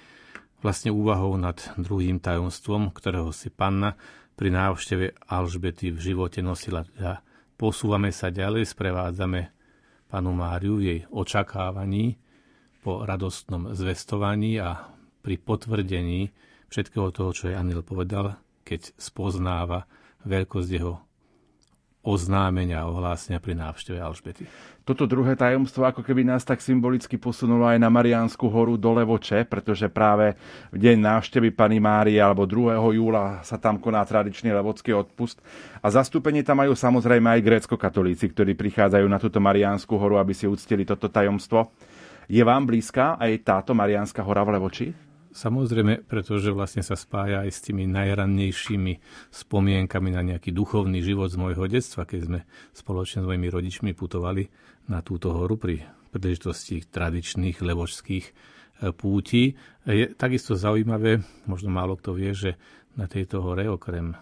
vlastne 0.66 0.90
úvahou 0.90 1.38
nad 1.38 1.62
druhým 1.78 2.18
tajomstvom, 2.18 2.90
ktorého 2.90 3.30
si 3.30 3.53
panna 3.53 3.94
pri 4.34 4.49
návšteve 4.49 5.30
Alžbety 5.30 5.94
v 5.94 5.99
živote 6.02 6.41
nosila. 6.41 6.90
A 6.98 7.22
posúvame 7.53 8.10
sa 8.10 8.34
ďalej, 8.34 8.66
sprevádzame 8.66 9.53
panu 10.10 10.34
Máriu 10.34 10.82
v 10.82 10.84
jej 10.90 10.99
očakávaní 11.14 12.18
po 12.82 13.06
radostnom 13.06 13.78
zvestovaní 13.78 14.57
a 14.57 14.90
pri 15.22 15.38
potvrdení 15.38 16.34
všetkého 16.69 17.09
toho, 17.13 17.29
čo 17.31 17.49
jej 17.51 17.57
aniel 17.57 17.85
povedal, 17.85 18.39
keď 18.65 18.93
spoznáva 18.97 19.85
veľkosť 20.25 20.69
jeho 20.69 21.05
oznámenia 22.05 22.85
a 22.85 22.89
ohlásenia 22.89 23.41
pri 23.41 23.57
návšteve 23.57 23.97
Alžbety. 23.97 24.45
Toto 24.85 25.09
druhé 25.09 25.33
tajomstvo 25.33 25.89
ako 25.89 26.05
keby 26.05 26.21
nás 26.21 26.45
tak 26.45 26.61
symbolicky 26.61 27.17
posunulo 27.17 27.65
aj 27.65 27.81
na 27.81 27.89
Mariánsku 27.89 28.45
horu 28.45 28.77
do 28.77 28.93
Levoče, 28.93 29.49
pretože 29.49 29.89
práve 29.89 30.37
v 30.69 30.77
deň 30.77 31.01
návštevy 31.01 31.49
Pany 31.49 31.81
Márie 31.81 32.21
alebo 32.21 32.45
2. 32.45 32.77
júla 32.93 33.41
sa 33.41 33.57
tam 33.57 33.81
koná 33.81 34.05
tradičný 34.05 34.53
levocký 34.53 34.93
odpust. 34.93 35.41
A 35.81 35.89
zastúpenie 35.89 36.45
tam 36.45 36.61
majú 36.61 36.77
samozrejme 36.77 37.25
aj 37.25 37.41
grécko-katolíci, 37.41 38.29
ktorí 38.29 38.53
prichádzajú 38.53 39.09
na 39.09 39.17
túto 39.17 39.41
Mariánsku 39.41 39.97
horu, 39.97 40.21
aby 40.21 40.37
si 40.37 40.45
uctili 40.45 40.85
toto 40.85 41.09
tajomstvo. 41.09 41.73
Je 42.29 42.45
vám 42.45 42.69
blízka 42.69 43.17
aj 43.17 43.41
táto 43.41 43.73
Mariánska 43.73 44.21
hora 44.21 44.45
v 44.45 44.61
Levoči? 44.61 45.05
Samozrejme, 45.36 46.07
pretože 46.07 46.56
vlastne 46.56 46.80
sa 46.80 46.95
spája 46.95 47.44
aj 47.44 47.52
s 47.52 47.60
tými 47.68 47.84
najrannejšími 47.91 48.94
spomienkami 49.36 50.16
na 50.16 50.24
nejaký 50.24 50.56
duchovný 50.56 51.03
život 51.03 51.28
z 51.28 51.36
môjho 51.36 51.68
detstva, 51.68 52.07
keď 52.07 52.20
sme 52.24 52.40
spoločne 52.72 53.20
s 53.20 53.28
mojimi 53.28 53.52
rodičmi 53.52 53.91
putovali 53.91 54.48
na 54.88 55.03
túto 55.03 55.36
horu 55.36 55.60
pri 55.60 55.84
príležitosti 56.16 56.88
tradičných 56.88 57.60
levočských 57.60 58.26
e, 58.32 58.34
púti. 58.95 59.60
Je 59.84 60.07
takisto 60.16 60.56
zaujímavé, 60.56 61.20
možno 61.52 61.68
málo 61.68 61.99
kto 61.99 62.16
vie, 62.16 62.32
že 62.32 62.56
na 62.95 63.12
tejto 63.12 63.44
hore 63.44 63.68
okrem 63.68 64.16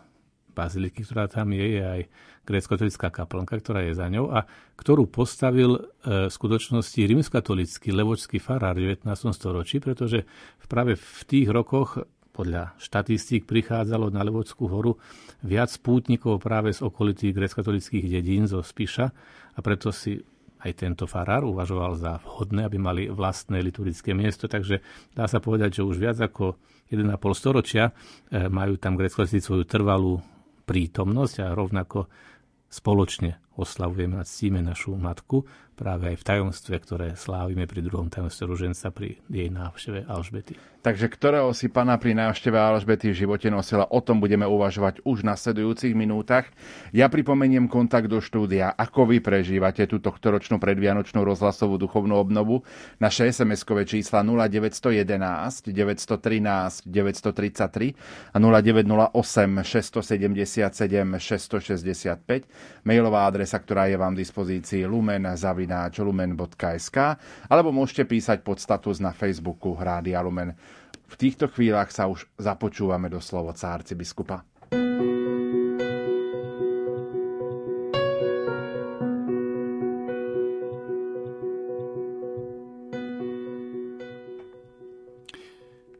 baziliky, 0.53 1.01
ktorá 1.03 1.25
tam 1.27 1.51
je, 1.51 1.65
je 1.77 1.84
aj 1.84 2.01
grécko-katolická 2.45 3.09
kaplnka, 3.09 3.59
ktorá 3.59 3.84
je 3.84 3.97
za 3.97 4.07
ňou 4.07 4.31
a 4.31 4.45
ktorú 4.77 5.09
postavil 5.09 5.75
e, 5.75 5.81
v 6.27 6.31
skutočnosti 6.31 6.99
rímskatolický 6.99 7.89
levočský 7.91 8.38
farár 8.38 8.77
v 8.77 8.95
19. 8.95 9.09
storočí, 9.34 9.81
pretože 9.81 10.23
práve 10.69 10.97
v 10.97 11.21
tých 11.25 11.47
rokoch 11.49 12.01
podľa 12.34 12.73
štatistík 12.81 13.45
prichádzalo 13.45 14.09
na 14.09 14.25
Levočskú 14.25 14.65
horu 14.65 14.97
viac 15.45 15.69
pútnikov 15.77 16.41
práve 16.41 16.73
z 16.73 16.81
okolitých 16.81 17.38
grecko-katolických 17.38 18.09
dedín 18.09 18.49
zo 18.49 18.65
Spiša 18.65 19.05
a 19.53 19.59
preto 19.61 19.93
si 19.93 20.17
aj 20.63 20.71
tento 20.73 21.05
farár 21.05 21.45
uvažoval 21.45 21.93
za 21.99 22.17
vhodné, 22.23 22.65
aby 22.65 22.80
mali 22.81 23.03
vlastné 23.11 23.59
liturgické 23.61 24.15
miesto, 24.15 24.49
takže 24.49 24.81
dá 25.13 25.30
sa 25.30 25.43
povedať, 25.43 25.80
že 25.80 25.85
už 25.85 25.99
viac 25.99 26.17
ako 26.17 26.57
1,5 26.89 27.13
storočia 27.35 27.91
e, 27.91 28.47
majú 28.49 28.80
tam 28.80 28.97
grecko 28.97 29.27
svoju 29.27 29.67
trvalú 29.67 30.23
prítomnosť 30.64 31.35
a 31.44 31.56
rovnako 31.56 32.07
spoločne 32.72 33.38
oslavujeme 33.57 34.17
a 34.17 34.25
ctíme 34.25 34.61
našu 34.61 34.97
matku 34.97 35.45
práve 35.73 36.13
aj 36.13 36.21
v 36.21 36.23
tajomstve, 36.23 36.75
ktoré 36.80 37.07
slávime 37.17 37.65
pri 37.65 37.81
druhom 37.81 38.07
tajomstve 38.07 38.45
ruženca 38.45 38.93
pri 38.93 39.17
jej 39.27 39.49
návšteve 39.49 40.05
Alžbety. 40.05 40.53
Takže 40.84 41.07
ktorého 41.07 41.55
si 41.55 41.71
pana 41.71 41.95
pri 41.95 42.11
návšteve 42.11 42.59
Alžbety 42.59 43.15
v 43.15 43.23
živote 43.23 43.47
nosila, 43.47 43.88
o 43.88 44.03
tom 44.03 44.19
budeme 44.19 44.43
uvažovať 44.43 44.99
už 45.07 45.23
na 45.23 45.39
sledujúcich 45.39 45.95
minútach. 45.95 46.51
Ja 46.91 47.07
pripomeniem 47.07 47.71
kontakt 47.71 48.11
do 48.11 48.19
štúdia, 48.19 48.75
ako 48.75 49.15
vy 49.15 49.23
prežívate 49.23 49.88
túto 49.88 50.11
ktoročnú 50.11 50.59
predvianočnú 50.59 51.23
rozhlasovú 51.23 51.80
duchovnú 51.80 52.19
obnovu. 52.19 52.67
Naše 52.99 53.31
SMS-kové 53.31 53.88
čísla 53.88 54.27
0911 54.27 55.71
913 55.71 56.84
933 56.84 58.35
a 58.35 58.38
0908 58.38 59.63
677 59.63 60.67
665. 60.67 62.84
Mailová 62.84 63.31
adresa, 63.31 63.42
ktorá 63.51 63.91
je 63.91 63.99
vám 63.99 64.15
v 64.15 64.23
dispozícii 64.23 64.87
lumen 64.87 65.27
zavináč 65.35 65.99
lumen.sk 65.99 66.97
alebo 67.51 67.75
môžete 67.75 68.07
písať 68.07 68.39
pod 68.45 68.63
status 68.63 69.03
na 69.03 69.11
Facebooku 69.11 69.75
Rádia 69.75 70.23
Lumen. 70.23 70.55
V 71.09 71.15
týchto 71.19 71.51
chvíľach 71.51 71.91
sa 71.91 72.07
už 72.07 72.25
započúvame 72.39 73.11
do 73.11 73.19
slovo 73.19 73.51
cárci 73.51 73.93
biskupa. 73.93 74.41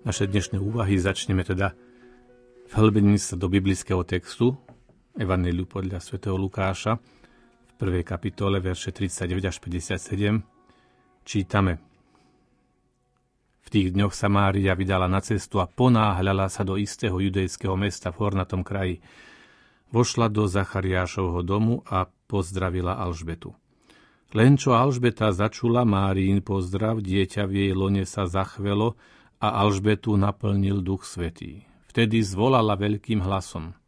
Naše 0.04 0.28
dnešné 0.28 0.60
úvahy 0.60 1.00
začneme 1.00 1.48
teda 1.48 1.72
v 2.70 2.74
hlbení 2.76 3.16
sa 3.16 3.40
do 3.40 3.48
biblického 3.48 4.04
textu 4.04 4.58
Evangeliu 5.14 5.70
podľa 5.70 6.02
svätého 6.02 6.34
Lukáša 6.36 6.98
v 7.84 7.92
prvej 7.92 8.08
kapitole 8.08 8.64
verše 8.64 8.96
39 8.96 9.44
až 9.44 9.60
57 9.60 10.40
čítame 11.28 11.84
V 13.60 13.68
tých 13.68 13.92
dňoch 13.92 14.16
sa 14.16 14.32
Mária 14.32 14.72
vydala 14.72 15.12
na 15.12 15.20
cestu 15.20 15.60
a 15.60 15.68
ponáhľala 15.68 16.48
sa 16.48 16.64
do 16.64 16.80
istého 16.80 17.20
judejského 17.20 17.76
mesta 17.76 18.16
v 18.16 18.24
hornatom 18.24 18.64
kraji. 18.64 19.04
Vošla 19.92 20.32
do 20.32 20.48
Zachariášovho 20.48 21.44
domu 21.44 21.84
a 21.84 22.08
pozdravila 22.08 23.04
Alžbetu. 23.04 23.52
Len 24.32 24.56
čo 24.56 24.80
Alžbeta 24.80 25.36
začula 25.36 25.84
Márín 25.84 26.40
pozdrav, 26.40 27.04
dieťa 27.04 27.44
v 27.52 27.68
jej 27.68 27.72
lone 27.76 28.08
sa 28.08 28.32
zachvelo 28.32 28.96
a 29.44 29.60
Alžbetu 29.60 30.16
naplnil 30.16 30.80
duch 30.80 31.04
svetý. 31.04 31.68
Vtedy 31.92 32.24
zvolala 32.24 32.80
veľkým 32.80 33.20
hlasom– 33.20 33.76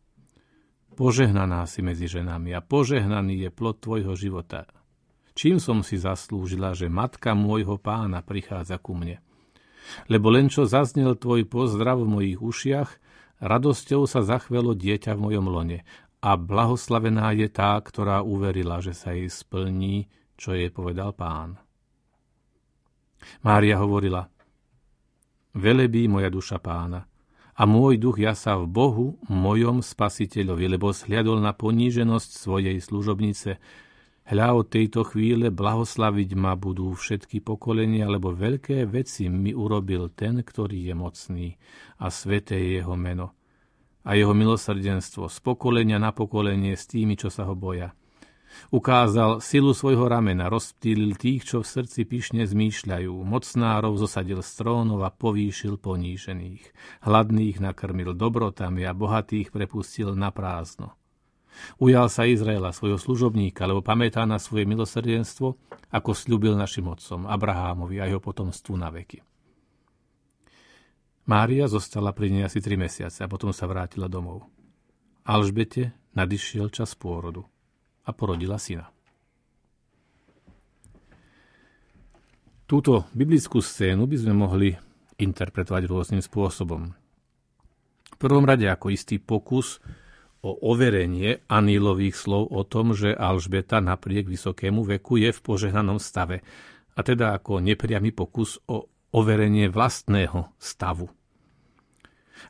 Požehnaná 0.95 1.67
si 1.67 1.83
medzi 1.83 2.07
ženami 2.07 2.55
a 2.55 2.63
požehnaný 2.63 3.43
je 3.43 3.49
plod 3.51 3.83
tvojho 3.83 4.15
života. 4.15 4.63
Čím 5.35 5.59
som 5.59 5.83
si 5.83 5.99
zaslúžila, 5.99 6.71
že 6.71 6.87
matka 6.87 7.35
môjho 7.35 7.75
pána 7.75 8.23
prichádza 8.23 8.79
ku 8.79 8.95
mne? 8.95 9.19
Lebo 10.07 10.31
len 10.31 10.47
čo 10.47 10.63
zaznel 10.63 11.19
tvoj 11.19 11.43
pozdrav 11.51 11.99
v 11.99 12.07
mojich 12.07 12.39
ušiach, 12.39 12.89
radosťou 13.43 14.07
sa 14.07 14.23
zachvelo 14.23 14.71
dieťa 14.71 15.19
v 15.19 15.23
mojom 15.27 15.45
lone 15.51 15.79
a 16.23 16.39
blahoslavená 16.39 17.35
je 17.35 17.51
tá, 17.51 17.75
ktorá 17.75 18.23
uverila, 18.23 18.79
že 18.79 18.95
sa 18.95 19.11
jej 19.11 19.27
splní, 19.27 20.07
čo 20.39 20.55
jej 20.55 20.71
povedal 20.71 21.11
pán. 21.11 21.59
Mária 23.43 23.83
hovorila, 23.83 24.31
velebí 25.59 26.07
moja 26.07 26.31
duša 26.31 26.63
pána, 26.63 27.03
a 27.55 27.63
môj 27.63 27.95
duch 27.95 28.19
jasa 28.19 28.59
v 28.59 28.67
Bohu, 28.67 29.07
mojom 29.31 29.79
spasiteľovi, 29.79 30.75
lebo 30.75 30.91
sliadol 30.91 31.39
na 31.39 31.55
poníženosť 31.55 32.29
svojej 32.35 32.77
služobnice. 32.83 33.57
Hľa 34.25 34.47
od 34.59 34.65
tejto 34.67 35.07
chvíle 35.07 35.53
blahoslaviť 35.53 36.29
ma 36.35 36.59
budú 36.59 36.91
všetky 36.91 37.39
pokolenia, 37.39 38.11
lebo 38.11 38.35
veľké 38.35 38.83
veci 38.89 39.31
mi 39.31 39.55
urobil 39.55 40.11
ten, 40.11 40.43
ktorý 40.43 40.91
je 40.91 40.95
mocný 40.97 41.47
a 42.03 42.11
sveté 42.11 42.59
je 42.59 42.83
jeho 42.83 42.95
meno. 42.99 43.31
A 44.05 44.19
jeho 44.19 44.35
milosrdenstvo 44.35 45.31
z 45.31 45.37
pokolenia 45.39 45.97
na 45.97 46.11
pokolenie 46.11 46.75
s 46.75 46.85
tými, 46.91 47.15
čo 47.15 47.31
sa 47.31 47.47
ho 47.47 47.55
boja 47.55 47.95
Ukázal 48.73 49.39
silu 49.39 49.71
svojho 49.77 50.09
ramena, 50.09 50.49
rozptýlil 50.49 51.15
tých, 51.15 51.45
čo 51.45 51.61
v 51.61 51.69
srdci 51.69 52.01
pyšne 52.03 52.43
zmýšľajú, 52.43 53.13
mocnárov 53.13 53.93
zosadil 53.95 54.41
z 54.41 54.51
trónov 54.57 55.05
a 55.05 55.13
povýšil 55.13 55.77
ponížených. 55.77 56.63
Hladných 57.05 57.61
nakrmil 57.61 58.17
dobrotami 58.17 58.83
a 58.83 58.97
bohatých 58.97 59.53
prepustil 59.53 60.17
na 60.17 60.33
prázdno. 60.33 60.97
Ujal 61.79 62.11
sa 62.11 62.27
Izraela, 62.27 62.75
svojho 62.75 62.99
služobníka, 62.99 63.63
lebo 63.63 63.79
pamätá 63.79 64.27
na 64.27 64.35
svoje 64.35 64.67
milosrdenstvo, 64.67 65.55
ako 65.87 66.11
slúbil 66.11 66.51
našim 66.59 66.83
otcom, 66.91 67.23
Abrahámovi 67.23 68.03
a 68.03 68.11
jeho 68.11 68.19
potomstvu 68.19 68.75
na 68.75 68.91
veky. 68.91 69.23
Mária 71.25 71.65
zostala 71.71 72.11
pri 72.11 72.27
nej 72.29 72.43
asi 72.45 72.59
tri 72.59 72.75
mesiace 72.75 73.23
a 73.23 73.31
potom 73.31 73.55
sa 73.55 73.65
vrátila 73.65 74.11
domov. 74.11 74.45
Alžbete 75.25 75.95
nadišiel 76.13 76.69
čas 76.69 76.93
pôrodu 76.93 77.47
a 78.05 78.09
porodila 78.13 78.61
syna. 78.61 78.87
Túto 82.65 83.05
biblickú 83.13 83.61
scénu 83.61 84.09
by 84.09 84.17
sme 84.17 84.33
mohli 84.33 84.73
interpretovať 85.21 85.83
rôznym 85.85 86.21
spôsobom. 86.21 86.93
V 88.15 88.17
prvom 88.17 88.45
rade 88.47 88.65
ako 88.65 88.89
istý 88.89 89.21
pokus 89.21 89.77
o 90.41 90.53
overenie 90.73 91.45
anílových 91.45 92.15
slov 92.17 92.53
o 92.53 92.61
tom, 92.65 92.93
že 92.93 93.13
Alžbeta 93.13 93.81
napriek 93.81 94.29
vysokému 94.29 94.81
veku 94.85 95.21
je 95.21 95.29
v 95.33 95.39
požehnanom 95.41 95.97
stave, 96.01 96.41
a 96.95 96.99
teda 97.03 97.35
ako 97.35 97.59
nepriamy 97.59 98.15
pokus 98.15 98.57
o 98.65 98.87
overenie 99.13 99.67
vlastného 99.67 100.55
stavu. 100.57 101.11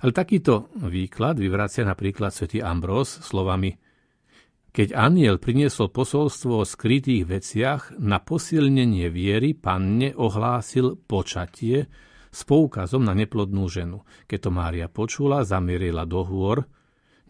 Ale 0.01 0.11
takýto 0.11 0.69
výklad 0.75 1.39
vyvracia 1.39 1.85
napríklad 1.87 2.33
svätý 2.33 2.59
Ambrós 2.61 3.21
slovami 3.25 3.77
keď 4.75 4.91
aniel 4.91 5.39
priniesol 5.39 5.87
posolstvo 5.87 6.59
o 6.59 6.67
skrytých 6.67 7.23
veciach, 7.23 7.95
na 7.95 8.19
posilnenie 8.19 9.07
viery 9.07 9.55
panne 9.55 10.11
ohlásil 10.11 10.99
počatie 10.99 11.87
s 12.27 12.43
poukazom 12.43 13.07
na 13.07 13.15
neplodnú 13.15 13.71
ženu. 13.71 14.03
Keď 14.27 14.39
to 14.43 14.51
Mária 14.51 14.91
počula, 14.91 15.47
zamierila 15.47 16.03
do 16.03 16.27
hôr, 16.27 16.67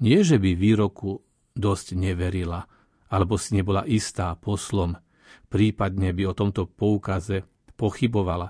nie 0.02 0.26
že 0.26 0.42
by 0.42 0.58
výroku 0.58 1.22
dosť 1.54 1.94
neverila, 1.94 2.66
alebo 3.14 3.38
si 3.38 3.54
nebola 3.54 3.86
istá 3.86 4.34
poslom, 4.34 4.98
prípadne 5.46 6.18
by 6.18 6.26
o 6.26 6.34
tomto 6.34 6.66
poukaze 6.66 7.46
pochybovala, 7.78 8.50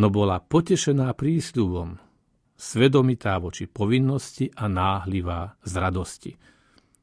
no 0.00 0.08
bola 0.08 0.40
potešená 0.40 1.12
prísľubom, 1.12 2.00
svedomitá 2.56 3.36
voči 3.36 3.68
povinnosti 3.68 4.48
a 4.56 4.64
náhlivá 4.64 5.60
z 5.60 5.72
radosti. 5.76 6.32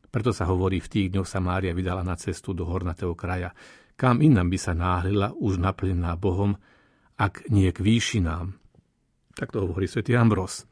Preto 0.07 0.31
sa 0.31 0.47
hovorí, 0.47 0.79
v 0.79 0.91
tých 0.91 1.07
dňoch 1.11 1.27
sa 1.27 1.43
Mária 1.43 1.75
vydala 1.75 2.01
na 2.01 2.15
cestu 2.15 2.55
do 2.55 2.63
hornatého 2.63 3.13
kraja, 3.13 3.51
kam 3.97 4.23
inám 4.23 4.47
by 4.47 4.57
sa 4.61 4.73
náhlila, 4.77 5.33
už 5.35 5.59
naplnená 5.59 6.15
Bohom, 6.15 6.55
ak 7.17 7.49
nie 7.49 7.69
k 7.73 7.81
výšinám. 7.81 8.53
Tak 9.33 9.53
to 9.53 9.65
hovorí 9.65 9.89
svätý 9.89 10.13
Ambros. 10.17 10.65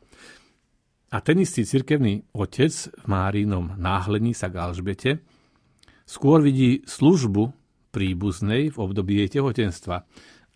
A 1.13 1.21
ten 1.21 1.37
istý 1.41 1.63
cirkevný 1.65 2.25
otec 2.33 2.73
v 2.73 3.05
Márinom 3.05 3.77
náhlení 3.77 4.33
sa 4.33 4.49
k 4.49 4.57
Alžbete 4.57 5.11
skôr 6.05 6.41
vidí 6.41 6.85
službu 6.85 7.53
príbuznej 7.89 8.73
v 8.73 8.77
období 8.77 9.23
jej 9.23 9.39
tehotenstva. 9.39 10.05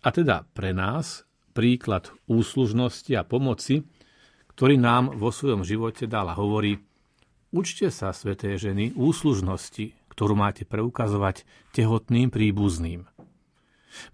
A 0.00 0.08
teda 0.12 0.46
pre 0.52 0.76
nás 0.76 1.24
príklad 1.56 2.12
úslužnosti 2.30 3.10
a 3.16 3.26
pomoci, 3.26 3.82
ktorý 4.54 4.76
nám 4.76 5.16
vo 5.16 5.32
svojom 5.32 5.64
živote 5.64 6.04
dal 6.04 6.28
a 6.30 6.38
hovorí 6.38 6.76
Učte 7.50 7.90
sa, 7.90 8.14
sveté 8.14 8.54
ženy, 8.54 8.94
úslužnosti, 8.94 9.98
ktorú 10.14 10.38
máte 10.38 10.62
preukazovať 10.62 11.42
tehotným 11.74 12.30
príbuzným. 12.30 13.10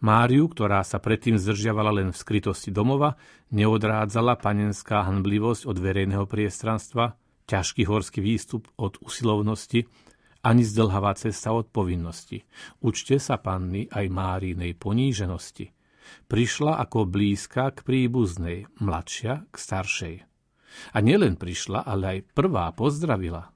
Máriu, 0.01 0.49
ktorá 0.49 0.81
sa 0.81 0.97
predtým 0.97 1.37
zdržiavala 1.37 2.01
len 2.01 2.09
v 2.09 2.17
skrytosti 2.17 2.73
domova, 2.73 3.21
neodrádzala 3.53 4.41
panenská 4.41 5.05
hanblivosť 5.05 5.69
od 5.69 5.77
verejného 5.77 6.25
priestranstva, 6.25 7.21
ťažký 7.45 7.85
horský 7.85 8.25
výstup 8.25 8.73
od 8.81 8.97
usilovnosti, 9.05 9.85
ani 10.41 10.65
zdlhavá 10.65 11.13
cesta 11.21 11.53
od 11.53 11.69
povinnosti. 11.69 12.41
Učte 12.81 13.21
sa, 13.21 13.37
panny, 13.37 13.85
aj 13.93 14.07
Márinej 14.09 14.73
poníženosti. 14.81 15.77
Prišla 16.25 16.81
ako 16.89 17.05
blízka 17.05 17.69
k 17.75 17.85
príbuznej, 17.85 18.71
mladšia 18.81 19.45
k 19.51 19.55
staršej. 19.61 20.36
A 20.95 20.99
nielen 21.01 21.39
prišla, 21.41 21.85
ale 21.85 22.05
aj 22.19 22.29
prvá 22.33 22.73
pozdravila. 22.73 23.53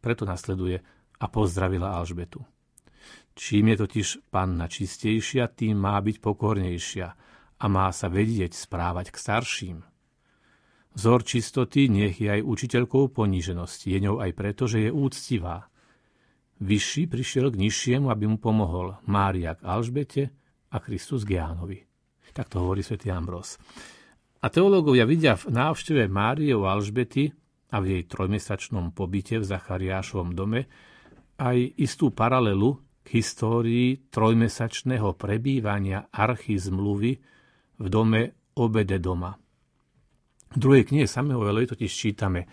Preto 0.00 0.24
nasleduje 0.24 0.80
a 1.20 1.26
pozdravila 1.28 1.96
Alžbetu. 1.96 2.40
Čím 3.36 3.72
je 3.72 3.76
totiž 3.86 4.08
panna 4.28 4.66
čistejšia, 4.68 5.48
tým 5.52 5.80
má 5.80 5.96
byť 6.00 6.16
pokornejšia 6.20 7.08
a 7.60 7.64
má 7.68 7.88
sa 7.92 8.08
vedieť 8.08 8.52
správať 8.56 9.12
k 9.12 9.16
starším. 9.16 9.78
Vzor 10.90 11.22
čistoty 11.22 11.86
nech 11.86 12.18
je 12.18 12.28
aj 12.28 12.42
učiteľkou 12.42 13.14
poníženosti, 13.14 13.94
je 13.94 13.98
ňou 14.02 14.18
aj 14.18 14.32
preto, 14.34 14.66
že 14.66 14.88
je 14.88 14.90
úctivá. 14.90 15.70
Vyšší 16.60 17.06
prišiel 17.06 17.48
k 17.54 17.60
nižšiemu, 17.62 18.10
aby 18.10 18.24
mu 18.26 18.36
pomohol 18.36 18.98
Mária 19.06 19.54
k 19.54 19.64
Alžbete 19.64 20.22
a 20.68 20.76
Kristus 20.82 21.22
k 21.24 21.38
Jánovi. 21.38 21.78
Tak 22.34 22.50
to 22.50 22.60
hovorí 22.60 22.82
svätý 22.82 23.08
Ambros. 23.08 23.56
A 24.40 24.48
teológovia 24.48 25.04
vidia 25.04 25.36
v 25.36 25.52
návšteve 25.52 26.08
Márie 26.08 26.56
u 26.56 26.64
Alžbety 26.64 27.28
a 27.70 27.76
v 27.84 28.00
jej 28.00 28.02
trojmesačnom 28.08 28.96
pobyte 28.96 29.36
v 29.36 29.44
Zachariášovom 29.44 30.32
dome 30.32 30.64
aj 31.36 31.76
istú 31.76 32.08
paralelu 32.08 32.80
k 33.04 33.20
histórii 33.20 34.00
trojmesačného 34.08 35.12
prebývania 35.16 36.08
archy 36.08 36.56
zmluvy 36.56 37.12
v 37.80 37.86
dome 37.92 38.52
obede 38.56 38.96
doma. 38.96 39.36
V 40.50 40.56
druhej 40.56 40.88
knihe 40.88 41.04
Samuelovej 41.04 41.76
totiž 41.76 41.92
čítame 41.92 42.48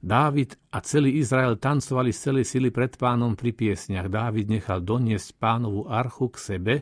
Dávid 0.00 0.56
a 0.72 0.80
celý 0.80 1.20
Izrael 1.20 1.60
tancovali 1.60 2.12
z 2.12 2.18
celej 2.20 2.44
sily 2.48 2.68
pred 2.72 2.96
pánom 2.96 3.36
pri 3.36 3.52
piesniach. 3.52 4.08
Dávid 4.08 4.48
nechal 4.48 4.80
doniesť 4.80 5.36
pánovú 5.36 5.84
archu 5.88 6.32
k 6.32 6.36
sebe, 6.40 6.74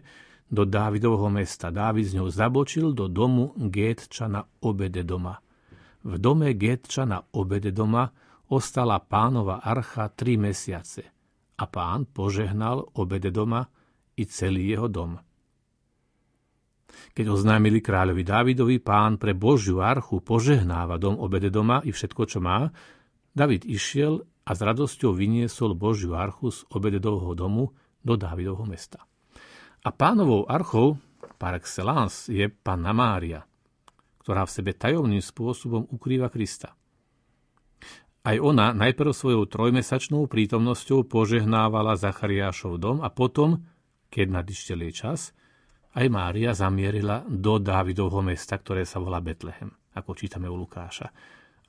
do 0.48 0.64
Dávidovho 0.64 1.28
mesta. 1.28 1.68
Dávid 1.68 2.08
z 2.08 2.20
ňou 2.20 2.28
zabočil 2.32 2.96
do 2.96 3.06
domu 3.06 3.52
Gétča 3.56 4.26
na 4.28 4.44
obede 4.64 5.04
doma. 5.04 5.36
V 6.04 6.16
dome 6.16 6.56
Gétča 6.56 7.04
na 7.04 7.20
obede 7.36 7.68
doma 7.68 8.08
ostala 8.48 8.96
pánova 8.98 9.60
archa 9.60 10.08
tri 10.08 10.40
mesiace 10.40 11.04
a 11.58 11.64
pán 11.68 12.08
požehnal 12.08 12.80
obede 12.96 13.28
doma 13.28 13.66
i 14.16 14.24
celý 14.24 14.72
jeho 14.72 14.88
dom. 14.88 15.20
Keď 17.12 17.26
oznámili 17.28 17.84
kráľovi 17.84 18.24
Dávidovi, 18.24 18.76
pán 18.80 19.20
pre 19.20 19.36
Božiu 19.36 19.84
archu 19.84 20.24
požehnáva 20.24 20.96
dom 20.96 21.20
obede 21.20 21.52
doma 21.52 21.84
i 21.84 21.92
všetko, 21.92 22.22
čo 22.24 22.38
má, 22.40 22.72
David 23.36 23.68
išiel 23.68 24.24
a 24.48 24.50
s 24.56 24.60
radosťou 24.64 25.12
vyniesol 25.12 25.76
Božiu 25.76 26.16
archu 26.16 26.48
z 26.48 26.64
obededovho 26.72 27.36
domu 27.36 27.76
do 28.00 28.16
Dávidovho 28.16 28.64
mesta. 28.64 29.07
A 29.86 29.90
pánovou 29.94 30.42
archou 30.50 30.98
par 31.38 31.54
excellence 31.54 32.26
je 32.26 32.50
Panna 32.50 32.90
Mária, 32.90 33.46
ktorá 34.22 34.42
v 34.42 34.54
sebe 34.54 34.72
tajomným 34.74 35.22
spôsobom 35.22 35.86
ukrýva 35.94 36.26
Krista. 36.28 36.74
Aj 38.26 38.36
ona 38.36 38.74
najprv 38.74 39.14
svojou 39.14 39.46
trojmesačnou 39.46 40.26
prítomnosťou 40.26 41.06
požehnávala 41.06 41.94
Zachariášov 41.96 42.76
dom 42.76 43.00
a 43.00 43.08
potom, 43.08 43.62
keď 44.10 44.42
nadišiel 44.42 44.84
jej 44.90 44.94
čas, 45.06 45.32
aj 45.96 46.06
Mária 46.12 46.52
zamierila 46.52 47.24
do 47.24 47.56
Dávidovho 47.56 48.20
mesta, 48.20 48.60
ktoré 48.60 48.84
sa 48.84 49.00
volá 49.00 49.22
Betlehem, 49.24 49.72
ako 49.96 50.12
čítame 50.12 50.50
u 50.50 50.58
Lukáša, 50.58 51.08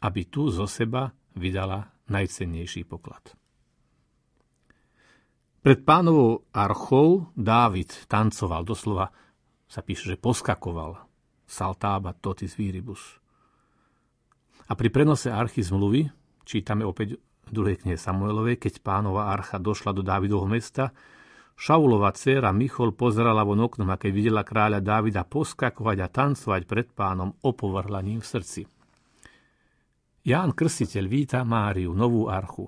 aby 0.04 0.28
tu 0.28 0.52
zo 0.52 0.68
seba 0.68 1.08
vydala 1.38 1.88
najcennejší 2.12 2.84
poklad. 2.90 3.32
Pred 5.60 5.84
pánovou 5.84 6.48
archou 6.56 7.36
Dávid 7.36 7.92
tancoval, 8.08 8.64
doslova 8.64 9.12
sa 9.68 9.84
píše, 9.84 10.16
že 10.16 10.18
poskakoval. 10.18 10.96
Saltába 11.44 12.16
totis 12.16 12.56
viribus. 12.56 13.20
A 14.72 14.78
pri 14.78 14.88
prenose 14.88 15.28
archy 15.28 15.60
zmluvy, 15.60 16.08
čítame 16.48 16.88
opäť 16.88 17.20
v 17.20 17.52
druhej 17.52 17.84
knihe 17.84 18.00
Samuelovej, 18.00 18.56
keď 18.56 18.80
pánova 18.80 19.28
archa 19.28 19.60
došla 19.60 19.92
do 19.92 20.00
Dávidovho 20.00 20.48
mesta, 20.48 20.96
Šaulova 21.60 22.16
dcéra 22.16 22.56
Michol 22.56 22.96
pozerala 22.96 23.44
von 23.44 23.60
oknom 23.60 23.92
a 23.92 24.00
keď 24.00 24.12
videla 24.16 24.48
kráľa 24.48 24.80
Dávida 24.80 25.28
poskakovať 25.28 25.98
a 26.00 26.08
tancovať 26.08 26.62
pred 26.64 26.88
pánom, 26.96 27.36
opovrhla 27.44 28.00
ním 28.00 28.24
v 28.24 28.30
srdci. 28.32 28.62
Ján 30.24 30.56
Krstiteľ 30.56 31.06
víta 31.12 31.44
Máriu, 31.44 31.92
novú 31.92 32.32
archu, 32.32 32.64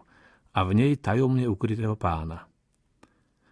a 0.52 0.68
v 0.68 0.76
nej 0.76 1.00
tajomne 1.00 1.48
ukrytého 1.48 1.96
pána– 1.96 2.44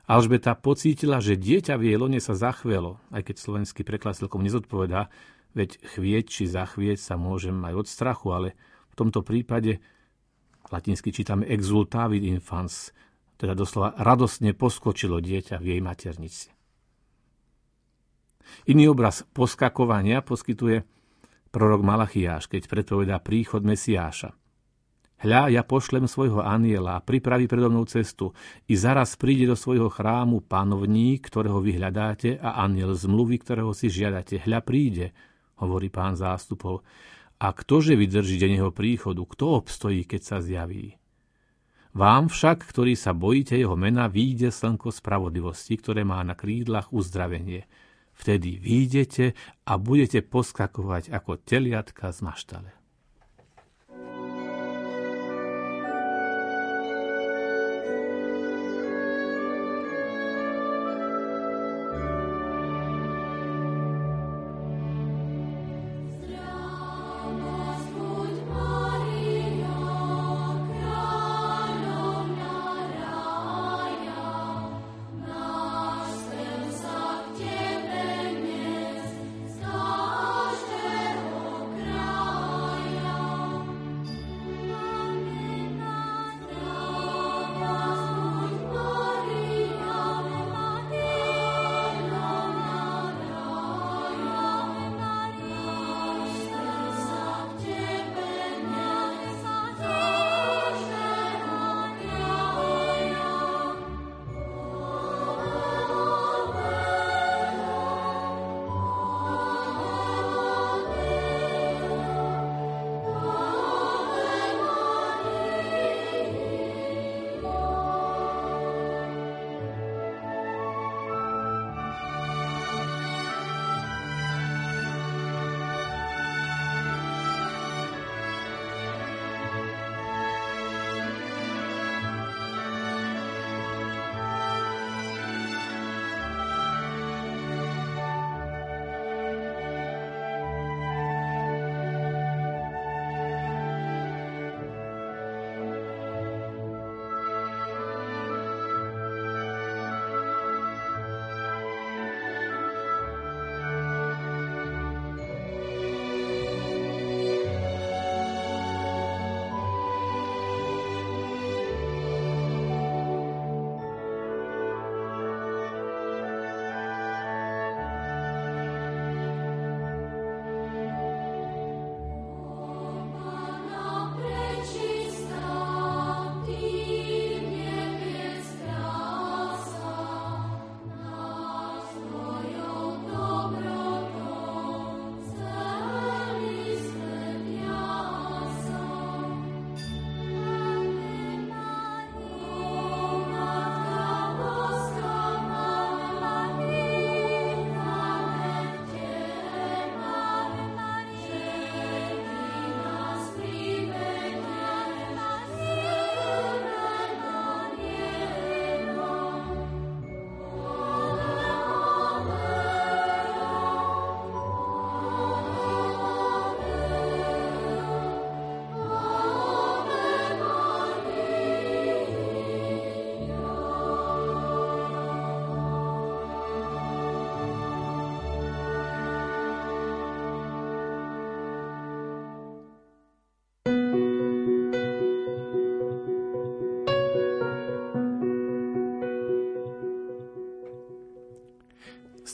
Alžbeta 0.10 0.58
pocítila, 0.58 1.22
že 1.22 1.38
dieťa 1.38 1.78
v 1.78 1.94
jej 1.94 1.98
lone 2.02 2.18
sa 2.18 2.34
zachvelo, 2.34 2.98
aj 3.14 3.30
keď 3.30 3.36
slovenský 3.38 3.86
preklad 3.86 4.18
celkom 4.18 4.42
nezodpovedá, 4.42 5.14
veď 5.54 5.78
chvieť 5.86 6.26
či 6.26 6.44
zachvieť 6.50 6.98
sa 6.98 7.14
môžem 7.14 7.54
aj 7.62 7.86
od 7.86 7.88
strachu, 7.88 8.28
ale 8.34 8.50
v 8.90 8.96
tomto 8.98 9.22
prípade 9.22 9.78
latinsky 10.74 11.14
čítame 11.14 11.46
exultavit 11.46 12.26
infans, 12.26 12.90
teda 13.38 13.54
doslova 13.54 13.94
radostne 14.02 14.58
poskočilo 14.58 15.22
dieťa 15.22 15.62
v 15.62 15.78
jej 15.78 15.82
maternici. 15.86 16.50
Iný 18.66 18.90
obraz 18.90 19.22
poskakovania 19.30 20.26
poskytuje 20.26 20.90
prorok 21.54 21.86
Malachiáš, 21.86 22.50
keď 22.50 22.66
predpovedá 22.66 23.22
príchod 23.22 23.62
Mesiáša. 23.62 24.34
Hľa, 25.20 25.52
ja 25.52 25.68
pošlem 25.68 26.08
svojho 26.08 26.40
aniela 26.40 27.04
pripraví 27.04 27.44
predo 27.44 27.68
mnou 27.68 27.84
cestu. 27.84 28.32
I 28.72 28.80
zaraz 28.80 29.20
príde 29.20 29.52
do 29.52 29.56
svojho 29.60 29.92
chrámu 29.92 30.40
panovník, 30.48 31.28
ktorého 31.28 31.60
vy 31.60 31.76
hľadáte 31.76 32.40
a 32.40 32.64
aniel 32.64 32.96
zmluvy, 32.96 33.44
ktorého 33.44 33.76
si 33.76 33.92
žiadate. 33.92 34.40
Hľa 34.40 34.64
príde, 34.64 35.12
hovorí 35.60 35.92
pán 35.92 36.16
zástupov. 36.16 36.88
A 37.36 37.52
ktože 37.52 38.00
vydrží 38.00 38.40
deň 38.40 38.52
jeho 38.64 38.72
príchodu? 38.72 39.20
Kto 39.20 39.60
obstojí, 39.60 40.08
keď 40.08 40.22
sa 40.24 40.38
zjaví? 40.40 40.96
Vám 41.92 42.32
však, 42.32 42.64
ktorí 42.64 42.96
sa 42.96 43.12
bojíte 43.12 43.60
jeho 43.60 43.76
mena, 43.76 44.08
výjde 44.08 44.56
slnko 44.56 44.88
spravodlivosti, 44.88 45.76
ktoré 45.76 46.08
má 46.08 46.24
na 46.24 46.32
krídlach 46.32 46.96
uzdravenie. 46.96 47.68
Vtedy 48.16 48.56
výjdete 48.56 49.36
a 49.68 49.76
budete 49.76 50.24
poskakovať 50.24 51.12
ako 51.12 51.44
teliatka 51.44 52.08
z 52.16 52.20
maštale. 52.24 52.79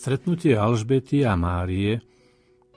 Stretnutie 0.06 0.54
Alžbety 0.54 1.26
a 1.26 1.34
Márie 1.34 1.98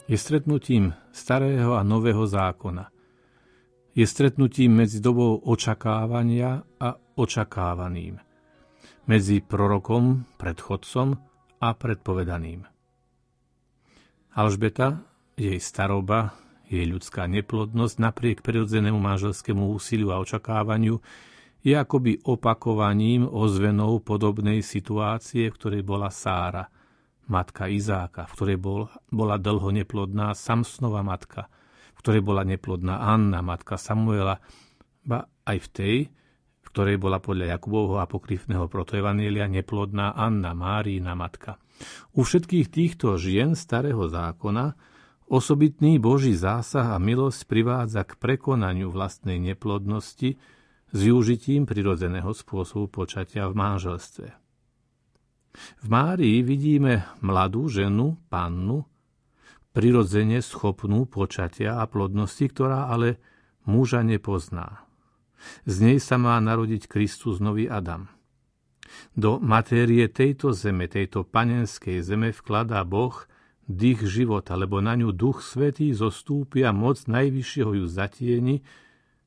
je 0.08 0.16
stretnutím 0.16 0.96
starého 1.12 1.76
a 1.76 1.84
nového 1.84 2.24
zákona. 2.24 2.88
Je 3.92 4.08
stretnutím 4.08 4.72
medzi 4.72 4.96
dobou 5.04 5.36
očakávania 5.36 6.64
a 6.80 6.96
očakávaným. 6.96 8.16
Medzi 9.12 9.44
prorokom, 9.44 10.24
predchodcom 10.40 11.20
a 11.60 11.68
predpovedaným. 11.76 12.64
Alžbeta, 14.32 14.96
jej 15.36 15.60
staroba, 15.60 16.32
jej 16.64 16.88
ľudská 16.88 17.28
neplodnosť 17.28 17.96
napriek 18.00 18.38
prirodzenému 18.40 18.96
manželskému 18.96 19.68
úsiliu 19.76 20.16
a 20.16 20.20
očakávaniu 20.24 20.96
je 21.60 21.76
akoby 21.76 22.24
opakovaním 22.24 23.28
ozvenou 23.28 24.00
podobnej 24.00 24.64
situácie, 24.64 25.52
v 25.52 25.56
ktorej 25.60 25.84
bola 25.84 26.08
Sára, 26.08 26.72
matka 27.28 27.68
Izáka, 27.68 28.26
v 28.28 28.34
ktorej 28.34 28.58
bol, 28.58 28.80
bola 29.12 29.36
dlho 29.36 29.70
neplodná 29.72 30.32
Samsnova 30.32 31.04
matka, 31.04 31.52
v 31.96 32.00
ktorej 32.00 32.22
bola 32.24 32.42
neplodná 32.44 33.04
Anna, 33.04 33.44
matka 33.44 33.76
Samuela, 33.76 34.40
ba 35.04 35.28
aj 35.48 35.58
v 35.64 35.68
tej, 35.72 35.96
v 36.60 36.68
ktorej 36.68 36.96
bola 37.00 37.20
podľa 37.20 37.56
Jakubovho 37.56 37.96
apokryfného 38.00 38.68
protoevanielia 38.68 39.48
neplodná 39.48 40.12
Anna, 40.12 40.52
Márína 40.52 41.16
matka. 41.16 41.56
U 42.12 42.26
všetkých 42.26 42.68
týchto 42.68 43.16
žien 43.16 43.56
starého 43.56 44.04
zákona 44.10 44.76
osobitný 45.28 46.00
Boží 46.00 46.32
zásah 46.34 46.92
a 46.92 46.98
milosť 47.00 47.44
privádza 47.48 48.02
k 48.04 48.16
prekonaniu 48.16 48.88
vlastnej 48.88 49.36
neplodnosti, 49.36 50.40
s 50.88 50.98
využitím 51.04 51.68
prirodzeného 51.68 52.32
spôsobu 52.32 52.88
počatia 52.88 53.44
v 53.52 53.54
manželstve. 53.60 54.47
V 55.82 55.86
Márii 55.90 56.42
vidíme 56.42 57.06
mladú 57.22 57.66
ženu, 57.66 58.18
pannu, 58.30 58.86
prirodzene 59.74 60.42
schopnú 60.42 61.06
počatia 61.06 61.78
a 61.78 61.84
plodnosti, 61.86 62.46
ktorá 62.50 62.90
ale 62.90 63.22
muža 63.66 64.02
nepozná. 64.02 64.86
Z 65.66 65.86
nej 65.86 65.98
sa 66.02 66.18
má 66.18 66.34
narodiť 66.42 66.90
Kristus 66.90 67.38
nový 67.38 67.70
Adam. 67.70 68.10
Do 69.14 69.38
matérie 69.38 70.08
tejto 70.08 70.56
zeme, 70.56 70.88
tejto 70.88 71.22
panenskej 71.22 72.00
zeme 72.02 72.32
vkladá 72.32 72.82
Boh 72.82 73.14
dých 73.68 74.00
života, 74.08 74.56
lebo 74.56 74.80
na 74.80 74.96
ňu 74.96 75.12
duch 75.12 75.44
svetý 75.44 75.92
zostúpia 75.92 76.72
moc 76.72 77.04
najvyššieho 77.04 77.84
ju 77.84 77.86
zatieni 77.86 78.64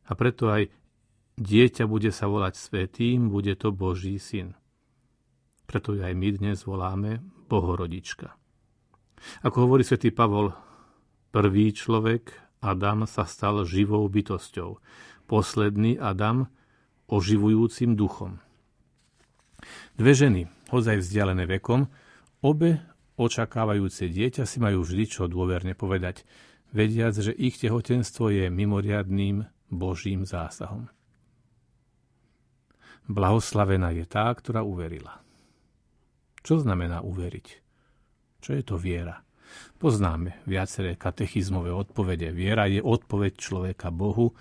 a 0.10 0.18
preto 0.18 0.50
aj 0.50 0.74
Dieťa 1.42 1.90
bude 1.90 2.14
sa 2.14 2.30
volať 2.30 2.54
Svetým, 2.54 3.32
bude 3.32 3.58
to 3.58 3.74
Boží 3.74 4.22
syn. 4.22 4.54
Preto 5.72 5.96
ju 5.96 6.04
aj 6.04 6.12
my 6.20 6.36
dnes 6.36 6.68
voláme 6.68 7.24
Bohorodička. 7.48 8.36
Ako 9.48 9.72
hovorí 9.72 9.88
svätý 9.88 10.12
Pavol, 10.12 10.52
prvý 11.32 11.72
človek, 11.72 12.36
Adam, 12.60 13.08
sa 13.08 13.24
stal 13.24 13.64
živou 13.64 14.04
bytosťou. 14.12 14.84
Posledný 15.32 15.96
Adam, 15.96 16.52
oživujúcim 17.08 17.96
duchom. 17.96 18.44
Dve 19.96 20.12
ženy, 20.12 20.52
hozaj 20.76 21.08
vzdialené 21.08 21.48
vekom, 21.48 21.88
obe 22.44 22.84
očakávajúce 23.16 24.12
dieťa 24.12 24.44
si 24.44 24.60
majú 24.60 24.84
vždy 24.84 25.08
čo 25.08 25.32
dôverne 25.32 25.72
povedať, 25.72 26.28
vediac, 26.76 27.16
že 27.16 27.32
ich 27.32 27.56
tehotenstvo 27.56 28.28
je 28.28 28.52
mimoriadným 28.52 29.48
Božím 29.72 30.28
zásahom. 30.28 30.92
Blahoslavená 33.08 33.96
je 33.96 34.04
tá, 34.04 34.28
ktorá 34.36 34.68
uverila. 34.68 35.24
Čo 36.42 36.62
znamená 36.62 37.06
uveriť? 37.06 37.48
Čo 38.42 38.58
je 38.58 38.64
to 38.66 38.76
viera? 38.82 39.22
Poznáme 39.78 40.42
viaceré 40.50 40.98
katechizmové 40.98 41.70
odpovede. 41.70 42.34
Viera 42.34 42.66
je 42.66 42.82
odpoveď 42.82 43.34
človeka 43.38 43.94
Bohu, 43.94 44.34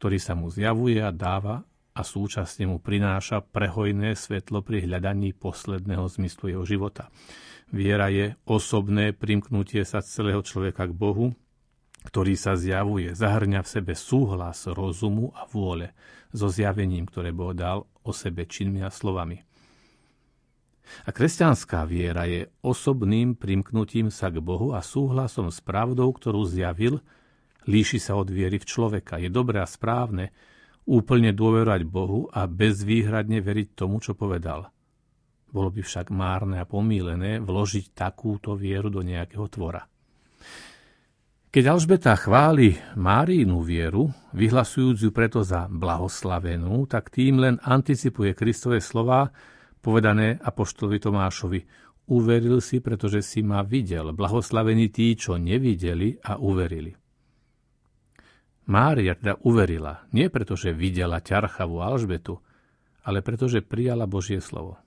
ktorý 0.00 0.16
sa 0.16 0.32
mu 0.32 0.48
zjavuje 0.48 1.00
a 1.02 1.12
dáva 1.12 1.60
a 1.92 2.00
súčasne 2.00 2.64
mu 2.64 2.80
prináša 2.80 3.44
prehojné 3.44 4.16
svetlo 4.16 4.64
pri 4.64 4.88
hľadaní 4.88 5.36
posledného 5.36 6.08
zmyslu 6.08 6.56
jeho 6.56 6.64
života. 6.64 7.12
Viera 7.68 8.08
je 8.08 8.32
osobné 8.48 9.12
primknutie 9.12 9.84
sa 9.84 10.00
celého 10.00 10.40
človeka 10.40 10.88
k 10.88 10.96
Bohu, 10.96 11.36
ktorý 12.08 12.34
sa 12.34 12.56
zjavuje, 12.56 13.12
zahrňa 13.12 13.60
v 13.62 13.72
sebe 13.78 13.92
súhlas 13.94 14.66
rozumu 14.66 15.30
a 15.36 15.46
vôle 15.46 15.94
so 16.32 16.48
zjavením, 16.48 17.06
ktoré 17.06 17.30
Boh 17.30 17.52
dal 17.52 17.84
o 18.02 18.10
sebe 18.10 18.48
činmi 18.48 18.82
a 18.82 18.90
slovami. 18.90 19.51
A 21.06 21.10
kresťanská 21.10 21.84
viera 21.88 22.28
je 22.28 22.46
osobným 22.62 23.34
primknutím 23.34 24.12
sa 24.12 24.30
k 24.30 24.38
Bohu 24.38 24.76
a 24.76 24.84
súhlasom 24.84 25.50
s 25.50 25.58
pravdou, 25.64 26.12
ktorú 26.14 26.46
zjavil, 26.46 27.02
líši 27.66 27.98
sa 27.98 28.18
od 28.18 28.30
viery 28.30 28.58
v 28.58 28.68
človeka. 28.68 29.18
Je 29.18 29.30
dobré 29.30 29.62
a 29.62 29.68
správne 29.68 30.30
úplne 30.86 31.30
dôverovať 31.30 31.82
Bohu 31.86 32.26
a 32.30 32.46
bezvýhradne 32.50 33.38
veriť 33.38 33.78
tomu, 33.78 34.02
čo 34.02 34.18
povedal. 34.18 34.70
Bolo 35.52 35.68
by 35.68 35.84
však 35.84 36.08
márne 36.08 36.58
a 36.58 36.66
pomílené 36.66 37.38
vložiť 37.38 37.92
takúto 37.92 38.56
vieru 38.56 38.88
do 38.88 39.04
nejakého 39.04 39.46
tvora. 39.52 39.84
Keď 41.52 41.64
Alžbeta 41.68 42.16
chváli 42.16 42.80
Márínu 42.96 43.60
vieru, 43.60 44.08
vyhlasujúc 44.32 45.04
ju 45.04 45.10
preto 45.12 45.44
za 45.44 45.68
blahoslavenú, 45.68 46.88
tak 46.88 47.12
tým 47.12 47.44
len 47.44 47.60
anticipuje 47.60 48.32
Kristové 48.32 48.80
slova, 48.80 49.28
povedané 49.82 50.38
apoštolovi 50.38 50.98
Tomášovi. 51.02 51.60
Uveril 52.14 52.62
si, 52.62 52.78
pretože 52.78 53.22
si 53.22 53.42
ma 53.42 53.66
videl. 53.66 54.14
Blahoslavení 54.14 54.88
tí, 54.94 55.18
čo 55.18 55.34
nevideli 55.36 56.18
a 56.22 56.38
uverili. 56.38 56.94
Mária 58.70 59.18
teda 59.18 59.42
uverila, 59.42 60.06
nie 60.14 60.30
preto, 60.30 60.54
že 60.54 60.70
videla 60.70 61.18
ťarchavú 61.18 61.82
Alžbetu, 61.82 62.38
ale 63.02 63.18
preto, 63.18 63.50
že 63.50 63.58
prijala 63.58 64.06
Božie 64.06 64.38
slovo. 64.38 64.78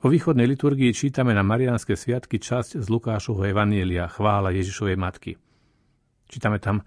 Vo 0.00 0.08
východnej 0.08 0.48
liturgii 0.48 0.92
čítame 0.96 1.36
na 1.36 1.44
Mariánske 1.44 1.96
sviatky 1.96 2.40
časť 2.40 2.80
z 2.80 2.86
Lukášovho 2.88 3.44
Evanielia 3.48 4.08
Chvála 4.08 4.52
Ježišovej 4.56 4.96
matky. 4.96 5.36
Čítame 6.28 6.60
tam, 6.60 6.84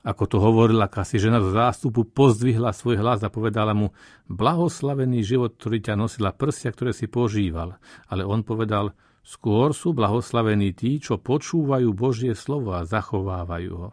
ako 0.00 0.24
to 0.24 0.36
hovorila 0.40 0.88
kasi 0.88 1.20
žena 1.20 1.44
zo 1.44 1.52
zástupu, 1.52 2.08
pozdvihla 2.08 2.72
svoj 2.72 3.04
hlas 3.04 3.20
a 3.20 3.28
povedala 3.28 3.76
mu, 3.76 3.92
blahoslavený 4.32 5.20
život, 5.20 5.60
ktorý 5.60 5.84
ťa 5.84 5.94
nosila 6.00 6.32
prsia, 6.32 6.72
ktoré 6.72 6.96
si 6.96 7.04
požíval. 7.04 7.76
Ale 8.08 8.24
on 8.24 8.40
povedal, 8.40 8.96
skôr 9.20 9.76
sú 9.76 9.92
blahoslavení 9.92 10.72
tí, 10.72 10.96
čo 11.04 11.20
počúvajú 11.20 11.92
Božie 11.92 12.32
slovo 12.32 12.72
a 12.72 12.88
zachovávajú 12.88 13.72
ho. 13.76 13.90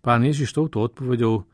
Pán 0.00 0.24
Ježiš 0.24 0.56
touto 0.56 0.82
odpovedou 0.82 1.44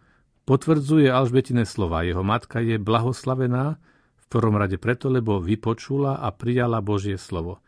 potvrdzuje 0.47 1.10
Alžbetine 1.10 1.66
slova. 1.66 2.06
Jeho 2.06 2.22
matka 2.22 2.62
je 2.62 2.78
blahoslavená, 2.78 3.76
v 4.24 4.26
prvom 4.32 4.56
rade 4.56 4.81
preto, 4.81 5.12
lebo 5.12 5.43
vypočula 5.43 6.22
a 6.22 6.32
prijala 6.32 6.81
Božie 6.81 7.20
slovo. 7.20 7.60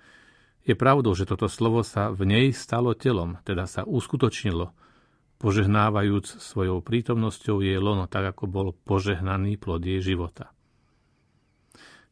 Je 0.66 0.74
pravdou, 0.74 1.14
že 1.14 1.30
toto 1.30 1.46
slovo 1.46 1.86
sa 1.86 2.10
v 2.10 2.26
nej 2.26 2.46
stalo 2.50 2.90
telom, 2.98 3.38
teda 3.46 3.70
sa 3.70 3.86
uskutočnilo, 3.86 4.74
požehnávajúc 5.38 6.42
svojou 6.42 6.82
prítomnosťou 6.82 7.62
jej 7.62 7.78
lono, 7.78 8.10
tak 8.10 8.34
ako 8.34 8.44
bol 8.50 8.66
požehnaný 8.74 9.62
plod 9.62 9.86
jej 9.86 10.02
života. 10.02 10.50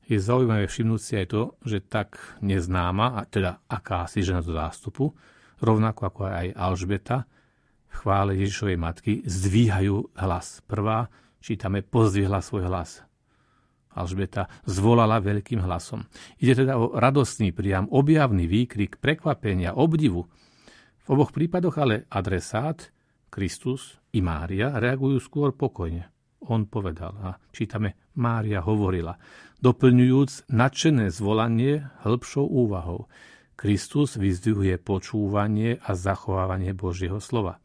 Je 0.05 0.21
zaujímavé 0.21 0.69
všimnúť 0.69 1.01
si 1.01 1.13
aj 1.17 1.27
to, 1.33 1.43
že 1.65 1.81
tak 1.83 2.21
neznáma, 2.45 3.19
a 3.19 3.21
teda 3.25 3.65
akási 3.67 4.21
žena 4.21 4.45
do 4.45 4.53
zástupu, 4.53 5.17
rovnako 5.65 6.01
ako 6.07 6.21
aj 6.29 6.49
Alžbeta, 6.55 7.25
v 7.89 7.95
chvále 7.95 8.33
Ježišovej 8.37 8.79
matky 8.79 9.13
zdvíhajú 9.23 10.19
hlas. 10.19 10.67
Prvá, 10.67 11.09
čítame, 11.39 11.81
pozdvihla 11.81 12.43
svoj 12.43 12.67
hlas. 12.67 13.04
Alžbeta 13.95 14.51
zvolala 14.67 15.23
veľkým 15.23 15.63
hlasom. 15.63 16.03
Ide 16.43 16.67
teda 16.67 16.75
o 16.77 16.93
radostný, 16.99 17.55
priam 17.55 17.87
objavný 17.89 18.51
výkrik 18.51 18.99
prekvapenia, 18.99 19.79
obdivu. 19.79 20.27
V 21.05 21.07
oboch 21.07 21.31
prípadoch 21.31 21.79
ale 21.79 22.11
adresát, 22.11 22.91
Kristus 23.31 24.03
i 24.11 24.19
Mária, 24.19 24.75
reagujú 24.83 25.23
skôr 25.23 25.55
pokojne. 25.55 26.11
On 26.51 26.67
povedal 26.69 27.15
a 27.23 27.31
čítame 27.55 28.13
Mária 28.21 28.61
hovorila, 28.61 29.17
doplňujúc 29.65 30.53
nadšené 30.53 31.09
zvolanie 31.09 31.89
hĺbšou 32.05 32.45
úvahou. 32.45 33.09
Kristus 33.55 34.19
vyzdvihuje 34.19 34.77
počúvanie 34.83 35.79
a 35.81 35.95
zachovávanie 35.95 36.75
Božieho 36.75 37.23
slova. 37.23 37.63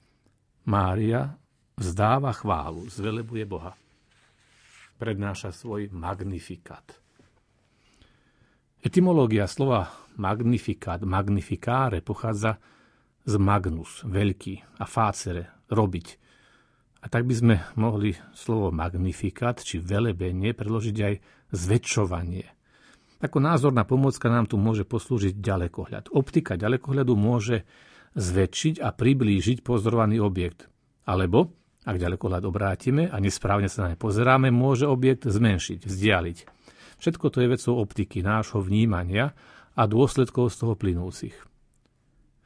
Mária 0.69 1.35
vzdáva 1.76 2.31
chválu, 2.31 2.85
zvelebuje 2.88 3.43
Boha 3.49 3.73
prednáša 4.99 5.55
svoj 5.55 5.88
magnifikát. 5.95 6.84
Etymológia 8.84 9.47
slova 9.47 9.91
magnifikát, 10.19 10.99
magnifikáre 11.03 12.03
pochádza 12.03 12.59
z 13.23 13.35
magnus, 13.39 14.03
veľký, 14.03 14.80
a 14.80 14.85
facere, 14.88 15.63
robiť. 15.71 16.07
A 16.99 17.07
tak 17.07 17.23
by 17.23 17.35
sme 17.35 17.55
mohli 17.80 18.15
slovo 18.35 18.76
magnifikát, 18.76 19.59
či 19.63 19.80
velebenie, 19.80 20.51
preložiť 20.51 20.97
aj 20.99 21.13
zväčšovanie. 21.55 22.45
Ako 23.19 23.43
názorná 23.43 23.84
pomôcka 23.84 24.31
nám 24.31 24.47
tu 24.47 24.55
môže 24.55 24.88
poslúžiť 24.88 25.39
ďalekohľad. 25.43 26.11
Optika 26.15 26.55
ďalekohľadu 26.55 27.13
môže 27.19 27.67
zväčšiť 28.15 28.80
a 28.80 28.95
priblížiť 28.95 29.59
pozorovaný 29.59 30.23
objekt. 30.23 30.71
Alebo, 31.03 31.51
ak 31.90 31.98
ďalekohľad 31.98 32.45
obrátime 32.45 33.10
a 33.10 33.18
nesprávne 33.18 33.66
sa 33.66 33.90
na 33.90 33.94
ne 33.94 33.98
pozeráme, 33.98 34.53
môže 34.53 34.86
objekt 34.86 35.26
zmenšiť, 35.26 35.90
vzdialiť. 35.90 36.38
Všetko 37.02 37.26
to 37.34 37.41
je 37.41 37.48
vecou 37.49 37.74
optiky, 37.82 38.22
nášho 38.22 38.61
vnímania 38.61 39.34
a 39.74 39.84
dôsledkov 39.90 40.53
z 40.53 40.56
toho 40.61 40.74
plynúcich. 40.78 41.34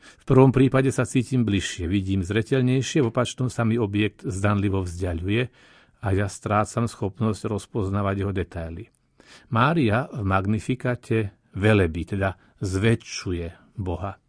V 0.03 0.23
prvom 0.27 0.51
prípade 0.55 0.91
sa 0.95 1.03
cítim 1.03 1.43
bližšie, 1.43 1.87
vidím 1.87 2.23
zretelnejšie, 2.23 3.03
v 3.03 3.11
opačnom 3.11 3.51
sa 3.51 3.67
mi 3.67 3.75
objekt 3.75 4.23
zdanlivo 4.23 4.83
vzdialuje 4.83 5.43
a 6.03 6.07
ja 6.11 6.27
strácam 6.27 6.87
schopnosť 6.87 7.47
rozpoznávať 7.47 8.15
jeho 8.23 8.33
detaily. 8.35 8.87
Mária 9.51 10.07
v 10.11 10.23
Magnifikate 10.23 11.19
velebí, 11.55 12.03
teda 12.03 12.35
zväčšuje 12.59 13.75
Boha. 13.79 14.19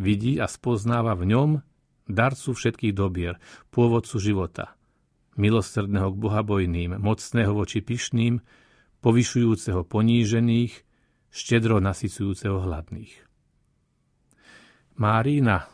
Vidí 0.00 0.40
a 0.40 0.48
spoznáva 0.48 1.12
v 1.12 1.24
ňom 1.28 1.50
darcu 2.12 2.52
všetkých 2.52 2.94
dobier, 2.94 3.40
pôvodcu 3.72 4.16
života, 4.20 4.76
milosrdného 5.40 6.12
k 6.12 6.20
bohabojným, 6.20 6.90
mocného 7.00 7.52
voči 7.56 7.80
pyšným, 7.80 8.42
povyšujúceho 9.00 9.88
ponížených, 9.88 10.72
štedro 11.30 11.80
nasycujúceho 11.80 12.60
hladných. 12.60 13.14
Márina 15.00 15.64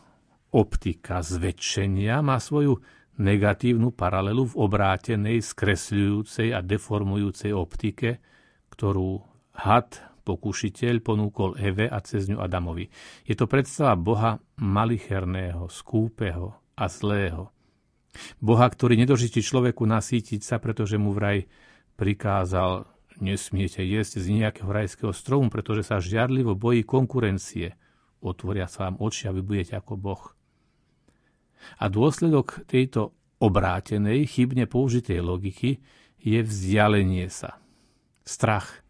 optika 0.55 1.19
zväčšenia 1.19 2.23
má 2.23 2.39
svoju 2.39 2.79
negatívnu 3.19 3.91
paralelu 3.91 4.47
v 4.47 4.55
obrátenej, 4.55 5.43
skresľujúcej 5.43 6.55
a 6.55 6.63
deformujúcej 6.63 7.51
optike, 7.51 8.23
ktorú 8.71 9.19
had, 9.57 10.06
pokušiteľ, 10.27 10.99
ponúkol 10.99 11.55
Eve 11.55 11.87
a 11.87 12.03
cez 12.03 12.27
ňu 12.27 12.43
Adamovi. 12.43 12.91
Je 13.23 13.35
to 13.39 13.47
predstava 13.47 13.95
Boha 13.95 14.43
malicherného, 14.59 15.71
skúpeho 15.71 16.59
a 16.75 16.85
zlého. 16.91 17.55
Boha, 18.43 18.67
ktorý 18.67 18.99
nedožití 18.99 19.39
človeku 19.39 19.87
nasítiť 19.87 20.43
sa, 20.43 20.59
pretože 20.59 20.99
mu 20.99 21.15
vraj 21.15 21.47
prikázal 21.95 22.83
nesmiete 23.23 23.81
jesť 23.81 24.21
z 24.21 24.27
nejakého 24.43 24.69
rajského 24.69 25.13
stromu, 25.15 25.49
pretože 25.49 25.87
sa 25.87 26.03
žiarlivo 26.03 26.53
bojí 26.53 26.83
konkurencie. 26.83 27.73
Otvoria 28.21 28.67
sa 28.67 28.89
vám 28.89 28.99
oči 29.01 29.29
a 29.29 29.33
vy 29.33 29.41
budete 29.45 29.73
ako 29.77 29.93
Boh. 29.97 30.23
A 31.81 31.89
dôsledok 31.89 32.65
tejto 32.69 33.17
obrátenej, 33.37 34.25
chybne 34.29 34.65
použitej 34.65 35.21
logiky 35.21 35.81
je 36.21 36.39
vzdialenie 36.41 37.29
sa. 37.29 37.61
Strach, 38.25 38.81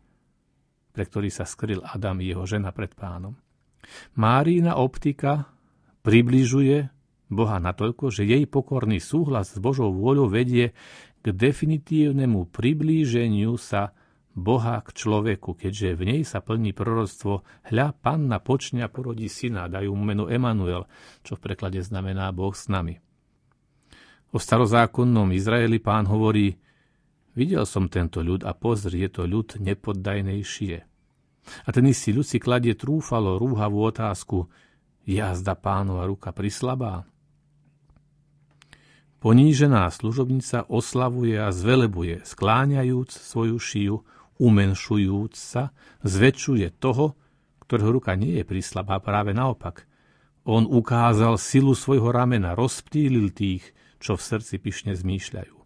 pre 0.98 1.06
ktorý 1.06 1.30
sa 1.30 1.46
skryl 1.46 1.86
Adam 1.86 2.18
i 2.18 2.34
jeho 2.34 2.50
žena 2.50 2.74
pred 2.74 2.90
pánom. 2.98 3.38
Márina 4.18 4.82
optika 4.82 5.46
približuje 6.02 6.90
Boha 7.30 7.62
natoľko, 7.62 8.10
že 8.10 8.26
jej 8.26 8.50
pokorný 8.50 8.98
súhlas 8.98 9.54
s 9.54 9.62
Božou 9.62 9.94
vôľou 9.94 10.26
vedie 10.26 10.74
k 11.22 11.26
definitívnemu 11.30 12.50
priblíženiu 12.50 13.54
sa 13.62 13.94
Boha 14.34 14.82
k 14.82 14.90
človeku, 14.90 15.54
keďže 15.54 15.94
v 15.94 16.02
nej 16.02 16.22
sa 16.26 16.42
plní 16.42 16.74
proroctvo 16.74 17.46
Hľa, 17.70 17.94
panna 17.94 18.42
počne 18.42 18.82
a 18.82 18.90
porodí 18.90 19.30
syna, 19.30 19.70
dajú 19.70 19.94
mu 19.94 20.02
meno 20.02 20.26
Emanuel, 20.26 20.90
čo 21.22 21.38
v 21.38 21.46
preklade 21.46 21.78
znamená 21.86 22.34
Boh 22.34 22.58
s 22.58 22.66
nami. 22.66 22.98
O 24.34 24.42
starozákonnom 24.42 25.30
Izraeli 25.30 25.78
pán 25.78 26.10
hovorí, 26.10 26.58
videl 27.38 27.70
som 27.70 27.86
tento 27.86 28.26
ľud 28.26 28.48
a 28.48 28.58
pozri, 28.58 29.06
je 29.06 29.10
to 29.14 29.24
ľud 29.30 29.62
nepoddajnejšie. 29.62 30.87
A 31.66 31.70
ten 31.72 31.88
istý 31.88 32.12
ľud 32.12 32.28
si 32.28 32.38
kladie 32.38 32.76
trúfalo 32.76 33.40
rúhavú 33.40 33.88
otázku, 33.88 34.48
jazda 35.08 35.56
pánova 35.56 36.04
ruka 36.06 36.36
prislabá? 36.36 37.08
Ponížená 39.18 39.90
služobnica 39.90 40.70
oslavuje 40.70 41.42
a 41.42 41.50
zvelebuje, 41.50 42.22
skláňajúc 42.22 43.10
svoju 43.10 43.58
šiju, 43.58 43.96
umenšujúc 44.38 45.34
sa, 45.34 45.74
zväčšuje 46.06 46.78
toho, 46.78 47.18
ktorého 47.66 47.98
ruka 47.98 48.14
nie 48.14 48.38
je 48.38 48.46
prislabá, 48.46 49.02
práve 49.02 49.34
naopak. 49.34 49.90
On 50.46 50.64
ukázal 50.64 51.36
silu 51.42 51.74
svojho 51.74 52.14
ramena, 52.14 52.54
rozptýlil 52.54 53.34
tých, 53.34 53.74
čo 53.98 54.16
v 54.16 54.22
srdci 54.22 54.56
pyšne 54.62 54.94
zmýšľajú. 54.94 55.57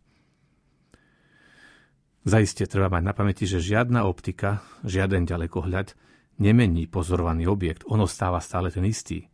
Zaiste 2.21 2.69
treba 2.69 2.85
mať 2.85 3.03
na 3.03 3.13
pamäti, 3.17 3.49
že 3.49 3.57
žiadna 3.57 4.05
optika, 4.05 4.61
žiaden 4.85 5.25
ďalekohľad 5.25 5.97
nemení 6.37 6.85
pozorovaný 6.85 7.49
objekt, 7.49 7.81
on 7.89 8.05
ostáva 8.05 8.37
stále 8.37 8.69
ten 8.69 8.85
istý. 8.85 9.25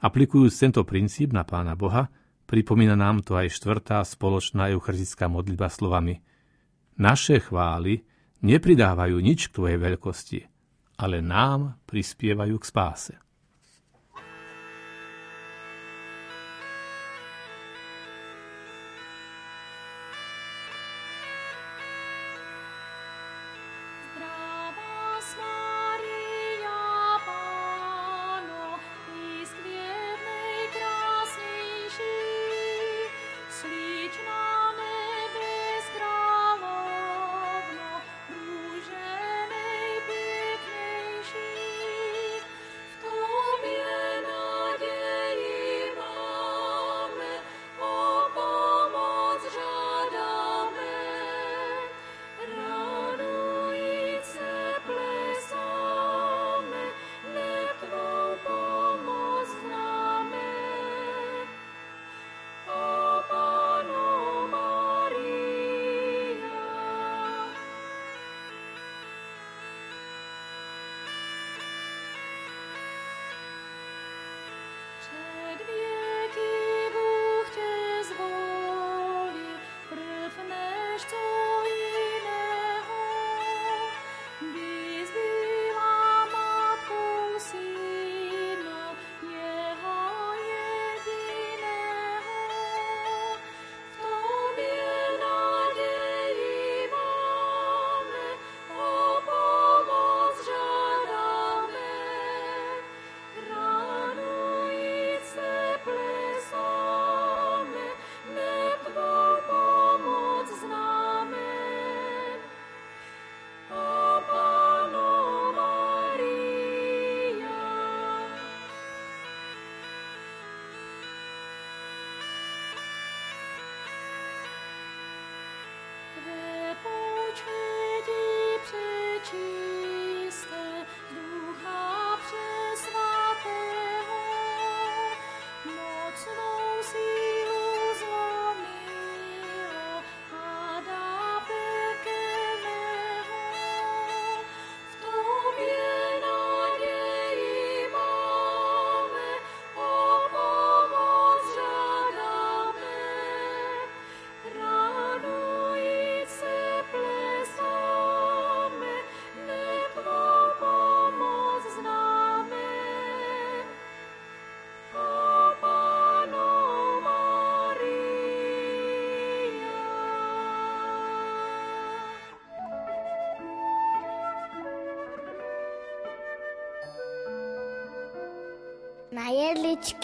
Aplikujúc 0.00 0.56
tento 0.56 0.84
princíp 0.88 1.36
na 1.36 1.44
Pána 1.44 1.76
Boha, 1.76 2.08
pripomína 2.48 2.96
nám 2.96 3.20
to 3.20 3.36
aj 3.36 3.52
štvrtá 3.52 4.00
spoločná 4.04 4.72
eucharistická 4.72 5.28
modlitba 5.28 5.68
slovami 5.68 6.20
Naše 6.96 7.44
chvály 7.44 8.04
nepridávajú 8.40 9.16
nič 9.20 9.52
k 9.52 9.54
Tvojej 9.60 9.78
veľkosti, 9.80 10.40
ale 10.96 11.20
nám 11.20 11.76
prispievajú 11.84 12.56
k 12.56 12.64
spáse. 12.64 13.14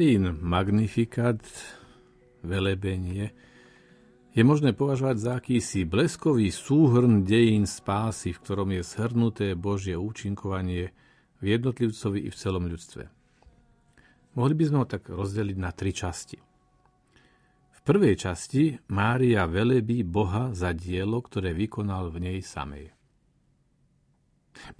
Marín 0.00 0.40
Magnificat, 0.40 1.44
velebenie, 2.40 3.36
je 4.32 4.40
možné 4.40 4.72
považovať 4.72 5.16
za 5.20 5.36
akýsi 5.36 5.84
bleskový 5.84 6.48
súhrn 6.48 7.20
dejín 7.20 7.68
spásy, 7.68 8.32
v 8.32 8.40
ktorom 8.40 8.72
je 8.72 8.80
shrnuté 8.80 9.52
Božie 9.52 10.00
účinkovanie 10.00 10.96
v 11.44 11.52
jednotlivcovi 11.52 12.24
i 12.24 12.32
v 12.32 12.38
celom 12.40 12.64
ľudstve. 12.72 13.12
Mohli 14.40 14.54
by 14.56 14.64
sme 14.72 14.78
ho 14.80 14.86
tak 14.88 15.04
rozdeliť 15.04 15.56
na 15.60 15.68
tri 15.68 15.92
časti. 15.92 16.40
V 17.68 17.78
prvej 17.84 18.16
časti 18.16 18.80
Mária 18.96 19.44
velebí 19.44 20.00
Boha 20.00 20.56
za 20.56 20.72
dielo, 20.72 21.20
ktoré 21.20 21.52
vykonal 21.52 22.08
v 22.08 22.24
nej 22.24 22.38
samej. 22.40 22.88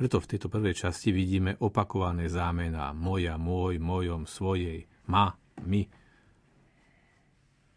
Preto 0.00 0.16
v 0.16 0.28
tejto 0.32 0.48
prvej 0.48 0.80
časti 0.80 1.12
vidíme 1.12 1.60
opakované 1.60 2.32
zámená 2.32 2.96
moja, 2.96 3.36
môj, 3.36 3.76
mojom, 3.76 4.24
svojej, 4.24 4.88
ma, 5.10 5.34
my. 5.66 5.82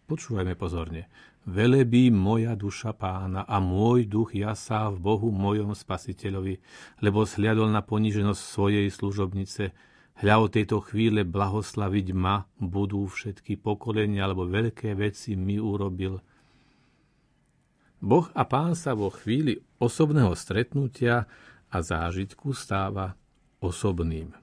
Počúvajme 0.06 0.54
pozorne. 0.54 1.10
Velebí 1.44 2.08
moja 2.08 2.56
duša 2.56 2.96
pána 2.96 3.44
a 3.44 3.60
môj 3.60 4.08
duch 4.08 4.32
jasá 4.32 4.88
v 4.88 5.02
Bohu 5.02 5.28
mojom 5.34 5.76
spasiteľovi, 5.76 6.62
lebo 7.04 7.28
sliadol 7.28 7.68
na 7.68 7.84
poníženosť 7.84 8.40
svojej 8.40 8.88
služobnice. 8.88 9.76
Hľa 10.24 10.36
o 10.40 10.48
tejto 10.48 10.80
chvíle 10.86 11.28
blahoslaviť 11.28 12.08
ma 12.16 12.48
budú 12.62 13.10
všetky 13.10 13.60
pokolenia, 13.60 14.24
alebo 14.24 14.48
veľké 14.48 14.96
veci 14.96 15.36
mi 15.36 15.60
urobil. 15.60 16.22
Boh 18.00 18.28
a 18.32 18.44
pán 18.48 18.78
sa 18.78 18.96
vo 18.96 19.12
chvíli 19.12 19.60
osobného 19.84 20.32
stretnutia 20.36 21.28
a 21.68 21.78
zážitku 21.80 22.56
stáva 22.56 23.20
osobným. 23.60 24.43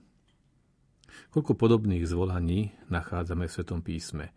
Koľko 1.31 1.55
podobných 1.55 2.11
zvolaní 2.11 2.75
nachádzame 2.91 3.47
v 3.47 3.55
Svetom 3.55 3.87
písme. 3.87 4.35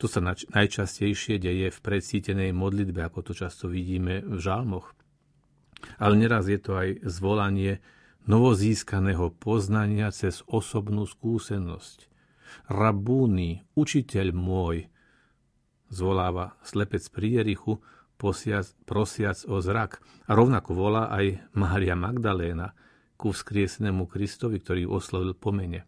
To 0.00 0.08
sa 0.08 0.24
najčastejšie 0.24 1.36
deje 1.36 1.68
v 1.68 1.78
predsítenej 1.84 2.56
modlitbe, 2.56 3.04
ako 3.04 3.28
to 3.28 3.32
často 3.36 3.68
vidíme 3.68 4.24
v 4.24 4.38
žalmoch. 4.40 4.96
Ale 6.00 6.16
neraz 6.16 6.48
je 6.48 6.56
to 6.56 6.80
aj 6.80 7.04
zvolanie 7.04 7.84
novozískaného 8.24 9.36
poznania 9.36 10.08
cez 10.08 10.40
osobnú 10.48 11.04
skúsenosť. 11.04 12.08
Rabúny, 12.72 13.68
učiteľ 13.76 14.32
môj, 14.32 14.88
zvoláva 15.92 16.56
slepec 16.64 17.04
pri 17.12 17.42
Jerichu, 17.42 17.84
posiac, 18.16 18.64
prosiac 18.88 19.44
o 19.44 19.60
zrak. 19.60 20.00
A 20.24 20.32
rovnako 20.32 20.72
volá 20.72 21.12
aj 21.12 21.36
Mária 21.52 21.92
Magdaléna 21.92 22.72
ku 23.20 23.34
vzkriesenému 23.34 24.08
Kristovi, 24.08 24.62
ktorý 24.62 24.88
oslovil 24.88 25.36
pomene. 25.36 25.84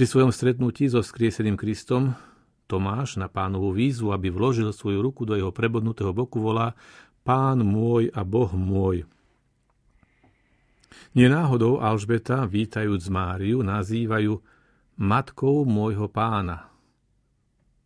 Pri 0.00 0.08
svojom 0.08 0.32
stretnutí 0.32 0.88
so 0.88 1.04
skrieseným 1.04 1.60
Kristom 1.60 2.16
Tomáš 2.64 3.20
na 3.20 3.28
pánovú 3.28 3.76
výzvu, 3.76 4.16
aby 4.16 4.32
vložil 4.32 4.72
svoju 4.72 5.04
ruku 5.04 5.28
do 5.28 5.36
jeho 5.36 5.52
prebodnutého 5.52 6.16
boku, 6.16 6.40
volá 6.40 6.72
Pán 7.20 7.60
môj 7.60 8.08
a 8.16 8.24
Boh 8.24 8.48
môj. 8.48 9.04
Nenáhodou 11.12 11.84
Alžbeta, 11.84 12.48
vítajúc 12.48 13.12
Máriu, 13.12 13.60
nazývajú 13.60 14.40
matkou 14.96 15.68
môjho 15.68 16.08
pána. 16.08 16.72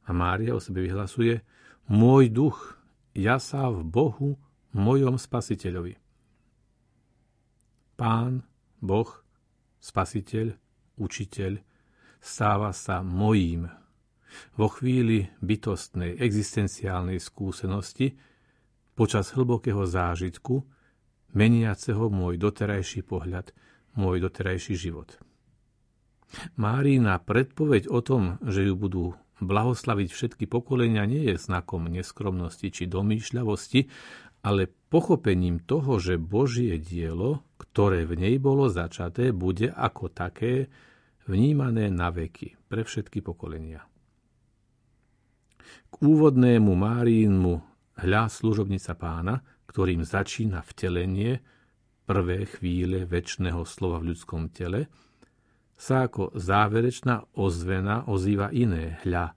A 0.07 0.15
Mária 0.15 0.55
o 0.55 0.63
sebe 0.63 0.87
vyhlasuje, 0.87 1.43
môj 1.91 2.31
duch 2.31 2.79
jasá 3.11 3.67
v 3.67 3.83
Bohu, 3.83 4.39
mojom 4.71 5.19
spasiteľovi. 5.19 5.99
Pán, 7.99 8.47
Boh, 8.79 9.11
spasiteľ, 9.83 10.55
učiteľ, 10.95 11.74
stáva 12.25 12.73
sa 12.73 13.05
mojím. 13.05 13.69
Vo 14.57 14.73
chvíli 14.73 15.29
bytostnej 15.45 16.17
existenciálnej 16.17 17.21
skúsenosti, 17.21 18.17
počas 18.97 19.37
hlbokého 19.37 19.85
zážitku, 19.85 20.65
meniaceho 21.37 22.09
môj 22.09 22.41
doterajší 22.41 23.05
pohľad, 23.05 23.53
môj 24.01 24.25
doterajší 24.25 24.75
život. 24.75 25.21
Márína 26.59 27.21
predpoveď 27.23 27.93
o 27.93 28.01
tom, 28.03 28.43
že 28.43 28.67
ju 28.67 28.75
budú 28.75 29.15
blahoslaviť 29.39 30.09
všetky 30.11 30.45
pokolenia, 30.49 31.07
nie 31.07 31.31
je 31.31 31.37
znakom 31.39 31.87
neskromnosti 31.87 32.73
či 32.73 32.91
domýšľavosti, 32.91 33.87
ale 34.43 34.67
pochopením 34.91 35.63
toho, 35.63 36.01
že 36.01 36.19
Božie 36.19 36.81
dielo, 36.81 37.45
ktoré 37.61 38.09
v 38.09 38.19
nej 38.19 38.37
bolo 38.43 38.67
začaté, 38.67 39.31
bude 39.31 39.71
ako 39.71 40.11
také 40.11 40.73
vnímané 41.29 41.89
na 41.89 42.13
veky, 42.13 42.57
pre 42.69 42.85
všetky 42.85 43.25
pokolenia. 43.25 43.85
K 45.89 45.95
úvodnému 46.03 46.75
Márínmu 46.75 47.55
hľa 48.03 48.27
služobnica 48.27 48.93
pána, 48.99 49.41
ktorým 49.71 50.03
začína 50.03 50.61
vtelenie, 50.63 51.41
prvé 52.05 52.45
chvíle 52.45 53.09
väčšného 53.09 53.65
slova 53.65 54.03
v 54.03 54.13
ľudskom 54.13 54.53
tele, 54.53 54.91
sa 55.75 56.07
ako 56.07 56.37
záverečná 56.37 57.35
ozvena 57.35 58.07
ozýva 58.07 58.53
iné 58.55 59.01
hľa, 59.03 59.35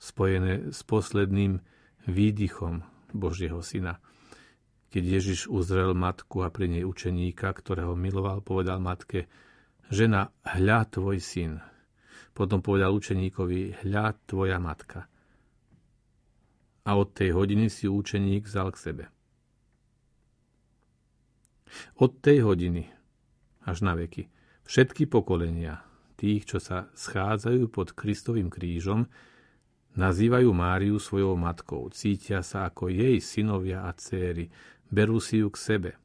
spojené 0.00 0.74
s 0.74 0.82
posledným 0.82 1.62
výdychom 2.08 2.82
Božieho 3.14 3.62
syna. 3.62 4.02
Keď 4.90 5.04
Ježiš 5.04 5.40
uzrel 5.50 5.94
matku 5.94 6.42
a 6.42 6.50
pri 6.50 6.70
nej 6.70 6.84
učeníka, 6.86 7.50
ktorého 7.50 7.94
miloval, 7.98 8.42
povedal 8.42 8.78
matke, 8.78 9.26
žena, 9.94 10.34
hľa 10.42 10.90
tvoj 10.90 11.22
syn. 11.22 11.62
Potom 12.34 12.58
povedal 12.58 12.90
učeníkovi, 12.90 13.86
hľa 13.86 14.18
tvoja 14.26 14.58
matka. 14.58 15.06
A 16.84 16.98
od 16.98 17.14
tej 17.14 17.32
hodiny 17.38 17.70
si 17.70 17.86
učeník 17.86 18.50
vzal 18.50 18.74
k 18.74 18.82
sebe. 18.90 19.04
Od 22.02 22.10
tej 22.18 22.42
hodiny 22.42 22.90
až 23.64 23.86
na 23.86 23.94
veky 23.94 24.28
všetky 24.66 25.06
pokolenia 25.06 25.80
tých, 26.18 26.44
čo 26.44 26.58
sa 26.58 26.90
schádzajú 26.92 27.70
pod 27.70 27.94
Kristovým 27.94 28.50
krížom, 28.50 29.06
nazývajú 29.94 30.50
Máriu 30.50 30.98
svojou 30.98 31.38
matkou, 31.38 31.86
cítia 31.94 32.42
sa 32.42 32.66
ako 32.66 32.90
jej 32.90 33.22
synovia 33.22 33.86
a 33.86 33.94
céry, 33.94 34.50
berú 34.90 35.22
si 35.22 35.38
ju 35.40 35.48
k 35.54 35.58
sebe– 35.58 35.90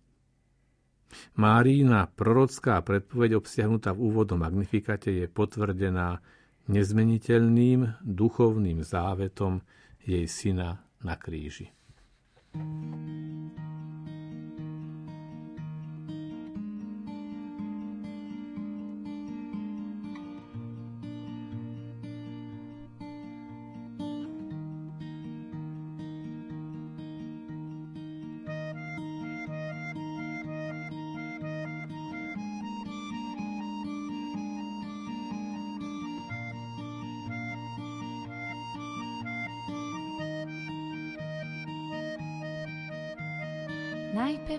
Márína 1.37 2.09
prorocká 2.09 2.81
predpoveď 2.85 3.39
obsiahnutá 3.39 3.95
v 3.95 4.13
úvodnom 4.13 4.41
magnifikate 4.41 5.11
je 5.11 5.25
potvrdená 5.25 6.21
nezmeniteľným 6.69 8.05
duchovným 8.05 8.85
závetom 8.85 9.65
jej 10.05 10.29
syna 10.29 10.85
na 11.01 11.17
kríži. 11.17 11.73
thank 12.49 13.57
you 13.57 13.78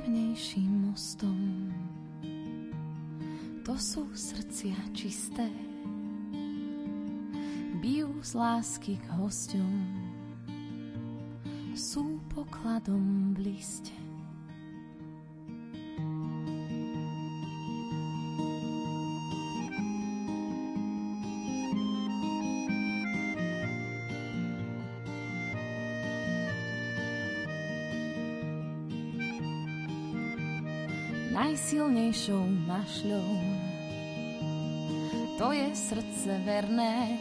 najpevnejším 0.00 0.88
mostom. 0.88 1.68
To 3.68 3.76
sú 3.76 4.08
srdcia 4.16 4.72
čisté, 4.96 5.44
bijú 7.84 8.08
z 8.24 8.32
lásky 8.32 8.96
k 8.96 9.06
hosťom. 9.20 9.76
Sú 11.76 12.16
pokladom 12.32 13.36
v 13.36 13.52
najsilnejšou 31.70 32.66
mašľou. 32.66 33.30
To 35.38 35.54
je 35.54 35.70
srdce 35.70 36.42
verné, 36.42 37.14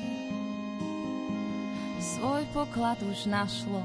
svoj 2.02 2.50
poklad 2.50 2.98
už 3.06 3.30
našlo. 3.30 3.78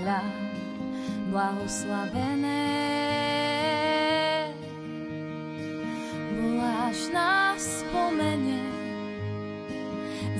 Hľa, 0.00 0.24
blahoslavené, 1.36 2.64
voláš 6.40 7.12
nás 7.12 7.60
spomene, 7.60 8.64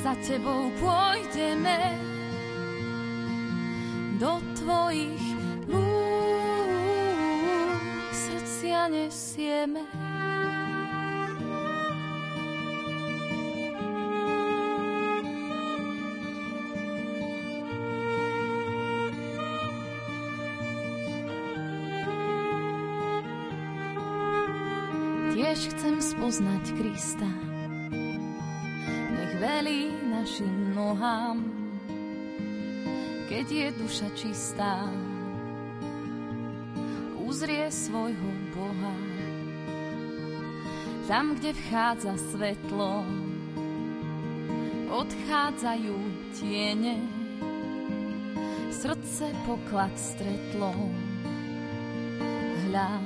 za 0.01 0.17
tebou 0.25 0.73
pôjdeme 0.81 2.01
do 4.17 4.41
tvojich 4.57 5.34
srdcia 8.85 8.89
nesieme. 8.89 9.83
tiež 25.35 25.67
chcem 25.75 25.99
spoznať 25.99 26.65
Krista. 26.79 27.27
Nech 29.11 29.35
velí 29.43 29.91
našim 30.15 30.75
nohám, 30.79 31.43
keď 33.27 33.47
je 33.51 33.69
duša 33.83 34.09
čistá, 34.15 34.87
uzrie 37.35 37.67
svojho 37.67 38.31
Boha. 38.55 38.95
Tam, 41.11 41.35
kde 41.35 41.51
vchádza 41.51 42.15
svetlo, 42.31 43.03
odchádzajú 44.95 45.99
tiene, 46.39 46.95
srdce 48.71 49.35
poklad 49.51 49.91
stretlo. 49.99 50.79
Hľa, 52.71 53.03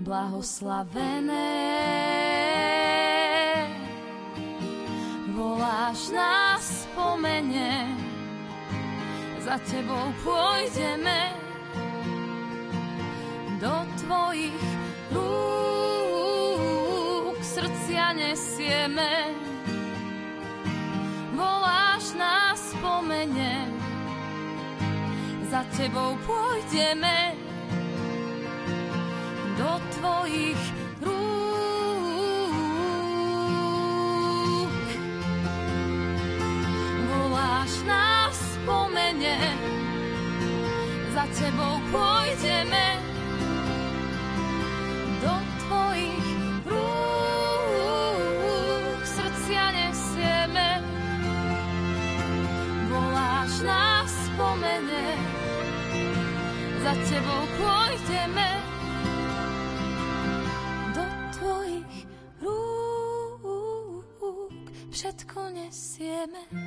blahoslavené. 0.00 1.52
Voláš 5.36 6.08
nás 6.08 6.88
spomene, 6.88 7.84
za 9.44 9.60
tebou 9.68 10.08
pôjdeme 10.24 11.35
do 14.06 14.14
tvojich 14.14 14.62
rúk, 15.10 15.34
srdcia 17.42 18.14
nesieme. 18.14 19.34
Voláš 21.34 22.14
nás 22.14 22.70
spomene, 22.70 23.66
za 25.50 25.66
tebou 25.74 26.14
pôjdeme 26.22 27.34
do 29.58 29.74
tvojich 29.98 30.62
rúk. 31.02 31.26
Voláš 37.10 37.74
nás 37.90 38.38
spomene, 38.54 39.34
za 41.10 41.26
tebou 41.34 41.82
pôjdeme 41.90 42.85
nesieme. 65.98 66.65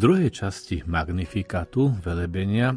Druhej 0.00 0.32
časti 0.32 0.80
Magnifikatu, 0.88 1.92
velebenia, 2.00 2.72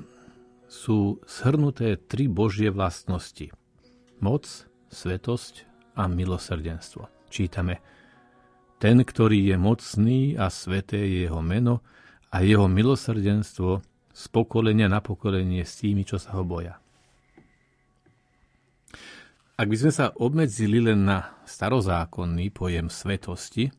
sú 0.67 1.23
shrnuté 1.23 1.95
tri 1.95 2.27
božie 2.27 2.67
vlastnosti. 2.67 3.47
Moc, 4.19 4.43
svetosť 4.91 5.63
a 5.95 6.11
milosrdenstvo. 6.11 7.07
Čítame 7.31 7.79
Ten, 8.75 9.07
ktorý 9.07 9.39
je 9.39 9.55
mocný 9.55 10.19
a 10.35 10.51
sveté 10.51 10.99
je 10.99 11.31
jeho 11.31 11.39
meno 11.39 11.79
a 12.27 12.43
jeho 12.43 12.67
milosrdenstvo 12.67 13.79
z 14.11 14.23
pokolenia 14.27 14.91
na 14.91 14.99
pokolenie 14.99 15.63
s 15.63 15.79
tými, 15.79 16.03
čo 16.03 16.19
sa 16.19 16.35
ho 16.35 16.43
boja. 16.43 16.75
Ak 19.55 19.71
by 19.71 19.75
sme 19.79 19.91
sa 19.95 20.11
obmedzili 20.11 20.83
len 20.83 21.07
na 21.07 21.39
starozákonný 21.47 22.51
pojem 22.51 22.91
svetosti, 22.91 23.71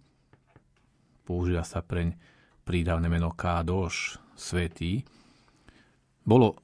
používa 1.29 1.61
sa 1.61 1.85
preň 1.85 2.33
prídavné 2.65 3.13
meno 3.13 3.31
Kádoš, 3.31 4.19
svetý, 4.35 5.05
bolo 6.25 6.59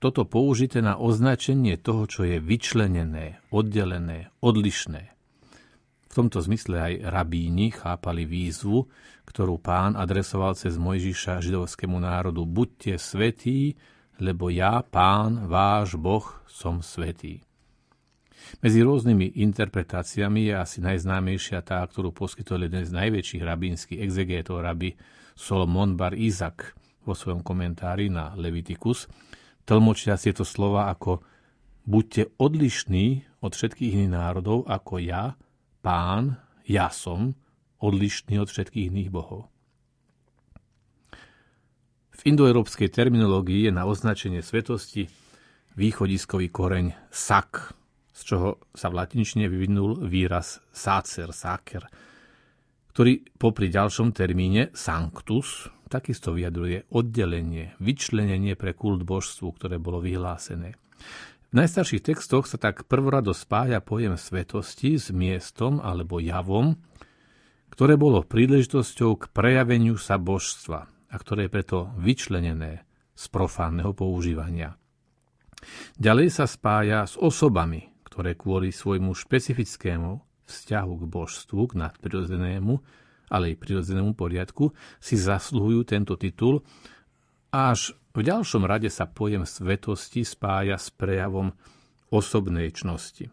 toto 0.00 0.24
použité 0.24 0.80
na 0.80 0.96
označenie 0.96 1.76
toho, 1.76 2.08
čo 2.08 2.24
je 2.24 2.40
vyčlenené, 2.40 3.44
oddelené, 3.52 4.32
odlišné. 4.40 5.02
V 6.10 6.12
tomto 6.18 6.40
zmysle 6.40 6.74
aj 6.80 6.94
rabíni 7.06 7.70
chápali 7.70 8.24
výzvu, 8.26 8.88
ktorú 9.28 9.62
pán 9.62 9.94
adresoval 9.94 10.56
cez 10.58 10.74
Mojžiša 10.74 11.38
židovskému 11.38 12.00
národu. 12.02 12.42
Buďte 12.48 12.98
svetí, 12.98 13.78
lebo 14.18 14.50
ja, 14.50 14.82
pán, 14.82 15.46
váš 15.46 15.94
Boh, 15.94 16.24
som 16.50 16.82
svetý. 16.82 17.44
Medzi 18.64 18.82
rôznymi 18.82 19.38
interpretáciami 19.38 20.50
je 20.50 20.54
asi 20.56 20.78
najznámejšia 20.82 21.62
tá, 21.62 21.84
ktorú 21.84 22.10
poskytol 22.10 22.66
jeden 22.66 22.82
z 22.82 22.90
najväčších 22.90 23.42
rabínskych 23.44 24.00
exegétov, 24.02 24.64
rabi 24.64 24.96
Solomon 25.40 25.96
bar 25.96 26.12
Izak 26.12 26.76
vo 27.08 27.16
svojom 27.16 27.40
komentári 27.40 28.12
na 28.12 28.36
Leviticus, 28.36 29.08
tlmočia 29.64 30.20
tieto 30.20 30.44
slova 30.44 30.92
ako 30.92 31.24
buďte 31.88 32.36
odlišní 32.36 33.40
od 33.40 33.56
všetkých 33.56 33.96
iných 33.96 34.12
národov, 34.12 34.68
ako 34.68 35.00
ja, 35.00 35.32
pán, 35.80 36.36
ja 36.68 36.92
som, 36.92 37.32
odlišný 37.80 38.36
od 38.36 38.52
všetkých 38.52 38.92
iných 38.92 39.08
bohov. 39.08 39.48
V 42.20 42.20
indoeurópskej 42.28 42.92
terminológii 42.92 43.64
je 43.64 43.72
na 43.72 43.88
označenie 43.88 44.44
svetosti 44.44 45.08
východiskový 45.72 46.52
koreň 46.52 46.92
sak, 47.08 47.72
z 48.12 48.20
čoho 48.28 48.48
sa 48.76 48.92
v 48.92 49.00
latinčine 49.00 49.48
vyvinul 49.48 50.04
výraz 50.04 50.60
sacer, 50.68 51.32
saker, 51.32 51.88
ktorý 53.00 53.24
popri 53.40 53.72
ďalšom 53.72 54.12
termíne 54.12 54.68
sanctus 54.76 55.72
takisto 55.88 56.36
vyjadruje 56.36 56.84
oddelenie, 56.92 57.72
vyčlenenie 57.80 58.60
pre 58.60 58.76
kult 58.76 59.08
božstvu, 59.08 59.56
ktoré 59.56 59.80
bolo 59.80 60.04
vyhlásené. 60.04 60.76
V 61.48 61.54
najstarších 61.56 62.04
textoch 62.04 62.44
sa 62.44 62.60
tak 62.60 62.84
prvorado 62.84 63.32
spája 63.32 63.80
pojem 63.80 64.20
svetosti 64.20 65.00
s 65.00 65.08
miestom 65.16 65.80
alebo 65.80 66.20
javom, 66.20 66.76
ktoré 67.72 67.96
bolo 67.96 68.20
príležitosťou 68.20 69.16
k 69.16 69.24
prejaveniu 69.32 69.96
sa 69.96 70.20
božstva 70.20 70.84
a 70.84 71.14
ktoré 71.16 71.48
je 71.48 71.56
preto 71.56 71.88
vyčlenené 71.96 72.84
z 73.16 73.24
profánneho 73.32 73.96
používania. 73.96 74.76
Ďalej 75.96 76.36
sa 76.36 76.44
spája 76.44 77.08
s 77.08 77.16
osobami, 77.16 77.80
ktoré 78.04 78.36
kvôli 78.36 78.68
svojmu 78.68 79.16
špecifickému 79.16 80.29
vzťahu 80.50 80.92
k 80.98 81.04
božstvu, 81.06 81.60
k 81.70 81.78
nadprirodzenému, 81.78 82.74
ale 83.30 83.54
aj 83.54 83.62
prirodzenému 83.62 84.18
poriadku, 84.18 84.74
si 84.98 85.14
zasluhujú 85.14 85.86
tento 85.86 86.18
titul. 86.18 86.66
Až 87.54 87.94
v 88.10 88.26
ďalšom 88.26 88.66
rade 88.66 88.90
sa 88.90 89.06
pojem 89.06 89.46
svetosti 89.46 90.26
spája 90.26 90.74
s 90.74 90.90
prejavom 90.90 91.54
osobnej 92.10 92.74
čnosti. 92.74 93.30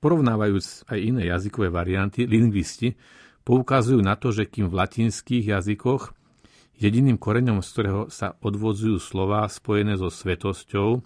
Porovnávajúc 0.00 0.88
aj 0.88 0.98
iné 1.00 1.28
jazykové 1.28 1.68
varianty, 1.68 2.24
lingvisti 2.24 2.96
poukazujú 3.44 4.00
na 4.00 4.16
to, 4.16 4.32
že 4.32 4.48
kým 4.48 4.72
v 4.72 4.76
latinských 4.80 5.44
jazykoch 5.52 6.12
jediným 6.80 7.20
koreňom, 7.20 7.60
z 7.60 7.68
ktorého 7.72 8.02
sa 8.08 8.36
odvodzujú 8.40 8.96
slová 9.00 9.44
spojené 9.48 10.00
so 10.00 10.08
svetosťou, 10.08 11.04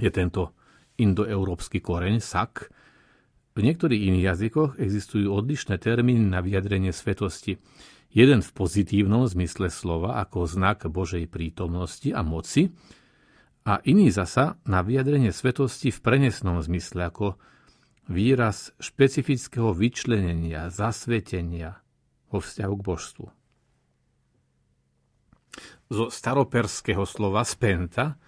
je 0.00 0.10
tento 0.12 0.52
indoeurópsky 1.00 1.82
koreň, 1.82 2.22
sak, 2.22 2.70
v 3.54 3.60
niektorých 3.62 4.10
iných 4.10 4.26
jazykoch 4.34 4.70
existujú 4.82 5.30
odlišné 5.30 5.78
termíny 5.78 6.26
na 6.26 6.42
vyjadrenie 6.42 6.90
svetosti. 6.90 7.62
Jeden 8.10 8.42
v 8.42 8.50
pozitívnom 8.50 9.26
zmysle 9.30 9.70
slova 9.70 10.18
ako 10.22 10.46
znak 10.46 10.86
Božej 10.90 11.30
prítomnosti 11.30 12.10
a 12.10 12.22
moci 12.26 12.74
a 13.66 13.78
iný 13.86 14.10
zasa 14.10 14.58
na 14.66 14.82
vyjadrenie 14.82 15.30
svetosti 15.30 15.94
v 15.94 15.98
prenesnom 16.02 16.58
zmysle 16.62 17.10
ako 17.10 17.38
výraz 18.10 18.74
špecifického 18.82 19.72
vyčlenenia, 19.72 20.68
zasvetenia 20.68 21.80
vo 22.28 22.42
vzťahu 22.42 22.74
k 22.74 22.86
božstvu. 22.86 23.26
Zo 25.94 26.10
staroperského 26.10 27.06
slova 27.06 27.46
spenta, 27.46 28.18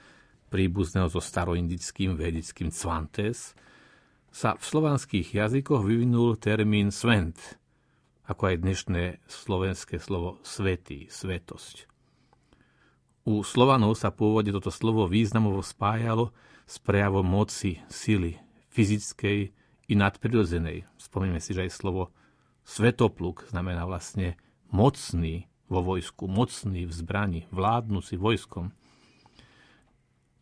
príbuzného 0.55 1.11
so 1.11 1.19
staroindickým 1.19 2.15
vedickým 2.15 2.71
cvantes, 2.71 3.59
sa 4.37 4.53
v 4.53 4.69
slovanských 4.69 5.33
jazykoch 5.33 5.81
vyvinul 5.81 6.37
termín 6.37 6.93
svent, 6.93 7.57
ako 8.29 8.53
aj 8.53 8.57
dnešné 8.61 9.03
slovenské 9.25 9.97
slovo 9.97 10.37
svetý, 10.45 11.09
svetosť. 11.09 11.89
U 13.25 13.41
Slovanov 13.41 13.97
sa 13.97 14.13
pôvodne 14.13 14.53
toto 14.53 14.69
slovo 14.69 15.09
významovo 15.09 15.65
spájalo 15.65 16.37
s 16.69 16.77
prejavom 16.77 17.25
moci, 17.25 17.81
sily, 17.89 18.37
fyzickej 18.77 19.57
i 19.89 19.95
nadprirodzenej. 19.97 20.85
Spomíname 21.01 21.41
si, 21.41 21.57
že 21.57 21.65
aj 21.65 21.73
slovo 21.73 22.13
svetopluk 22.69 23.49
znamená 23.49 23.89
vlastne 23.89 24.37
mocný 24.69 25.49
vo 25.73 25.81
vojsku, 25.81 26.29
mocný 26.29 26.85
v 26.85 26.93
zbrani, 26.93 27.41
vládnuci 27.49 28.21
vojskom. 28.21 28.69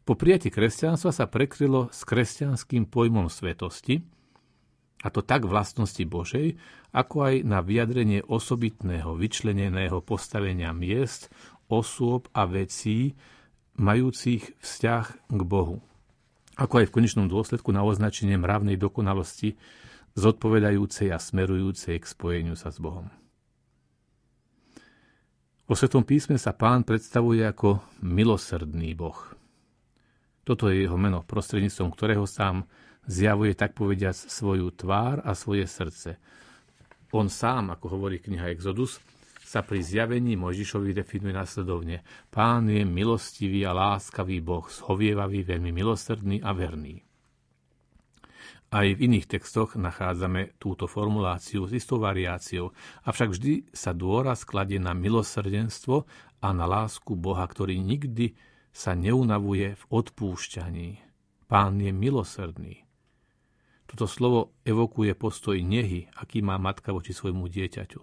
Po 0.04 0.12
prijati 0.14 0.52
kresťanstva 0.52 1.10
sa 1.12 1.24
prekrylo 1.24 1.88
s 1.88 2.04
kresťanským 2.04 2.88
pojmom 2.88 3.32
svetosti, 3.32 4.04
a 5.04 5.12
to 5.12 5.20
tak 5.20 5.44
vlastnosti 5.44 6.00
Božej, 6.04 6.56
ako 6.96 7.28
aj 7.28 7.34
na 7.44 7.60
vyjadrenie 7.60 8.24
osobitného, 8.24 9.16
vyčleneného 9.16 10.00
postavenia 10.00 10.72
miest, 10.72 11.28
osôb 11.68 12.32
a 12.32 12.48
vecí, 12.48 13.12
majúcich 13.76 14.56
vzťah 14.64 15.04
k 15.28 15.40
Bohu 15.44 15.84
ako 16.54 16.82
aj 16.82 16.86
v 16.90 16.94
konečnom 16.94 17.26
dôsledku 17.26 17.74
na 17.74 17.82
označenie 17.82 18.38
mravnej 18.38 18.78
dokonalosti, 18.78 19.58
zodpovedajúcej 20.14 21.10
a 21.10 21.18
smerujúcej 21.18 21.98
k 21.98 22.06
spojeniu 22.06 22.54
sa 22.54 22.70
s 22.70 22.78
Bohom. 22.78 23.10
Vo 25.64 25.74
Svetom 25.74 26.04
písme 26.04 26.38
sa 26.38 26.54
pán 26.54 26.86
predstavuje 26.86 27.42
ako 27.42 27.82
milosrdný 28.04 28.94
Boh. 28.94 29.16
Toto 30.44 30.68
je 30.68 30.84
jeho 30.84 31.00
meno, 31.00 31.24
prostredníctvom 31.24 31.90
ktorého 31.96 32.28
sám 32.28 32.68
zjavuje 33.08 33.56
tak 33.56 33.72
povediac 33.72 34.16
svoju 34.16 34.72
tvár 34.76 35.24
a 35.24 35.32
svoje 35.32 35.64
srdce. 35.64 36.20
On 37.16 37.32
sám, 37.32 37.72
ako 37.72 37.96
hovorí 37.96 38.20
kniha 38.20 38.52
Exodus, 38.52 39.00
sa 39.44 39.62
pri 39.62 39.86
zjavení 39.86 40.34
Mojžišovi 40.34 40.90
definuje 40.90 41.30
následovne. 41.30 42.02
Pán 42.26 42.66
je 42.66 42.82
milostivý 42.82 43.62
a 43.62 43.70
láskavý 43.70 44.42
Boh, 44.42 44.66
zhovievavý, 44.66 45.46
veľmi 45.46 45.70
milosrdný 45.70 46.42
a 46.42 46.50
verný. 46.50 46.98
Aj 48.74 48.82
v 48.82 48.98
iných 48.98 49.30
textoch 49.30 49.78
nachádzame 49.78 50.58
túto 50.58 50.90
formuláciu 50.90 51.70
s 51.70 51.78
istou 51.78 52.02
variáciou, 52.02 52.74
avšak 53.06 53.30
vždy 53.30 53.52
sa 53.70 53.94
dôraz 53.94 54.42
kladie 54.42 54.82
na 54.82 54.90
milosrdenstvo 54.90 56.02
a 56.42 56.48
na 56.50 56.66
lásku 56.66 57.14
Boha, 57.14 57.46
ktorý 57.46 57.78
nikdy 57.78 58.34
sa 58.74 58.98
neunavuje 58.98 59.78
v 59.78 59.84
odpúšťaní. 59.86 60.98
Pán 61.46 61.78
je 61.78 61.94
milosrdný. 61.94 62.82
Toto 63.86 64.10
slovo 64.10 64.58
evokuje 64.66 65.14
postoj 65.14 65.54
nehy, 65.54 66.10
aký 66.18 66.42
má 66.42 66.58
matka 66.58 66.90
voči 66.90 67.14
svojmu 67.14 67.46
dieťaťu. 67.46 68.00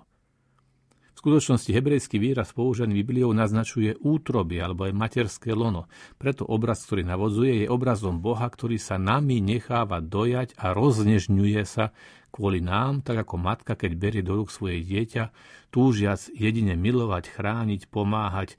V 1.11 1.19
skutočnosti 1.19 1.67
hebrejský 1.67 2.17
výraz 2.17 2.55
použený 2.55 3.03
Bibliou 3.03 3.35
naznačuje 3.35 3.99
útroby 3.99 4.63
alebo 4.63 4.87
aj 4.87 4.95
materské 4.95 5.51
lono. 5.51 5.91
Preto 6.15 6.47
obraz, 6.47 6.87
ktorý 6.87 7.03
navodzuje, 7.03 7.61
je 7.61 7.67
obrazom 7.67 8.23
Boha, 8.23 8.47
ktorý 8.47 8.79
sa 8.79 8.95
nami 8.95 9.43
necháva 9.43 9.99
dojať 9.99 10.55
a 10.55 10.71
roznežňuje 10.71 11.61
sa 11.67 11.91
kvôli 12.31 12.63
nám, 12.63 13.03
tak 13.03 13.27
ako 13.27 13.35
matka, 13.37 13.75
keď 13.75 13.91
berie 13.99 14.23
do 14.23 14.39
rúk 14.39 14.49
svoje 14.49 14.81
dieťa, 14.87 15.29
túžiac 15.69 16.23
jedine 16.31 16.79
milovať, 16.79 17.27
chrániť, 17.27 17.91
pomáhať, 17.91 18.55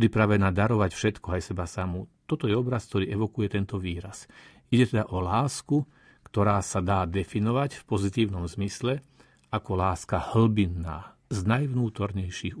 pripravená 0.00 0.48
darovať 0.48 0.96
všetko 0.96 1.36
aj 1.36 1.52
seba 1.52 1.68
samú. 1.68 2.08
Toto 2.24 2.48
je 2.48 2.56
obraz, 2.56 2.88
ktorý 2.88 3.12
evokuje 3.12 3.52
tento 3.52 3.76
výraz. 3.76 4.24
Ide 4.72 4.96
teda 4.96 5.04
o 5.12 5.20
lásku, 5.20 5.84
ktorá 6.24 6.64
sa 6.64 6.80
dá 6.80 7.04
definovať 7.04 7.76
v 7.76 7.82
pozitívnom 7.84 8.48
zmysle 8.48 9.04
ako 9.52 9.76
láska 9.76 10.32
hlbinná, 10.32 11.12
z 11.28 11.44
najvnútornejších 11.44 12.56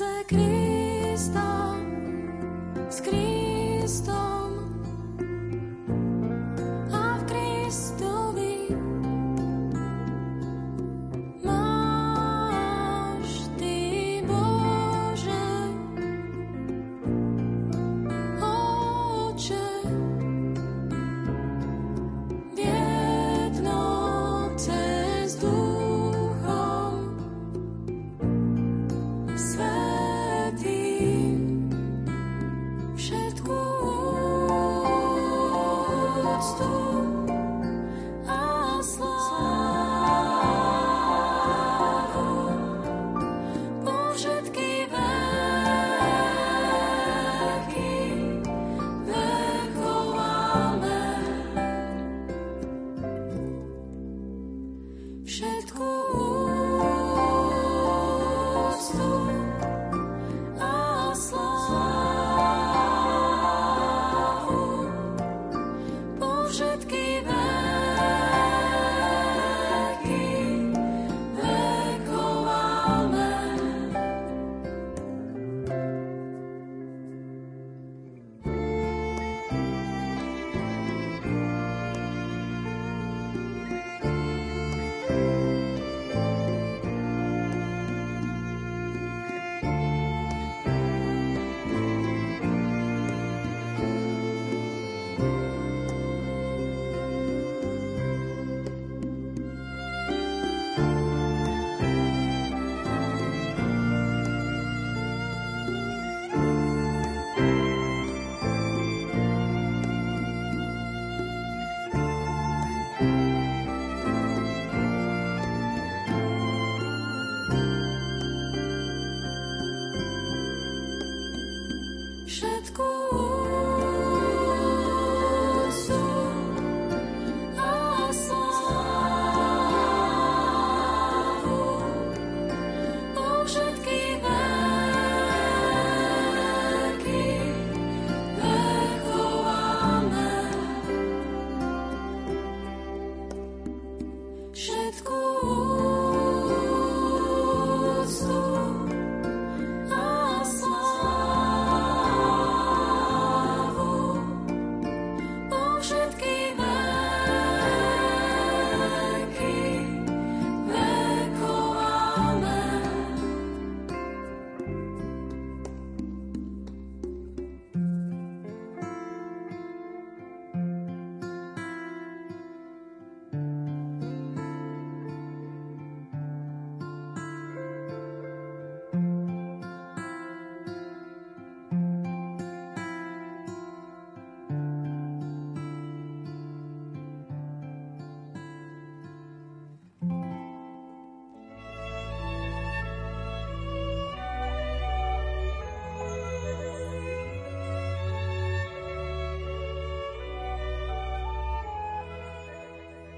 útrob. 0.00 1.85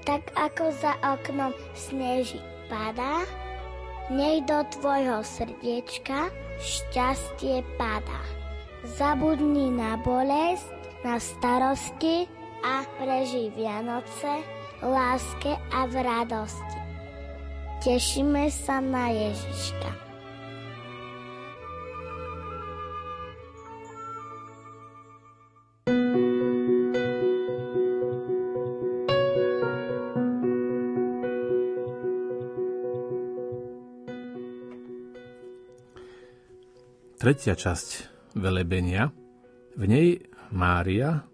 Tak 0.09 0.33
ako 0.33 0.73
za 0.81 0.97
oknom 1.05 1.53
sneží 1.77 2.41
padá, 2.65 3.29
nech 4.09 4.41
do 4.49 4.65
tvojho 4.73 5.21
srdiečka 5.21 6.33
šťastie 6.57 7.61
padá. 7.77 8.25
Zabudni 8.97 9.69
na 9.69 10.01
bolesť, 10.01 10.65
na 11.05 11.21
starosti 11.21 12.25
a 12.65 12.89
preži 12.97 13.53
Vianoce 13.53 14.41
láske 14.81 15.53
a 15.69 15.85
v 15.85 16.01
radosti. 16.01 16.79
Tešíme 17.85 18.49
sa 18.49 18.81
na 18.81 19.13
Ježiška. 19.13 19.88
Tretia 37.29 37.53
časť 37.53 37.89
velebenia. 38.41 39.13
V 39.77 39.85
nej 39.85 40.17
Mária, 40.49 41.29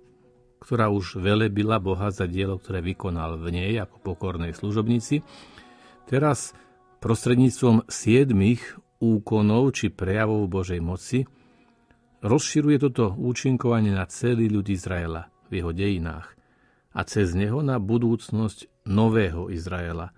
ktorá 0.60 0.92
už 0.92 1.24
velebila 1.24 1.80
Boha 1.80 2.12
za 2.12 2.28
dielo, 2.28 2.60
ktoré 2.60 2.84
vykonal 2.84 3.40
v 3.40 3.56
nej 3.56 3.72
ako 3.80 4.04
pokornej 4.04 4.52
služobnici, 4.52 5.24
teraz 6.04 6.52
prostredníctvom 7.00 7.88
siedmých 7.88 8.76
úkonov 9.00 9.72
či 9.72 9.88
prejavov 9.88 10.52
Božej 10.52 10.84
moci 10.84 11.24
rozširuje 12.28 12.92
toto 12.92 13.16
účinkovanie 13.16 13.96
na 13.96 14.04
celý 14.12 14.52
ľud 14.52 14.68
Izraela 14.68 15.32
v 15.48 15.64
jeho 15.64 15.72
dejinách 15.72 16.28
a 16.92 17.08
cez 17.08 17.32
neho 17.40 17.64
na 17.64 17.80
budúcnosť 17.80 18.84
nového 18.84 19.48
Izraela, 19.48 20.12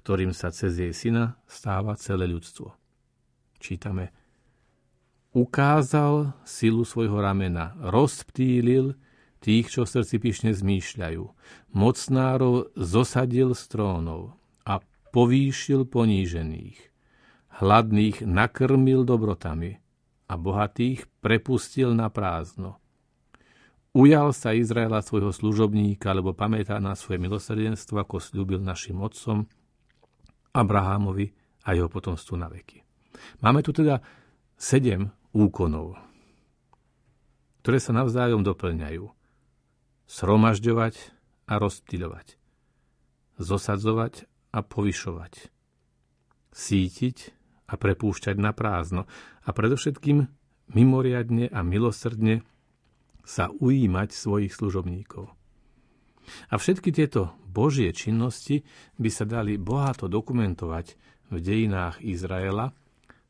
ktorým 0.00 0.32
sa 0.32 0.48
cez 0.48 0.80
jej 0.80 0.96
syna 0.96 1.36
stáva 1.44 1.92
celé 2.00 2.24
ľudstvo. 2.24 2.72
Čítame 3.60 4.16
ukázal 5.30 6.34
silu 6.42 6.82
svojho 6.82 7.22
ramena, 7.22 7.78
rozptýlil 7.78 8.98
tých, 9.40 9.72
čo 9.72 9.86
v 9.86 9.92
srdci 9.98 10.16
pyšne 10.20 10.50
zmýšľajú. 10.52 11.22
Mocnárov 11.72 12.74
zosadil 12.76 13.54
z 13.56 13.62
trónov 13.70 14.36
a 14.66 14.82
povýšil 15.14 15.86
ponížených. 15.88 16.78
Hladných 17.60 18.24
nakrmil 18.24 19.04
dobrotami 19.04 19.80
a 20.30 20.34
bohatých 20.38 21.06
prepustil 21.18 21.92
na 21.92 22.08
prázdno. 22.08 22.78
Ujal 23.90 24.30
sa 24.30 24.54
Izraela 24.54 25.02
svojho 25.02 25.34
služobníka, 25.34 26.14
lebo 26.14 26.30
pamätá 26.30 26.78
na 26.78 26.94
svoje 26.94 27.18
milosrdenstvo, 27.18 27.98
ako 27.98 28.22
slúbil 28.22 28.62
našim 28.62 29.02
otcom, 29.02 29.50
Abrahámovi 30.54 31.34
a 31.66 31.74
jeho 31.74 31.90
potomstvu 31.90 32.38
na 32.38 32.46
veky. 32.46 32.86
Máme 33.42 33.66
tu 33.66 33.74
teda 33.74 33.98
sedem 34.54 35.10
úkonov, 35.30 35.98
ktoré 37.62 37.78
sa 37.78 37.92
navzájom 37.94 38.42
doplňajú. 38.42 39.04
Sromažďovať 40.10 40.94
a 41.46 41.54
rozptýľovať. 41.62 42.34
Zosadzovať 43.38 44.26
a 44.50 44.58
povyšovať. 44.66 45.54
Sítiť 46.50 47.16
a 47.70 47.78
prepúšťať 47.78 48.36
na 48.42 48.50
prázdno 48.50 49.06
a 49.46 49.48
predovšetkým 49.54 50.26
mimoriadne 50.74 51.46
a 51.46 51.62
milosrdne 51.62 52.42
sa 53.22 53.54
ujímať 53.54 54.10
svojich 54.10 54.50
služobníkov. 54.50 55.30
A 56.50 56.54
všetky 56.58 56.90
tieto 56.90 57.38
božie 57.46 57.90
činnosti 57.94 58.66
by 58.98 59.10
sa 59.10 59.22
dali 59.26 59.58
bohato 59.58 60.10
dokumentovať 60.10 60.98
v 61.30 61.36
dejinách 61.38 62.02
Izraela, 62.02 62.74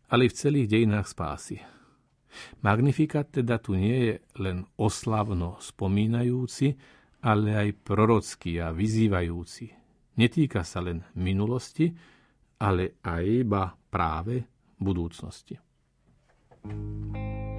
ale 0.09 0.27
i 0.27 0.33
v 0.33 0.37
celých 0.37 0.69
dejinách 0.69 1.09
spásy. 1.13 1.61
Magnifikat 2.63 3.43
teda 3.43 3.59
tu 3.59 3.75
nie 3.75 3.99
je 4.11 4.15
len 4.41 4.65
oslavno 4.79 5.59
spomínajúci, 5.59 6.75
ale 7.27 7.57
aj 7.57 7.69
prorocký 7.85 8.63
a 8.63 8.73
vyzývajúci. 8.73 9.67
Netýka 10.17 10.65
sa 10.65 10.81
len 10.85 11.05
minulosti, 11.17 11.91
ale 12.61 13.01
aj 13.05 13.25
iba 13.25 13.73
práve 13.89 14.45
budúcnosti. 14.77 15.57
thank 16.61 17.17
you 17.17 17.50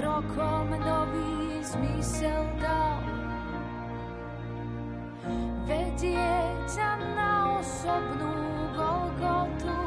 krokom 0.00 0.70
nový 0.80 1.60
zmysel 1.60 2.44
dal. 2.56 3.04
Vedie 5.68 6.32
ťa 6.66 6.90
na 7.14 7.60
osobnú 7.60 8.32
Golgotu, 8.74 9.80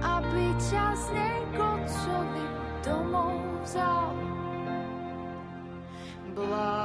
aby 0.00 0.44
ťa 0.58 0.86
z 0.96 1.04
nej 1.12 1.38
Godcovi 1.54 2.46
domov 2.82 3.36
vzal. 3.62 4.16
Blahoslavená 6.34 6.83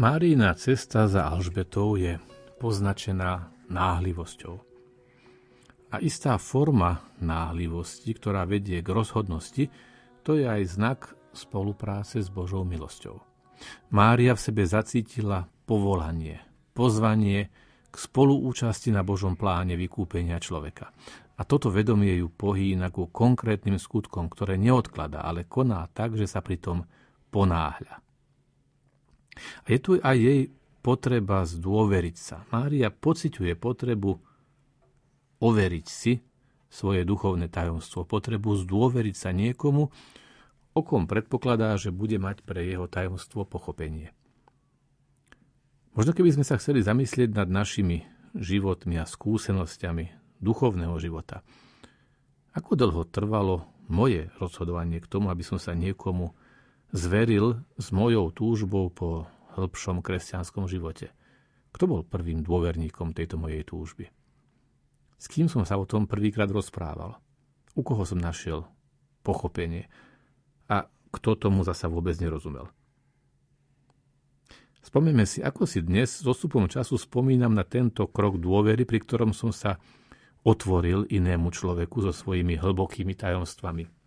Márína 0.00 0.56
cesta 0.56 1.04
za 1.04 1.28
Alžbetou 1.28 1.92
je 2.00 2.16
poznačená 2.56 3.52
náhlivosťou. 3.68 4.56
A 5.92 6.00
istá 6.00 6.40
forma 6.40 7.04
náhlivosti, 7.20 8.16
ktorá 8.16 8.48
vedie 8.48 8.80
k 8.80 8.88
rozhodnosti, 8.96 9.68
to 10.24 10.40
je 10.40 10.48
aj 10.48 10.62
znak 10.72 10.98
spolupráce 11.36 12.24
s 12.24 12.32
Božou 12.32 12.64
milosťou. 12.64 13.20
Mária 13.92 14.32
v 14.32 14.40
sebe 14.40 14.64
zacítila 14.64 15.44
povolanie, 15.68 16.40
pozvanie 16.72 17.52
k 17.92 17.96
spoluúčasti 18.00 18.88
na 18.96 19.04
Božom 19.04 19.36
pláne 19.36 19.76
vykúpenia 19.76 20.40
človeka. 20.40 20.96
A 21.36 21.44
toto 21.44 21.68
vedomie 21.68 22.24
ju 22.24 22.32
pohýna 22.32 22.88
ku 22.88 23.12
konkrétnym 23.12 23.76
skutkom, 23.76 24.32
ktoré 24.32 24.56
neodklada, 24.56 25.20
ale 25.20 25.44
koná 25.44 25.84
tak, 25.92 26.16
že 26.16 26.24
sa 26.24 26.40
pritom 26.40 26.88
ponáhľa. 27.28 28.09
A 29.36 29.66
je 29.70 29.78
tu 29.78 29.90
aj 30.00 30.16
jej 30.16 30.40
potreba 30.80 31.44
zdôveriť 31.44 32.16
sa. 32.16 32.42
Mária 32.50 32.88
pociťuje 32.88 33.54
potrebu 33.56 34.16
overiť 35.40 35.86
si 35.86 36.20
svoje 36.70 37.02
duchovné 37.02 37.50
tajomstvo, 37.50 38.06
potrebu 38.06 38.54
zdôveriť 38.62 39.16
sa 39.16 39.30
niekomu, 39.34 39.90
o 40.70 40.80
kom 40.86 41.10
predpokladá, 41.10 41.74
že 41.74 41.90
bude 41.90 42.16
mať 42.22 42.46
pre 42.46 42.62
jeho 42.62 42.86
tajomstvo 42.86 43.42
pochopenie. 43.42 44.14
Možno 45.98 46.14
keby 46.14 46.30
sme 46.38 46.46
sa 46.46 46.54
chceli 46.62 46.86
zamyslieť 46.86 47.34
nad 47.34 47.50
našimi 47.50 48.06
životmi 48.38 48.94
a 49.02 49.04
skúsenosťami 49.10 50.38
duchovného 50.38 50.94
života. 51.02 51.42
Ako 52.54 52.78
dlho 52.78 53.02
trvalo 53.10 53.66
moje 53.90 54.30
rozhodovanie 54.38 55.02
k 55.02 55.10
tomu, 55.10 55.34
aby 55.34 55.42
som 55.42 55.58
sa 55.58 55.74
niekomu 55.74 56.30
zveril 56.90 57.62
s 57.78 57.94
mojou 57.94 58.34
túžbou 58.34 58.90
po 58.90 59.30
hĺbšom 59.54 60.02
kresťanskom 60.02 60.66
živote? 60.66 61.14
Kto 61.70 61.86
bol 61.86 62.00
prvým 62.02 62.42
dôverníkom 62.42 63.14
tejto 63.14 63.38
mojej 63.38 63.62
túžby? 63.62 64.10
S 65.20 65.30
kým 65.30 65.46
som 65.46 65.62
sa 65.62 65.78
o 65.78 65.86
tom 65.86 66.10
prvýkrát 66.10 66.50
rozprával? 66.50 67.20
U 67.78 67.86
koho 67.86 68.02
som 68.02 68.18
našiel 68.18 68.66
pochopenie? 69.22 69.86
A 70.66 70.90
kto 71.14 71.38
tomu 71.38 71.62
zasa 71.62 71.86
vôbec 71.86 72.18
nerozumel? 72.18 72.66
Spomeňme 74.80 75.28
si, 75.28 75.44
ako 75.44 75.68
si 75.68 75.84
dnes 75.84 76.08
s 76.08 76.24
odstupom 76.24 76.64
času 76.66 76.96
spomínam 76.96 77.52
na 77.52 77.68
tento 77.68 78.08
krok 78.08 78.40
dôvery, 78.40 78.88
pri 78.88 78.98
ktorom 79.04 79.36
som 79.36 79.52
sa 79.52 79.76
otvoril 80.40 81.04
inému 81.04 81.52
človeku 81.52 82.00
so 82.00 82.16
svojimi 82.16 82.56
hlbokými 82.56 83.12
tajomstvami. 83.12 83.99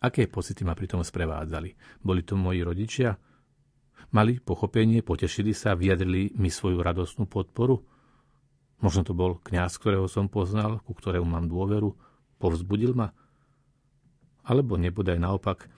Aké 0.00 0.24
pocity 0.24 0.64
ma 0.64 0.72
pri 0.72 0.88
tom 0.88 1.04
sprevádzali? 1.04 2.00
Boli 2.00 2.24
to 2.24 2.32
moji 2.32 2.64
rodičia? 2.64 3.20
Mali 4.16 4.40
pochopenie, 4.40 5.04
potešili 5.04 5.52
sa, 5.52 5.76
vyjadrili 5.76 6.34
mi 6.40 6.48
svoju 6.48 6.80
radostnú 6.80 7.28
podporu? 7.28 7.84
Možno 8.80 9.04
to 9.04 9.12
bol 9.12 9.36
kňaz, 9.44 9.76
ktorého 9.76 10.08
som 10.08 10.32
poznal, 10.32 10.80
ku 10.88 10.96
ktorému 10.96 11.28
mám 11.28 11.46
dôveru, 11.52 11.92
povzbudil 12.40 12.96
ma? 12.96 13.12
Alebo 14.40 14.80
nebodaj 14.80 15.20
naopak, 15.20 15.68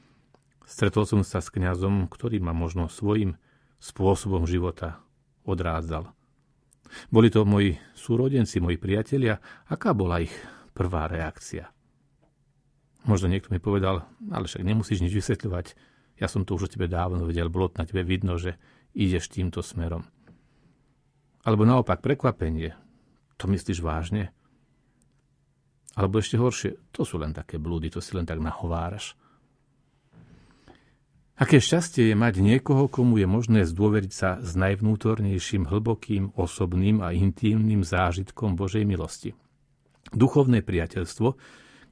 stretol 0.63 1.03
som 1.03 1.27
sa 1.27 1.43
s 1.43 1.51
kňazom, 1.51 2.07
ktorý 2.07 2.39
ma 2.39 2.55
možno 2.55 2.87
svojim 2.87 3.35
spôsobom 3.83 4.47
života 4.47 5.03
odrádzal. 5.43 6.15
Boli 7.11 7.27
to 7.27 7.43
moji 7.43 7.75
súrodenci, 7.99 8.63
moji 8.63 8.79
priatelia. 8.79 9.43
Aká 9.67 9.91
bola 9.91 10.23
ich 10.23 10.33
prvá 10.71 11.11
reakcia? 11.11 11.75
Možno 13.03 13.27
niekto 13.27 13.51
mi 13.51 13.59
povedal, 13.59 14.07
ale 14.31 14.47
však 14.47 14.63
nemusíš 14.63 15.03
nič 15.03 15.13
vysvetľovať. 15.15 15.75
Ja 16.23 16.31
som 16.31 16.47
to 16.47 16.55
už 16.55 16.71
o 16.71 16.73
tebe 16.73 16.87
dávno 16.87 17.27
vedel, 17.27 17.51
bolo 17.51 17.67
na 17.75 17.83
tebe 17.83 18.07
vidno, 18.07 18.39
že 18.39 18.55
ideš 18.95 19.33
týmto 19.33 19.59
smerom. 19.59 20.07
Alebo 21.43 21.67
naopak 21.67 21.99
prekvapenie. 21.99 22.79
To 23.43 23.51
myslíš 23.51 23.83
vážne? 23.83 24.31
Alebo 25.99 26.23
ešte 26.23 26.39
horšie, 26.39 26.95
to 26.95 27.03
sú 27.03 27.19
len 27.19 27.35
také 27.35 27.59
blúdy, 27.59 27.91
to 27.91 27.99
si 27.99 28.15
len 28.15 28.25
tak 28.25 28.39
nahováraš. 28.39 29.19
Aké 31.43 31.59
šťastie 31.59 32.13
je 32.13 32.17
mať 32.17 32.39
niekoho, 32.39 32.87
komu 32.87 33.19
je 33.19 33.27
možné 33.27 33.67
zdôveriť 33.67 34.13
sa 34.15 34.39
s 34.39 34.55
najvnútornejším, 34.55 35.67
hlbokým, 35.67 36.31
osobným 36.39 37.03
a 37.03 37.11
intímnym 37.11 37.83
zážitkom 37.83 38.55
Božej 38.55 38.87
milosti. 38.87 39.35
Duchovné 40.15 40.63
priateľstvo, 40.63 41.35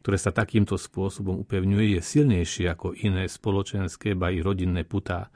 ktoré 0.00 0.16
sa 0.16 0.32
takýmto 0.32 0.80
spôsobom 0.80 1.44
upevňuje, 1.44 1.96
je 1.96 2.00
silnejšie 2.00 2.72
ako 2.72 2.96
iné 2.96 3.28
spoločenské, 3.28 4.16
ba 4.16 4.32
i 4.32 4.40
rodinné 4.40 4.88
putá. 4.88 5.28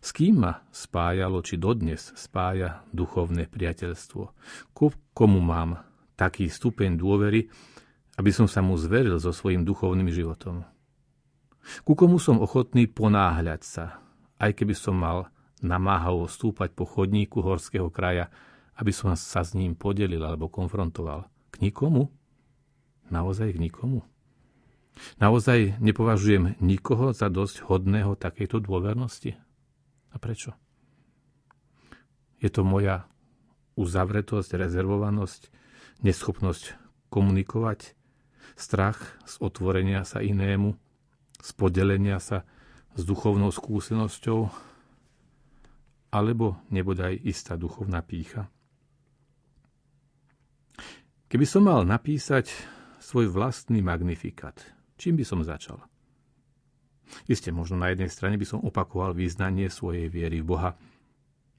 S 0.00 0.16
kým 0.16 0.40
ma 0.48 0.64
spájalo, 0.72 1.44
či 1.44 1.60
dodnes 1.60 2.16
spája 2.16 2.80
duchovné 2.88 3.52
priateľstvo? 3.52 4.22
Ku 4.72 4.86
komu 5.12 5.44
mám 5.44 5.76
taký 6.16 6.48
stupeň 6.48 6.96
dôvery, 6.96 7.52
aby 8.16 8.30
som 8.32 8.48
sa 8.48 8.64
mu 8.64 8.80
zveril 8.80 9.20
so 9.20 9.28
svojím 9.28 9.68
duchovným 9.68 10.08
životom? 10.08 10.64
Ku 11.84 11.92
komu 11.92 12.16
som 12.16 12.40
ochotný 12.40 12.88
ponáhľať 12.88 13.60
sa, 13.60 14.00
aj 14.40 14.56
keby 14.56 14.72
som 14.72 14.96
mal 14.96 15.28
namáhavo 15.60 16.24
stúpať 16.24 16.72
po 16.72 16.88
chodníku 16.88 17.44
horského 17.44 17.92
kraja, 17.92 18.32
aby 18.80 18.96
som 18.96 19.12
sa 19.12 19.44
s 19.44 19.52
ním 19.52 19.76
podelil 19.76 20.24
alebo 20.24 20.48
konfrontoval. 20.48 21.28
K 21.52 21.60
nikomu? 21.60 22.08
Naozaj 23.10 23.58
k 23.58 23.62
nikomu? 23.62 24.06
Naozaj 25.18 25.82
nepovažujem 25.82 26.58
nikoho 26.62 27.10
za 27.10 27.26
dosť 27.30 27.66
hodného 27.66 28.14
takejto 28.14 28.62
dôvernosti? 28.62 29.34
A 30.10 30.16
prečo? 30.18 30.54
Je 32.40 32.48
to 32.48 32.64
moja 32.64 33.06
uzavretosť, 33.76 34.56
rezervovanosť, 34.56 35.52
neschopnosť 36.02 36.78
komunikovať, 37.12 37.94
strach 38.56 38.98
z 39.26 39.34
otvorenia 39.40 40.04
sa 40.04 40.24
inému, 40.24 40.76
z 41.40 41.50
podelenia 41.56 42.18
sa 42.20 42.44
s 42.96 43.02
duchovnou 43.06 43.48
skúsenosťou, 43.54 44.50
alebo 46.10 46.58
nebodaj 46.74 47.14
istá 47.22 47.54
duchovná 47.54 48.02
pícha. 48.02 48.50
Keby 51.30 51.46
som 51.46 51.62
mal 51.70 51.86
napísať 51.86 52.50
svoj 53.00 53.32
vlastný 53.32 53.80
magnifikát, 53.80 54.60
čím 55.00 55.16
by 55.16 55.24
som 55.24 55.40
začal? 55.40 55.80
Isté, 57.26 57.50
možno 57.50 57.80
na 57.80 57.90
jednej 57.90 58.12
strane 58.12 58.38
by 58.38 58.46
som 58.46 58.62
opakoval 58.62 59.16
význanie 59.16 59.66
svojej 59.66 60.06
viery 60.06 60.44
v 60.44 60.46
Boha, 60.46 60.70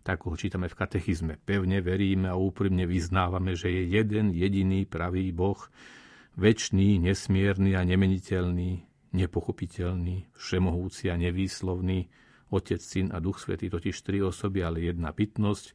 tak 0.01 0.25
ho 0.25 0.33
čítame 0.33 0.71
v 0.71 0.77
katechizme. 0.77 1.37
Pevne 1.43 1.83
veríme 1.83 2.31
a 2.31 2.39
úprimne 2.39 2.87
vyznávame, 2.87 3.53
že 3.53 3.69
je 3.69 3.83
jeden 3.99 4.31
jediný 4.31 4.87
pravý 4.87 5.29
Boh, 5.35 5.59
väčší, 6.39 6.97
nesmierny 7.03 7.75
a 7.75 7.83
nemeniteľný, 7.83 8.87
nepochopiteľný, 9.11 10.31
všemohúci 10.33 11.11
a 11.11 11.19
nevýslovný, 11.19 12.07
Otec, 12.51 12.83
Syn 12.83 13.15
a 13.15 13.23
Duch 13.23 13.39
Svetý, 13.39 13.71
totiž 13.71 13.95
tri 14.03 14.19
osoby, 14.19 14.59
ale 14.59 14.83
jedna 14.83 15.15
bytnosť, 15.15 15.71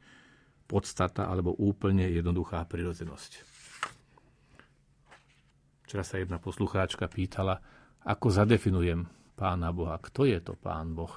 podstata 0.68 1.24
alebo 1.30 1.54
úplne 1.56 2.04
jednoduchá 2.10 2.66
prirodzenosť. 2.68 3.55
Včera 5.86 6.02
sa 6.02 6.18
jedna 6.18 6.42
poslucháčka 6.42 7.06
pýtala, 7.06 7.62
ako 8.02 8.26
zadefinujem 8.34 9.06
Pána 9.38 9.70
Boha, 9.70 10.02
kto 10.02 10.26
je 10.26 10.42
to 10.42 10.58
Pán 10.58 10.98
Boh. 10.98 11.14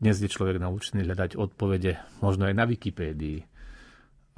Dnes 0.00 0.16
je 0.16 0.32
človek 0.32 0.56
naučený 0.56 1.04
hľadať 1.04 1.36
odpovede 1.36 2.00
možno 2.24 2.48
aj 2.48 2.54
na 2.56 2.64
Wikipédii. 2.64 3.44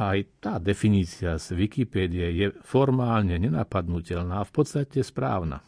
Aj 0.02 0.18
tá 0.42 0.58
definícia 0.58 1.38
z 1.38 1.54
Wikipédie 1.54 2.34
je 2.34 2.46
formálne 2.66 3.38
nenapadnutelná 3.38 4.42
a 4.42 4.48
v 4.48 4.50
podstate 4.50 5.06
správna 5.06 5.62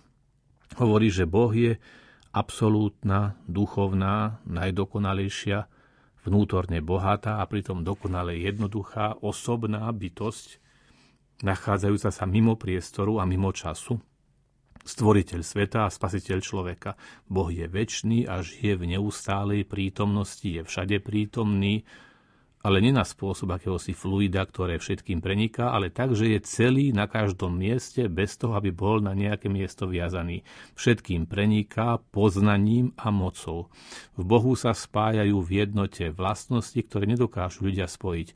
hovorí, 0.74 1.06
že 1.06 1.22
Boh 1.22 1.54
je 1.54 1.78
absolútna, 2.34 3.38
duchovná, 3.46 4.42
najdokonalejšia, 4.50 5.70
vnútorne 6.26 6.82
bohatá 6.82 7.38
a 7.38 7.46
pritom 7.46 7.86
dokonale 7.86 8.34
jednoduchá, 8.34 9.22
osobná 9.22 9.86
bytosť, 9.94 10.58
nachádzajúca 11.42 12.10
sa 12.10 12.24
mimo 12.26 12.58
priestoru 12.58 13.22
a 13.22 13.24
mimo 13.26 13.54
času. 13.54 13.98
Stvoriteľ 14.88 15.40
sveta 15.44 15.84
a 15.84 15.92
spasiteľ 15.92 16.38
človeka. 16.40 16.96
Boh 17.28 17.52
je 17.52 17.68
väčší 17.68 18.24
a 18.24 18.40
žije 18.40 18.80
v 18.80 18.96
neustálej 18.96 19.68
prítomnosti, 19.68 20.48
je 20.48 20.64
všade 20.64 21.04
prítomný, 21.04 21.84
ale 22.58 22.82
nie 22.82 22.90
na 22.90 23.06
spôsob 23.06 23.54
akéhosi 23.54 23.94
fluida, 23.94 24.42
ktoré 24.42 24.82
všetkým 24.82 25.22
preniká, 25.22 25.70
ale 25.70 25.94
tak, 25.94 26.16
že 26.18 26.34
je 26.34 26.40
celý 26.42 26.90
na 26.90 27.06
každom 27.06 27.54
mieste, 27.54 28.10
bez 28.10 28.34
toho, 28.34 28.58
aby 28.58 28.74
bol 28.74 28.98
na 28.98 29.14
nejaké 29.14 29.46
miesto 29.46 29.86
viazaný. 29.86 30.42
Všetkým 30.74 31.30
preniká 31.30 32.02
poznaním 32.10 32.96
a 32.98 33.14
mocou. 33.14 33.70
V 34.18 34.22
Bohu 34.26 34.58
sa 34.58 34.74
spájajú 34.74 35.38
v 35.38 35.50
jednote 35.68 36.10
vlastnosti, 36.10 36.80
ktoré 36.82 37.06
nedokážu 37.06 37.70
ľudia 37.70 37.86
spojiť, 37.86 38.34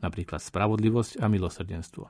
napríklad 0.00 0.40
spravodlivosť 0.40 1.20
a 1.20 1.28
milosrdenstvo. 1.28 2.08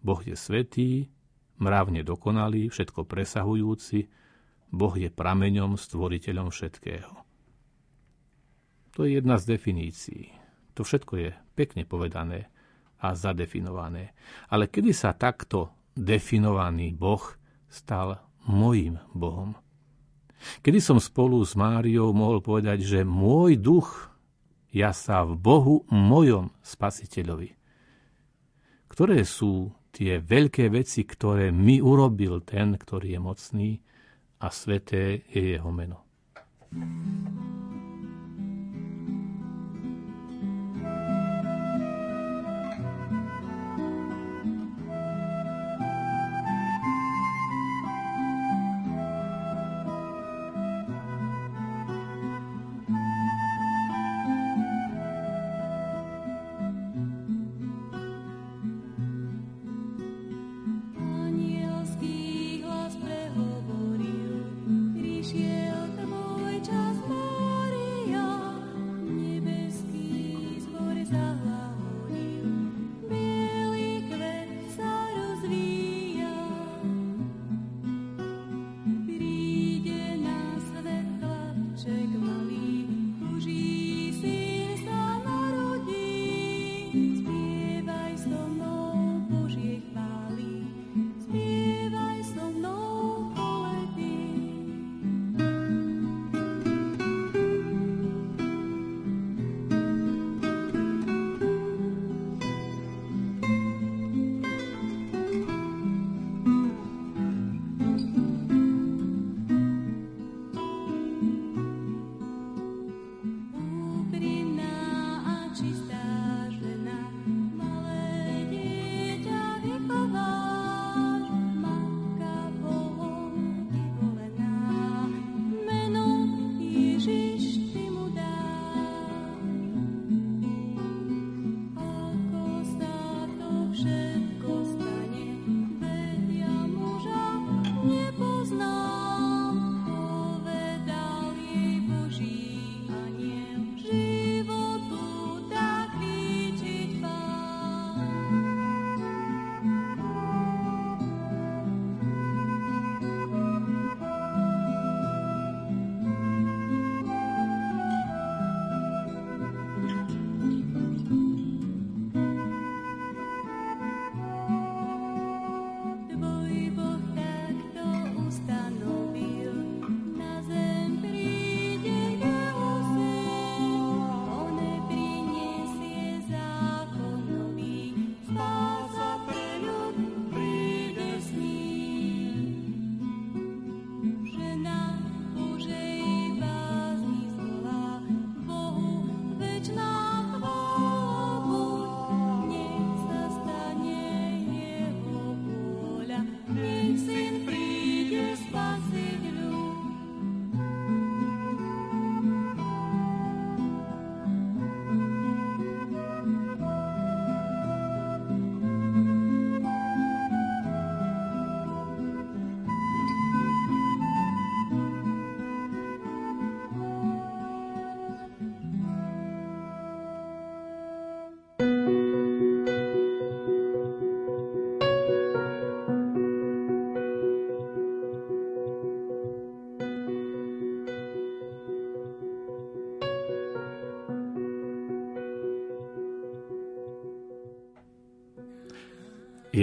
Boh 0.00 0.20
je 0.24 0.36
svetý, 0.36 1.12
mravne 1.60 2.00
dokonalý, 2.00 2.72
všetko 2.72 3.04
presahujúci, 3.04 4.08
Boh 4.70 4.94
je 4.94 5.10
prameňom, 5.10 5.74
stvoriteľom 5.76 6.48
všetkého. 6.48 7.12
To 8.94 9.06
je 9.06 9.18
jedna 9.18 9.38
z 9.38 9.56
definícií. 9.56 10.24
To 10.78 10.86
všetko 10.86 11.12
je 11.18 11.30
pekne 11.58 11.82
povedané 11.84 12.48
a 13.02 13.14
zadefinované. 13.14 14.14
Ale 14.48 14.70
kedy 14.70 14.94
sa 14.94 15.16
takto 15.16 15.74
definovaný 15.96 16.94
Boh 16.94 17.22
stal 17.66 18.22
mojim 18.46 18.98
Bohom? 19.12 19.58
Kedy 20.64 20.80
som 20.80 20.96
spolu 20.96 21.44
s 21.44 21.52
Máriou 21.52 22.16
mohol 22.16 22.40
povedať, 22.40 22.80
že 22.80 23.00
môj 23.04 23.60
duch 23.60 24.08
ja 24.70 24.94
sa 24.94 25.26
v 25.26 25.36
Bohu 25.36 25.76
mojom 25.90 26.54
spasiteľovi. 26.62 27.58
Ktoré 28.86 29.22
sú 29.26 29.74
tie 29.90 30.22
veľké 30.22 30.70
veci, 30.70 31.04
ktoré 31.04 31.50
mi 31.50 31.82
urobil 31.82 32.40
ten, 32.46 32.78
ktorý 32.78 33.18
je 33.18 33.20
mocný 33.20 33.70
a 34.40 34.48
sveté 34.48 35.26
je 35.28 35.58
jeho 35.58 35.70
meno. 35.74 36.06
Anielský 36.70 37.50
hlas 37.50 37.79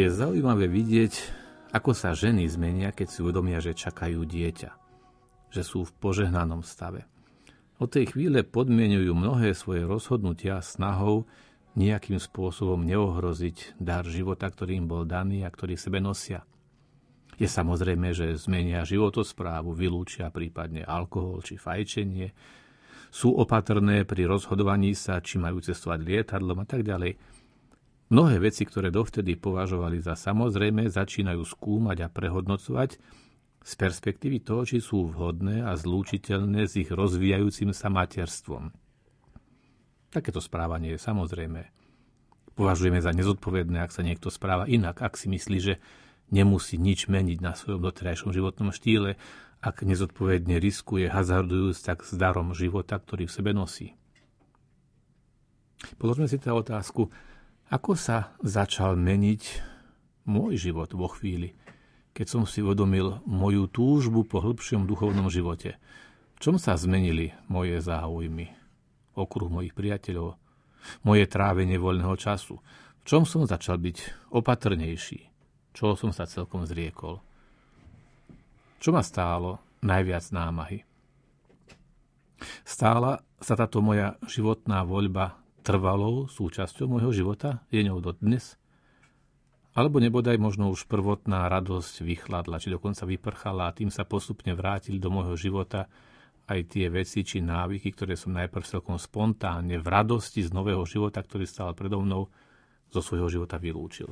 Zaujímavé 0.07 0.71
vidieť, 0.71 1.13
ako 1.75 1.91
sa 1.91 2.15
ženy 2.15 2.47
zmenia, 2.47 2.95
keď 2.95 3.07
si 3.11 3.19
uvedomia, 3.19 3.59
že 3.59 3.75
čakajú 3.75 4.23
dieťa, 4.23 4.71
že 5.51 5.61
sú 5.63 5.83
v 5.83 5.95
požehnanom 5.99 6.63
stave. 6.63 7.03
Od 7.77 7.91
tej 7.91 8.15
chvíle 8.15 8.41
podmienujú 8.41 9.13
mnohé 9.13 9.53
svoje 9.53 9.85
rozhodnutia 9.85 10.63
snahou 10.63 11.29
nejakým 11.77 12.17
spôsobom 12.17 12.81
neohroziť 12.87 13.77
dar 13.77 14.07
života, 14.07 14.49
ktorý 14.49 14.81
im 14.81 14.87
bol 14.89 15.03
daný 15.05 15.45
a 15.45 15.53
ktorý 15.53 15.77
sebe 15.77 16.01
nosia. 16.01 16.41
Je 17.37 17.45
samozrejme, 17.45 18.17
že 18.17 18.33
zmenia 18.33 18.81
životosprávu, 18.81 19.77
vylúčia 19.77 20.33
prípadne 20.33 20.81
alkohol 20.81 21.45
či 21.45 21.59
fajčenie, 21.59 22.33
sú 23.13 23.37
opatrné 23.37 24.09
pri 24.09 24.25
rozhodovaní 24.25 24.97
sa, 24.97 25.21
či 25.21 25.37
majú 25.37 25.61
cestovať 25.61 25.99
lietadlom 26.01 26.63
a 26.63 26.67
tak 26.67 26.81
ďalej– 26.81 27.13
Mnohé 28.07 28.39
veci, 28.39 28.63
ktoré 28.63 28.87
dovtedy 28.87 29.35
považovali 29.35 29.99
za 29.99 30.15
samozrejme, 30.15 30.87
začínajú 30.87 31.43
skúmať 31.43 32.07
a 32.07 32.11
prehodnocovať 32.11 32.95
z 33.67 33.73
perspektívy 33.75 34.39
toho, 34.39 34.63
či 34.63 34.79
sú 34.79 35.11
vhodné 35.11 35.67
a 35.67 35.75
zlúčiteľné 35.75 36.71
s 36.71 36.79
ich 36.79 36.87
rozvíjajúcim 36.87 37.75
sa 37.75 37.91
materstvom. 37.91 38.71
Takéto 40.07 40.39
správanie 40.39 40.95
je 40.95 41.03
samozrejme. 41.03 41.67
Považujeme 42.55 43.03
za 43.03 43.11
nezodpovedné, 43.11 43.83
ak 43.83 43.91
sa 43.91 44.07
niekto 44.07 44.31
správa 44.31 44.71
inak, 44.71 45.03
ak 45.03 45.19
si 45.19 45.27
myslí, 45.27 45.57
že 45.59 45.83
nemusí 46.31 46.79
nič 46.79 47.11
meniť 47.11 47.43
na 47.43 47.59
svojom 47.59 47.83
doterajšom 47.83 48.31
životnom 48.31 48.71
štýle, 48.71 49.19
ak 49.59 49.83
nezodpovedne 49.83 50.63
riskuje 50.63 51.11
hazardujúc 51.11 51.75
tak 51.83 52.07
s 52.07 52.15
darom 52.15 52.55
života, 52.55 52.95
ktorý 52.95 53.27
v 53.27 53.35
sebe 53.35 53.51
nosí. 53.51 53.99
Položme 55.99 56.31
si 56.31 56.39
teda 56.39 56.55
otázku, 56.55 57.11
ako 57.67 57.99
sa 57.99 58.31
začal 58.39 58.95
meniť 58.95 59.43
môj 60.27 60.59
život 60.59 60.91
vo 60.95 61.11
chvíli, 61.11 61.55
keď 62.15 62.27
som 62.27 62.43
si 62.47 62.63
uvedomil 62.63 63.19
moju 63.27 63.67
túžbu 63.67 64.23
po 64.23 64.39
hĺbšom 64.39 64.87
duchovnom 64.87 65.27
živote? 65.27 65.75
V 66.37 66.39
čom 66.39 66.55
sa 66.61 66.77
zmenili 66.77 67.33
moje 67.49 67.81
záujmy, 67.81 68.53
okruh 69.17 69.49
mojich 69.49 69.73
priateľov, 69.75 70.37
moje 71.03 71.25
trávenie 71.27 71.75
voľného 71.81 72.15
času? 72.15 72.61
V 73.01 73.03
čom 73.03 73.27
som 73.27 73.43
začal 73.43 73.81
byť 73.81 74.29
opatrnejší? 74.31 75.27
Čoho 75.75 75.93
som 75.93 76.11
sa 76.15 76.25
celkom 76.25 76.65
zriekol? 76.65 77.21
Čo 78.77 78.93
ma 78.93 79.01
stálo 79.01 79.61
najviac 79.81 80.29
námahy? 80.29 80.85
Stála 82.61 83.21
sa 83.41 83.57
táto 83.57 83.81
moja 83.81 84.17
životná 84.29 84.85
voľba 84.85 85.46
trvalou 85.67 86.31
súčasťou 86.31 86.87
môjho 86.87 87.11
života? 87.11 87.67
Je 87.67 87.83
ňou 87.83 87.99
dodnes? 87.99 88.55
Alebo 89.75 89.99
nebodaj 89.99 90.39
možno 90.39 90.71
už 90.71 90.87
prvotná 90.87 91.51
radosť 91.51 92.07
vychladla, 92.07 92.63
či 92.63 92.71
dokonca 92.71 93.03
vyprchala 93.03 93.67
a 93.67 93.75
tým 93.75 93.91
sa 93.91 94.07
postupne 94.07 94.55
vrátili 94.55 94.95
do 94.95 95.11
môjho 95.11 95.35
života 95.35 95.91
aj 96.47 96.71
tie 96.71 96.87
veci 96.87 97.27
či 97.27 97.43
návyky, 97.43 97.91
ktoré 97.91 98.15
som 98.15 98.31
najprv 98.31 98.63
celkom 98.63 98.95
spontánne 98.95 99.75
v 99.83 99.87
radosti 99.91 100.39
z 100.39 100.55
nového 100.55 100.87
života, 100.87 101.19
ktorý 101.19 101.43
stál 101.43 101.75
predo 101.75 101.99
mnou, 101.99 102.31
zo 102.87 103.03
svojho 103.03 103.27
života 103.27 103.59
vylúčil. 103.59 104.07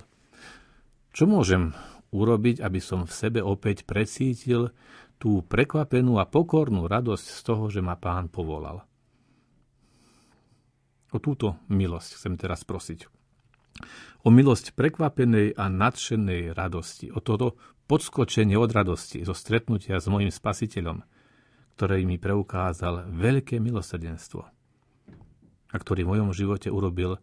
Čo 1.15 1.23
môžem 1.31 1.71
urobiť, 2.11 2.59
aby 2.59 2.83
som 2.83 3.07
v 3.07 3.15
sebe 3.15 3.39
opäť 3.39 3.87
precítil 3.87 4.75
tú 5.15 5.39
prekvapenú 5.47 6.19
a 6.19 6.27
pokornú 6.27 6.91
radosť 6.91 7.25
z 7.25 7.39
toho, 7.47 7.71
že 7.71 7.79
ma 7.79 7.95
pán 7.95 8.27
povolal? 8.27 8.83
O 11.15 11.23
túto 11.23 11.55
milosť 11.71 12.19
chcem 12.19 12.35
teraz 12.35 12.67
prosiť. 12.67 13.07
O 14.27 14.29
milosť 14.35 14.75
prekvapenej 14.75 15.55
a 15.55 15.71
nadšenej 15.71 16.51
radosti. 16.51 17.07
O 17.07 17.23
toto 17.23 17.55
podskočenie 17.87 18.59
od 18.59 18.75
radosti 18.75 19.23
zo 19.23 19.31
stretnutia 19.31 20.03
s 20.03 20.11
mojim 20.11 20.27
spasiteľom, 20.27 21.07
ktorý 21.79 22.03
mi 22.03 22.19
preukázal 22.19 23.07
veľké 23.15 23.63
milosrdenstvo 23.63 24.43
a 25.71 25.75
ktorý 25.79 26.03
v 26.03 26.11
mojom 26.19 26.35
živote 26.35 26.67
urobil 26.67 27.15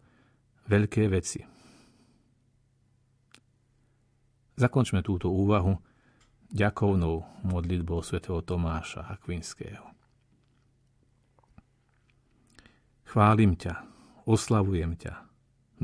veľké 0.73 1.13
veci. 1.13 1.45
Zakončme 4.57 5.05
túto 5.05 5.29
úvahu 5.29 5.77
ďakovnou 6.49 7.45
modlitbou 7.45 8.01
svätého 8.01 8.41
Tomáša 8.41 9.09
Akvinského. 9.09 9.92
Chválim 13.13 13.61
ťa, 13.61 13.85
oslavujem 14.25 14.97
ťa, 14.97 15.29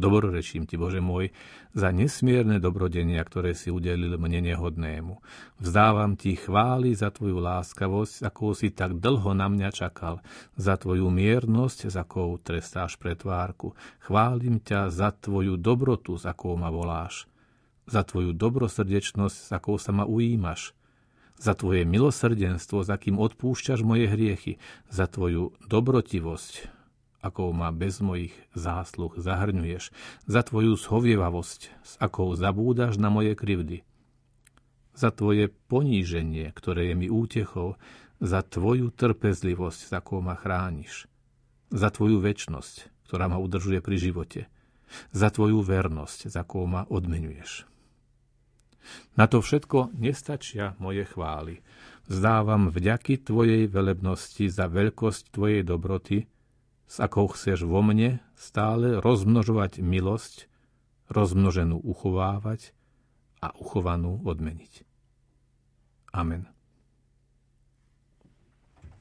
dobrorečím 0.01 0.65
ti, 0.65 0.81
Bože 0.81 1.05
môj, 1.05 1.29
za 1.77 1.93
nesmierne 1.93 2.57
dobrodenia, 2.57 3.21
ktoré 3.21 3.53
si 3.53 3.69
udelil 3.69 4.17
mne 4.17 4.49
nehodnému. 4.49 5.21
Vzdávam 5.61 6.17
ti 6.17 6.41
chváli 6.41 6.97
za 6.97 7.13
tvoju 7.13 7.37
láskavosť, 7.37 8.33
ako 8.33 8.57
si 8.57 8.73
tak 8.73 8.97
dlho 8.97 9.37
na 9.37 9.45
mňa 9.53 9.69
čakal, 9.77 10.25
za 10.57 10.81
tvoju 10.81 11.13
miernosť, 11.13 11.93
za 11.93 12.09
akou 12.09 12.41
trestáš 12.41 12.97
pretvárku. 12.97 13.77
Chválim 14.09 14.57
ťa 14.57 14.89
za 14.89 15.13
tvoju 15.13 15.61
dobrotu, 15.61 16.17
za 16.17 16.33
akou 16.33 16.57
ma 16.57 16.73
voláš, 16.73 17.29
za 17.85 18.09
tvoju 18.09 18.33
dobrosrdečnosť, 18.33 19.53
za 19.53 19.61
akou 19.61 19.77
sa 19.77 19.93
ma 19.93 20.09
ujímaš, 20.09 20.73
za 21.37 21.53
tvoje 21.53 21.85
milosrdenstvo, 21.85 22.89
za 22.89 22.97
kým 22.97 23.21
odpúšťaš 23.21 23.85
moje 23.85 24.09
hriechy, 24.09 24.57
za 24.89 25.05
tvoju 25.05 25.53
dobrotivosť, 25.69 26.78
akou 27.29 27.53
ma 27.53 27.69
bez 27.71 28.01
mojich 28.01 28.35
zásluh 28.57 29.13
zahrňuješ, 29.15 29.93
za 30.25 30.41
tvoju 30.41 30.75
schovievavosť, 30.75 31.61
s 31.85 31.93
akou 32.01 32.33
zabúdaš 32.35 32.97
na 32.97 33.13
moje 33.13 33.37
krivdy, 33.37 33.85
za 34.97 35.15
tvoje 35.15 35.53
poníženie, 35.71 36.51
ktoré 36.57 36.91
je 36.91 36.95
mi 36.99 37.09
útechou, 37.13 37.79
za 38.19 38.43
tvoju 38.43 38.91
trpezlivosť, 38.91 39.81
s 39.89 39.93
akou 39.95 40.19
ma 40.19 40.35
chrániš, 40.35 41.07
za 41.71 41.93
tvoju 41.93 42.19
väčnosť, 42.19 43.07
ktorá 43.07 43.31
ma 43.31 43.39
udržuje 43.39 43.79
pri 43.79 43.97
živote, 44.01 44.41
za 45.15 45.31
tvoju 45.31 45.63
vernosť, 45.63 46.33
za 46.33 46.43
akou 46.43 46.67
ma 46.67 46.83
odmenuješ. 46.91 47.69
Na 49.15 49.29
to 49.29 49.45
všetko 49.45 49.93
nestačia 49.95 50.75
moje 50.81 51.05
chvály. 51.05 51.61
Zdávam 52.09 52.73
vďaky 52.73 53.21
Tvojej 53.21 53.69
velebnosti 53.69 54.49
za 54.49 54.65
veľkosť 54.65 55.29
Tvojej 55.29 55.61
dobroty, 55.61 56.25
s 56.89 56.97
akou 57.05 57.29
chceš 57.29 57.69
vo 57.69 57.85
mne 57.85 58.25
stále 58.33 58.97
rozmnožovať 59.05 59.85
milosť, 59.85 60.49
rozmnoženú 61.13 61.77
uchovávať 61.85 62.73
a 63.45 63.53
uchovanú 63.61 64.25
odmeniť. 64.25 64.89
Amen. 66.17 66.49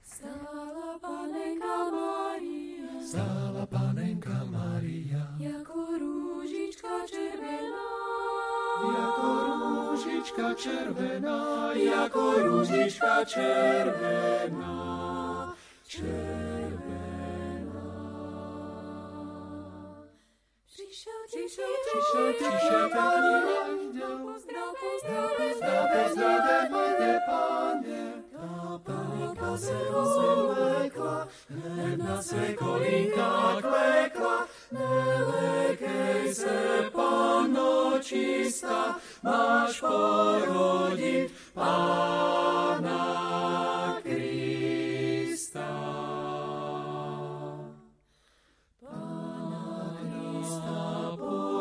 Stála 0.04 1.00
panenka 1.00 1.78
Mária, 1.88 2.92
stála 3.00 3.64
panenka 3.72 4.36
Mária, 4.52 5.24
jako 5.40 5.80
rúžička 5.96 7.08
červená, 7.08 7.88
jako 8.84 9.30
rúžička 9.48 10.48
červená, 10.60 11.72
jako 11.72 12.24
rúžička 12.44 13.24
červená, 13.24 14.76
červená. 15.88 16.47
Přišel, 20.98 21.14
přišel, 21.28 21.66
přišel, 21.86 22.34
přišel 22.34 22.90
pozdrav, 24.26 24.74
pozdrav, 24.82 25.32
pozdrav, 25.38 27.22
páně. 27.30 28.14
Se 29.58 29.80
rozvlekla, 29.92 31.28
hned 31.50 31.98
na 31.98 32.22
své 32.22 32.54
kolínka 32.54 33.58
klekla, 33.62 34.48
nelekej 34.72 36.36
se, 36.36 36.90
pano 36.92 38.00
čistá, 38.02 38.96
máš 39.24 39.82
porodit 39.82 41.32
pána 41.54 43.27
Sapo. 50.58 51.57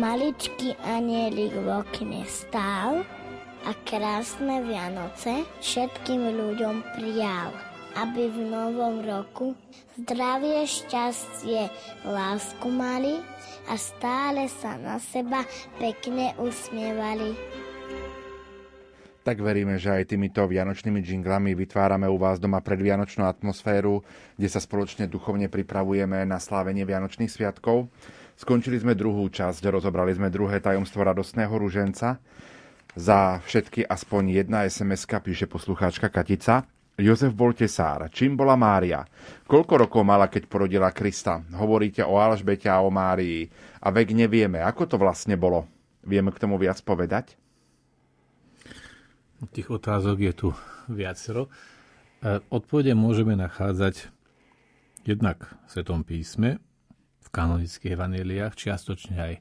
Maličký 0.00 0.80
anielik 0.80 1.52
v 1.52 1.68
okne 1.84 2.24
stál 2.24 3.04
a 3.68 3.70
krásne 3.84 4.64
Vianoce 4.64 5.44
všetkým 5.60 6.40
ľuďom 6.40 6.96
prijal, 6.96 7.52
aby 8.00 8.32
v 8.32 8.48
novom 8.48 9.04
roku 9.04 9.52
zdravie, 10.00 10.64
šťastie, 10.64 11.68
lásku 12.08 12.64
mali 12.72 13.20
a 13.68 13.76
stále 13.76 14.48
sa 14.48 14.80
na 14.80 14.96
seba 14.96 15.44
pekne 15.76 16.32
usmievali. 16.40 17.36
Tak 19.20 19.36
veríme, 19.36 19.76
že 19.76 20.00
aj 20.00 20.16
týmito 20.16 20.40
vianočnými 20.48 21.04
džinglami 21.04 21.52
vytvárame 21.52 22.08
u 22.08 22.16
vás 22.16 22.40
doma 22.40 22.64
predvianočnú 22.64 23.28
atmosféru, 23.28 24.00
kde 24.40 24.48
sa 24.48 24.64
spoločne 24.64 25.04
duchovne 25.12 25.52
pripravujeme 25.52 26.24
na 26.24 26.40
slávenie 26.40 26.88
Vianočných 26.88 27.28
sviatkov. 27.28 27.92
Skončili 28.40 28.80
sme 28.80 28.96
druhú 28.96 29.28
časť, 29.28 29.68
rozobrali 29.68 30.16
sme 30.16 30.32
druhé 30.32 30.64
tajomstvo 30.64 31.04
radostného 31.04 31.52
ruženca. 31.52 32.16
Za 32.96 33.36
všetky 33.44 33.84
aspoň 33.84 34.40
jedna 34.40 34.64
sms 34.64 35.04
píše 35.20 35.44
poslucháčka 35.44 36.08
Katica. 36.08 36.64
Jozef 36.96 37.36
bol 37.36 37.52
tesár. 37.52 38.08
Čím 38.08 38.40
bola 38.40 38.56
Mária? 38.56 39.04
Koľko 39.44 39.84
rokov 39.84 40.08
mala, 40.08 40.32
keď 40.32 40.48
porodila 40.48 40.88
Krista? 40.88 41.44
Hovoríte 41.52 42.00
o 42.00 42.16
Alžbete 42.16 42.72
a 42.72 42.80
o 42.80 42.88
Márii. 42.88 43.44
A 43.84 43.92
vek 43.92 44.16
nevieme. 44.16 44.64
Ako 44.64 44.88
to 44.88 44.96
vlastne 44.96 45.36
bolo? 45.36 45.68
Vieme 46.00 46.32
k 46.32 46.40
tomu 46.40 46.56
viac 46.56 46.80
povedať? 46.80 47.36
Tých 49.52 49.68
otázok 49.68 50.16
je 50.16 50.32
tu 50.32 50.48
viacero. 50.88 51.52
E, 52.24 52.40
odpovede 52.48 52.96
môžeme 52.96 53.36
nachádzať 53.36 54.08
jednak 55.04 55.44
v 55.68 55.68
Svetom 55.76 56.04
písme, 56.08 56.56
kanonických 57.30 57.94
evaneliách, 57.94 58.54
čiastočne 58.58 59.16
aj 59.16 59.34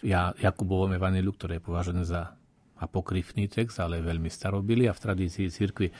v 0.00 0.14
Jakubovom 0.40 0.94
evaneliu, 0.94 1.34
ktoré 1.34 1.58
je 1.58 1.66
považené 1.66 2.02
za 2.06 2.34
apokryfný 2.80 3.46
text, 3.46 3.76
ale 3.78 4.00
veľmi 4.00 4.32
starobilý 4.32 4.88
a 4.88 4.96
v 4.96 5.02
tradícii 5.04 5.52
cirkvi. 5.52 5.92
E, 5.92 5.94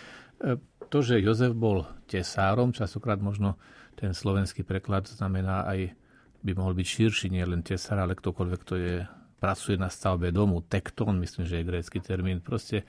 to, 0.89 0.99
že 1.05 1.21
Jozef 1.21 1.53
bol 1.53 1.85
tesárom, 2.09 2.73
častokrát 2.73 3.21
možno 3.21 3.61
ten 3.95 4.17
slovenský 4.17 4.65
preklad 4.65 5.07
znamená 5.07 5.69
aj, 5.69 5.93
by 6.41 6.53
mohol 6.57 6.73
byť 6.73 6.87
širší, 6.89 7.27
nie 7.29 7.45
len 7.45 7.61
tesár, 7.61 8.01
ale 8.01 8.17
ktokoľvek, 8.17 8.61
kto 8.65 8.75
je, 8.81 8.97
pracuje 9.37 9.77
na 9.77 9.93
stavbe 9.93 10.33
domu, 10.33 10.65
tekton, 10.65 11.21
myslím, 11.21 11.45
že 11.45 11.61
je 11.61 11.69
grécky 11.69 12.01
termín, 12.01 12.41
proste 12.41 12.89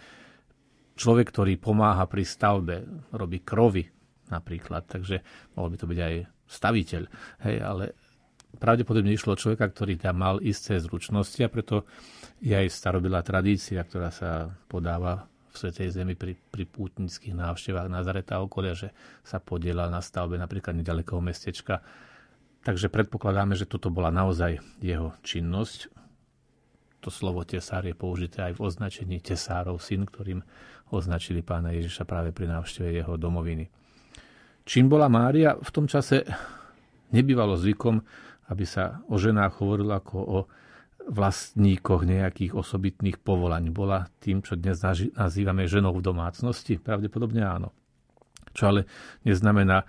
človek, 0.95 1.31
ktorý 1.31 1.59
pomáha 1.59 2.07
pri 2.07 2.23
stavbe, 2.23 2.87
robí 3.11 3.43
krovy 3.43 3.91
napríklad, 4.31 4.87
takže 4.87 5.19
mohol 5.59 5.75
by 5.75 5.77
to 5.77 5.85
byť 5.91 5.99
aj 5.99 6.15
staviteľ, 6.47 7.03
hej, 7.47 7.57
ale 7.59 7.85
pravdepodobne 8.57 9.13
išlo 9.15 9.39
človeka, 9.39 9.69
ktorý 9.69 9.95
tam 9.95 10.19
mal 10.19 10.35
isté 10.43 10.75
zručnosti 10.81 11.39
a 11.43 11.51
preto 11.51 11.87
je 12.41 12.51
aj 12.51 12.67
starobilá 12.73 13.21
tradícia, 13.21 13.79
ktorá 13.83 14.09
sa 14.11 14.51
podáva 14.67 15.29
v 15.51 15.55
Svetej 15.55 15.89
Zemi 15.91 16.15
pri, 16.15 16.33
pri 16.35 16.63
pútnických 16.63 17.35
návštevách 17.35 17.91
Nazareta 17.91 18.39
a 18.39 18.43
okolia, 18.43 18.71
že 18.71 18.95
sa 19.21 19.43
podielal 19.43 19.91
na 19.91 19.99
stavbe 19.99 20.39
napríklad 20.39 20.79
nedalekého 20.79 21.19
mestečka. 21.19 21.83
Takže 22.63 22.87
predpokladáme, 22.87 23.57
že 23.57 23.67
toto 23.67 23.91
bola 23.91 24.13
naozaj 24.13 24.61
jeho 24.79 25.11
činnosť. 25.25 25.91
To 27.01 27.09
slovo 27.09 27.41
tesár 27.43 27.83
je 27.83 27.97
použité 27.97 28.47
aj 28.47 28.61
v 28.61 28.63
označení 28.63 29.17
tesárov 29.19 29.81
syn, 29.81 30.05
ktorým 30.05 30.39
označili 30.93 31.41
pána 31.41 31.73
Ježiša 31.73 32.05
práve 32.05 32.29
pri 32.31 32.47
návšteve 32.47 32.93
jeho 32.93 33.17
domoviny. 33.17 33.65
Čím 34.61 34.87
bola 34.87 35.09
Mária? 35.09 35.57
V 35.57 35.69
tom 35.73 35.89
čase 35.89 36.21
nebývalo 37.11 37.57
zvykom 37.57 37.99
aby 38.51 38.67
sa 38.67 38.99
o 39.07 39.15
ženách 39.15 39.63
hovorilo 39.63 39.95
ako 39.95 40.17
o 40.19 40.39
vlastníkoch 41.07 42.05
nejakých 42.05 42.53
osobitných 42.53 43.17
povolaní. 43.17 43.73
Bola 43.73 44.05
tým, 44.21 44.43
čo 44.43 44.59
dnes 44.59 44.83
nazývame 45.17 45.65
ženou 45.65 45.97
v 45.97 46.05
domácnosti? 46.05 46.77
Pravdepodobne 46.77 47.41
áno. 47.41 47.73
Čo 48.51 48.75
ale 48.75 48.81
neznamená, 49.25 49.87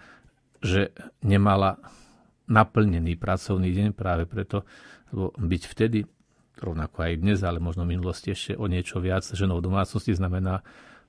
že 0.63 0.95
nemala 1.21 1.83
naplnený 2.49 3.19
pracovný 3.19 3.75
deň 3.75 3.89
práve 3.93 4.25
preto, 4.25 4.65
lebo 5.11 5.35
byť 5.37 5.63
vtedy, 5.69 6.07
rovnako 6.63 6.97
aj 7.03 7.21
dnes, 7.21 7.39
ale 7.43 7.59
možno 7.59 7.83
v 7.83 7.99
minulosti 7.99 8.33
ešte 8.33 8.55
o 8.55 8.71
niečo 8.71 9.03
viac 9.03 9.27
ženou 9.27 9.59
v 9.59 9.67
domácnosti 9.67 10.15
znamená 10.15 10.63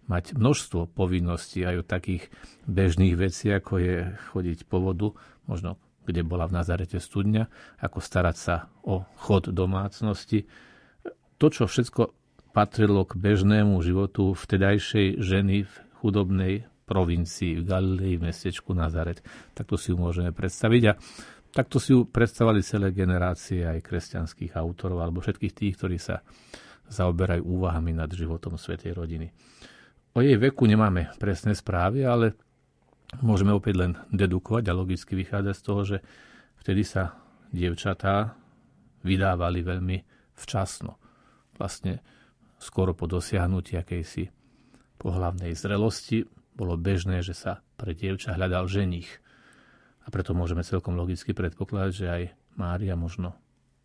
mať 0.10 0.36
množstvo 0.36 0.92
povinností 0.92 1.64
aj 1.64 1.76
o 1.80 1.88
takých 1.88 2.28
bežných 2.68 3.16
vecí, 3.16 3.54
ako 3.54 3.80
je 3.80 3.96
chodiť 4.34 4.68
po 4.68 4.84
vodu, 4.84 5.16
možno 5.48 5.80
kde 6.06 6.22
bola 6.24 6.46
v 6.46 6.56
Nazarete 6.60 7.00
studňa, 7.00 7.48
ako 7.80 8.00
starať 8.00 8.38
sa 8.38 8.56
o 8.84 9.08
chod 9.20 9.50
domácnosti. 9.52 10.46
To, 11.40 11.48
čo 11.50 11.68
všetko 11.68 12.14
patrilo 12.54 13.04
k 13.04 13.18
bežnému 13.18 13.82
životu 13.82 14.38
vtedajšej 14.38 15.20
ženy 15.20 15.66
v 15.66 15.74
chudobnej 16.00 16.54
provincii 16.86 17.58
v 17.60 17.64
Galilei, 17.66 18.20
v 18.20 18.30
mestečku 18.30 18.76
Nazaret. 18.78 19.24
Takto 19.58 19.80
si 19.80 19.90
ju 19.90 19.98
môžeme 19.98 20.30
predstaviť 20.30 20.84
a 20.92 20.94
takto 21.50 21.82
si 21.82 21.96
ju 21.96 22.06
predstavali 22.06 22.62
celé 22.62 22.94
generácie 22.94 23.66
aj 23.66 23.82
kresťanských 23.82 24.54
autorov 24.54 25.02
alebo 25.02 25.24
všetkých 25.24 25.54
tých, 25.56 25.74
ktorí 25.80 25.98
sa 25.98 26.22
zaoberajú 26.92 27.42
úvahami 27.42 27.96
nad 27.96 28.12
životom 28.12 28.60
Svetej 28.60 28.94
rodiny. 28.94 29.28
O 30.14 30.22
jej 30.22 30.38
veku 30.38 30.70
nemáme 30.70 31.10
presné 31.18 31.58
správy, 31.58 32.06
ale 32.06 32.38
môžeme 33.22 33.54
opäť 33.54 33.76
len 33.78 33.92
dedukovať 34.10 34.64
a 34.72 34.78
logicky 34.78 35.14
vychádzať 35.14 35.56
z 35.56 35.64
toho, 35.64 35.82
že 35.86 35.98
vtedy 36.64 36.82
sa 36.88 37.20
dievčatá 37.54 38.34
vydávali 39.04 39.62
veľmi 39.62 39.98
včasno. 40.34 40.98
Vlastne 41.60 42.02
skoro 42.58 42.98
po 42.98 43.06
dosiahnutí 43.06 43.78
akejsi 43.78 44.32
pohlavnej 44.98 45.54
zrelosti 45.54 46.24
bolo 46.56 46.80
bežné, 46.80 47.22
že 47.22 47.36
sa 47.36 47.62
pre 47.76 47.94
dievča 47.94 48.34
hľadal 48.34 48.66
ženich. 48.66 49.10
A 50.04 50.12
preto 50.12 50.32
môžeme 50.32 50.64
celkom 50.64 50.96
logicky 50.96 51.36
predpokladať, 51.36 51.92
že 51.92 52.08
aj 52.08 52.24
Mária 52.56 52.96
možno 52.96 53.36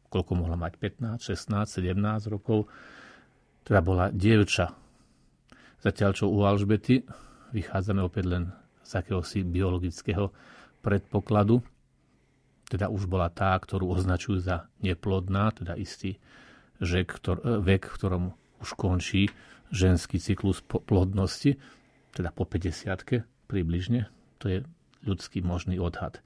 koľko 0.08 0.40
mohla 0.40 0.56
mať, 0.56 0.80
15, 0.80 1.20
16, 1.20 1.84
17 1.84 2.32
rokov, 2.32 2.68
teda 3.64 3.84
bola 3.84 4.08
dievča. 4.08 4.72
Zatiaľ 5.78 6.10
čo 6.16 6.32
u 6.32 6.42
Alžbety 6.42 7.04
vychádzame 7.52 8.00
opäť 8.00 8.24
len 8.26 8.44
z 8.88 8.92
akéhosi 8.96 9.44
biologického 9.44 10.32
predpokladu, 10.80 11.60
teda 12.72 12.88
už 12.88 13.04
bola 13.04 13.28
tá, 13.28 13.52
ktorú 13.52 13.92
označujú 13.92 14.40
za 14.40 14.72
neplodná, 14.80 15.52
teda 15.52 15.76
istý 15.76 16.16
žek, 16.80 17.20
ktor, 17.20 17.44
vek, 17.44 17.84
v 17.84 17.96
ktorom 17.96 18.24
už 18.64 18.70
končí 18.76 19.28
ženský 19.68 20.16
cyklus 20.16 20.64
plodnosti, 20.64 21.60
teda 22.16 22.32
po 22.32 22.48
50 22.48 23.24
približne, 23.48 24.08
to 24.40 24.48
je 24.48 24.58
ľudský 25.04 25.44
možný 25.44 25.76
odhad. 25.76 26.24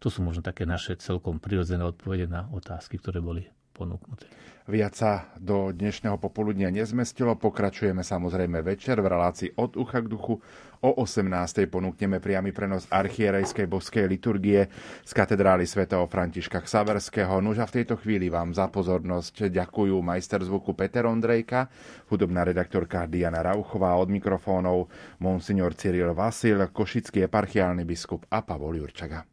To 0.00 0.12
sú 0.12 0.20
možno 0.20 0.44
také 0.44 0.68
naše 0.68 1.00
celkom 1.00 1.40
prirodzené 1.40 1.84
odpovede 1.84 2.28
na 2.28 2.48
otázky, 2.52 3.00
ktoré 3.00 3.24
boli 3.24 3.48
ponúknuté. 3.74 4.30
Viac 4.64 4.96
sa 4.96 5.28
do 5.36 5.76
dnešného 5.76 6.16
popoludnia 6.16 6.72
nezmestilo. 6.72 7.36
Pokračujeme 7.36 8.00
samozrejme 8.00 8.64
večer 8.64 8.96
v 8.96 9.12
relácii 9.12 9.60
od 9.60 9.76
ucha 9.76 10.00
k 10.00 10.08
duchu. 10.08 10.40
O 10.80 10.90
18. 11.04 11.68
ponúkneme 11.68 12.16
priamy 12.16 12.48
prenos 12.48 12.88
archierejskej 12.88 13.68
boskej 13.68 14.08
liturgie 14.08 14.64
z 15.04 15.12
katedrály 15.12 15.68
svätého 15.68 16.08
Františka 16.08 16.64
Ksaverského. 16.64 17.44
Nož 17.44 17.60
a 17.60 17.68
v 17.68 17.84
tejto 17.84 18.00
chvíli 18.00 18.32
vám 18.32 18.56
za 18.56 18.72
pozornosť 18.72 19.52
ďakujú 19.52 20.00
majster 20.00 20.40
zvuku 20.40 20.72
Peter 20.72 21.04
Ondrejka, 21.04 21.68
hudobná 22.08 22.48
redaktorka 22.48 23.04
Diana 23.04 23.44
Rauchová 23.44 24.00
od 24.00 24.08
mikrofónov, 24.08 24.88
monsignor 25.20 25.76
Cyril 25.76 26.16
Vasil, 26.16 26.56
košický 26.72 27.28
eparchiálny 27.28 27.84
biskup 27.84 28.24
a 28.32 28.40
Pavol 28.40 28.80
Jurčaga. 28.80 29.24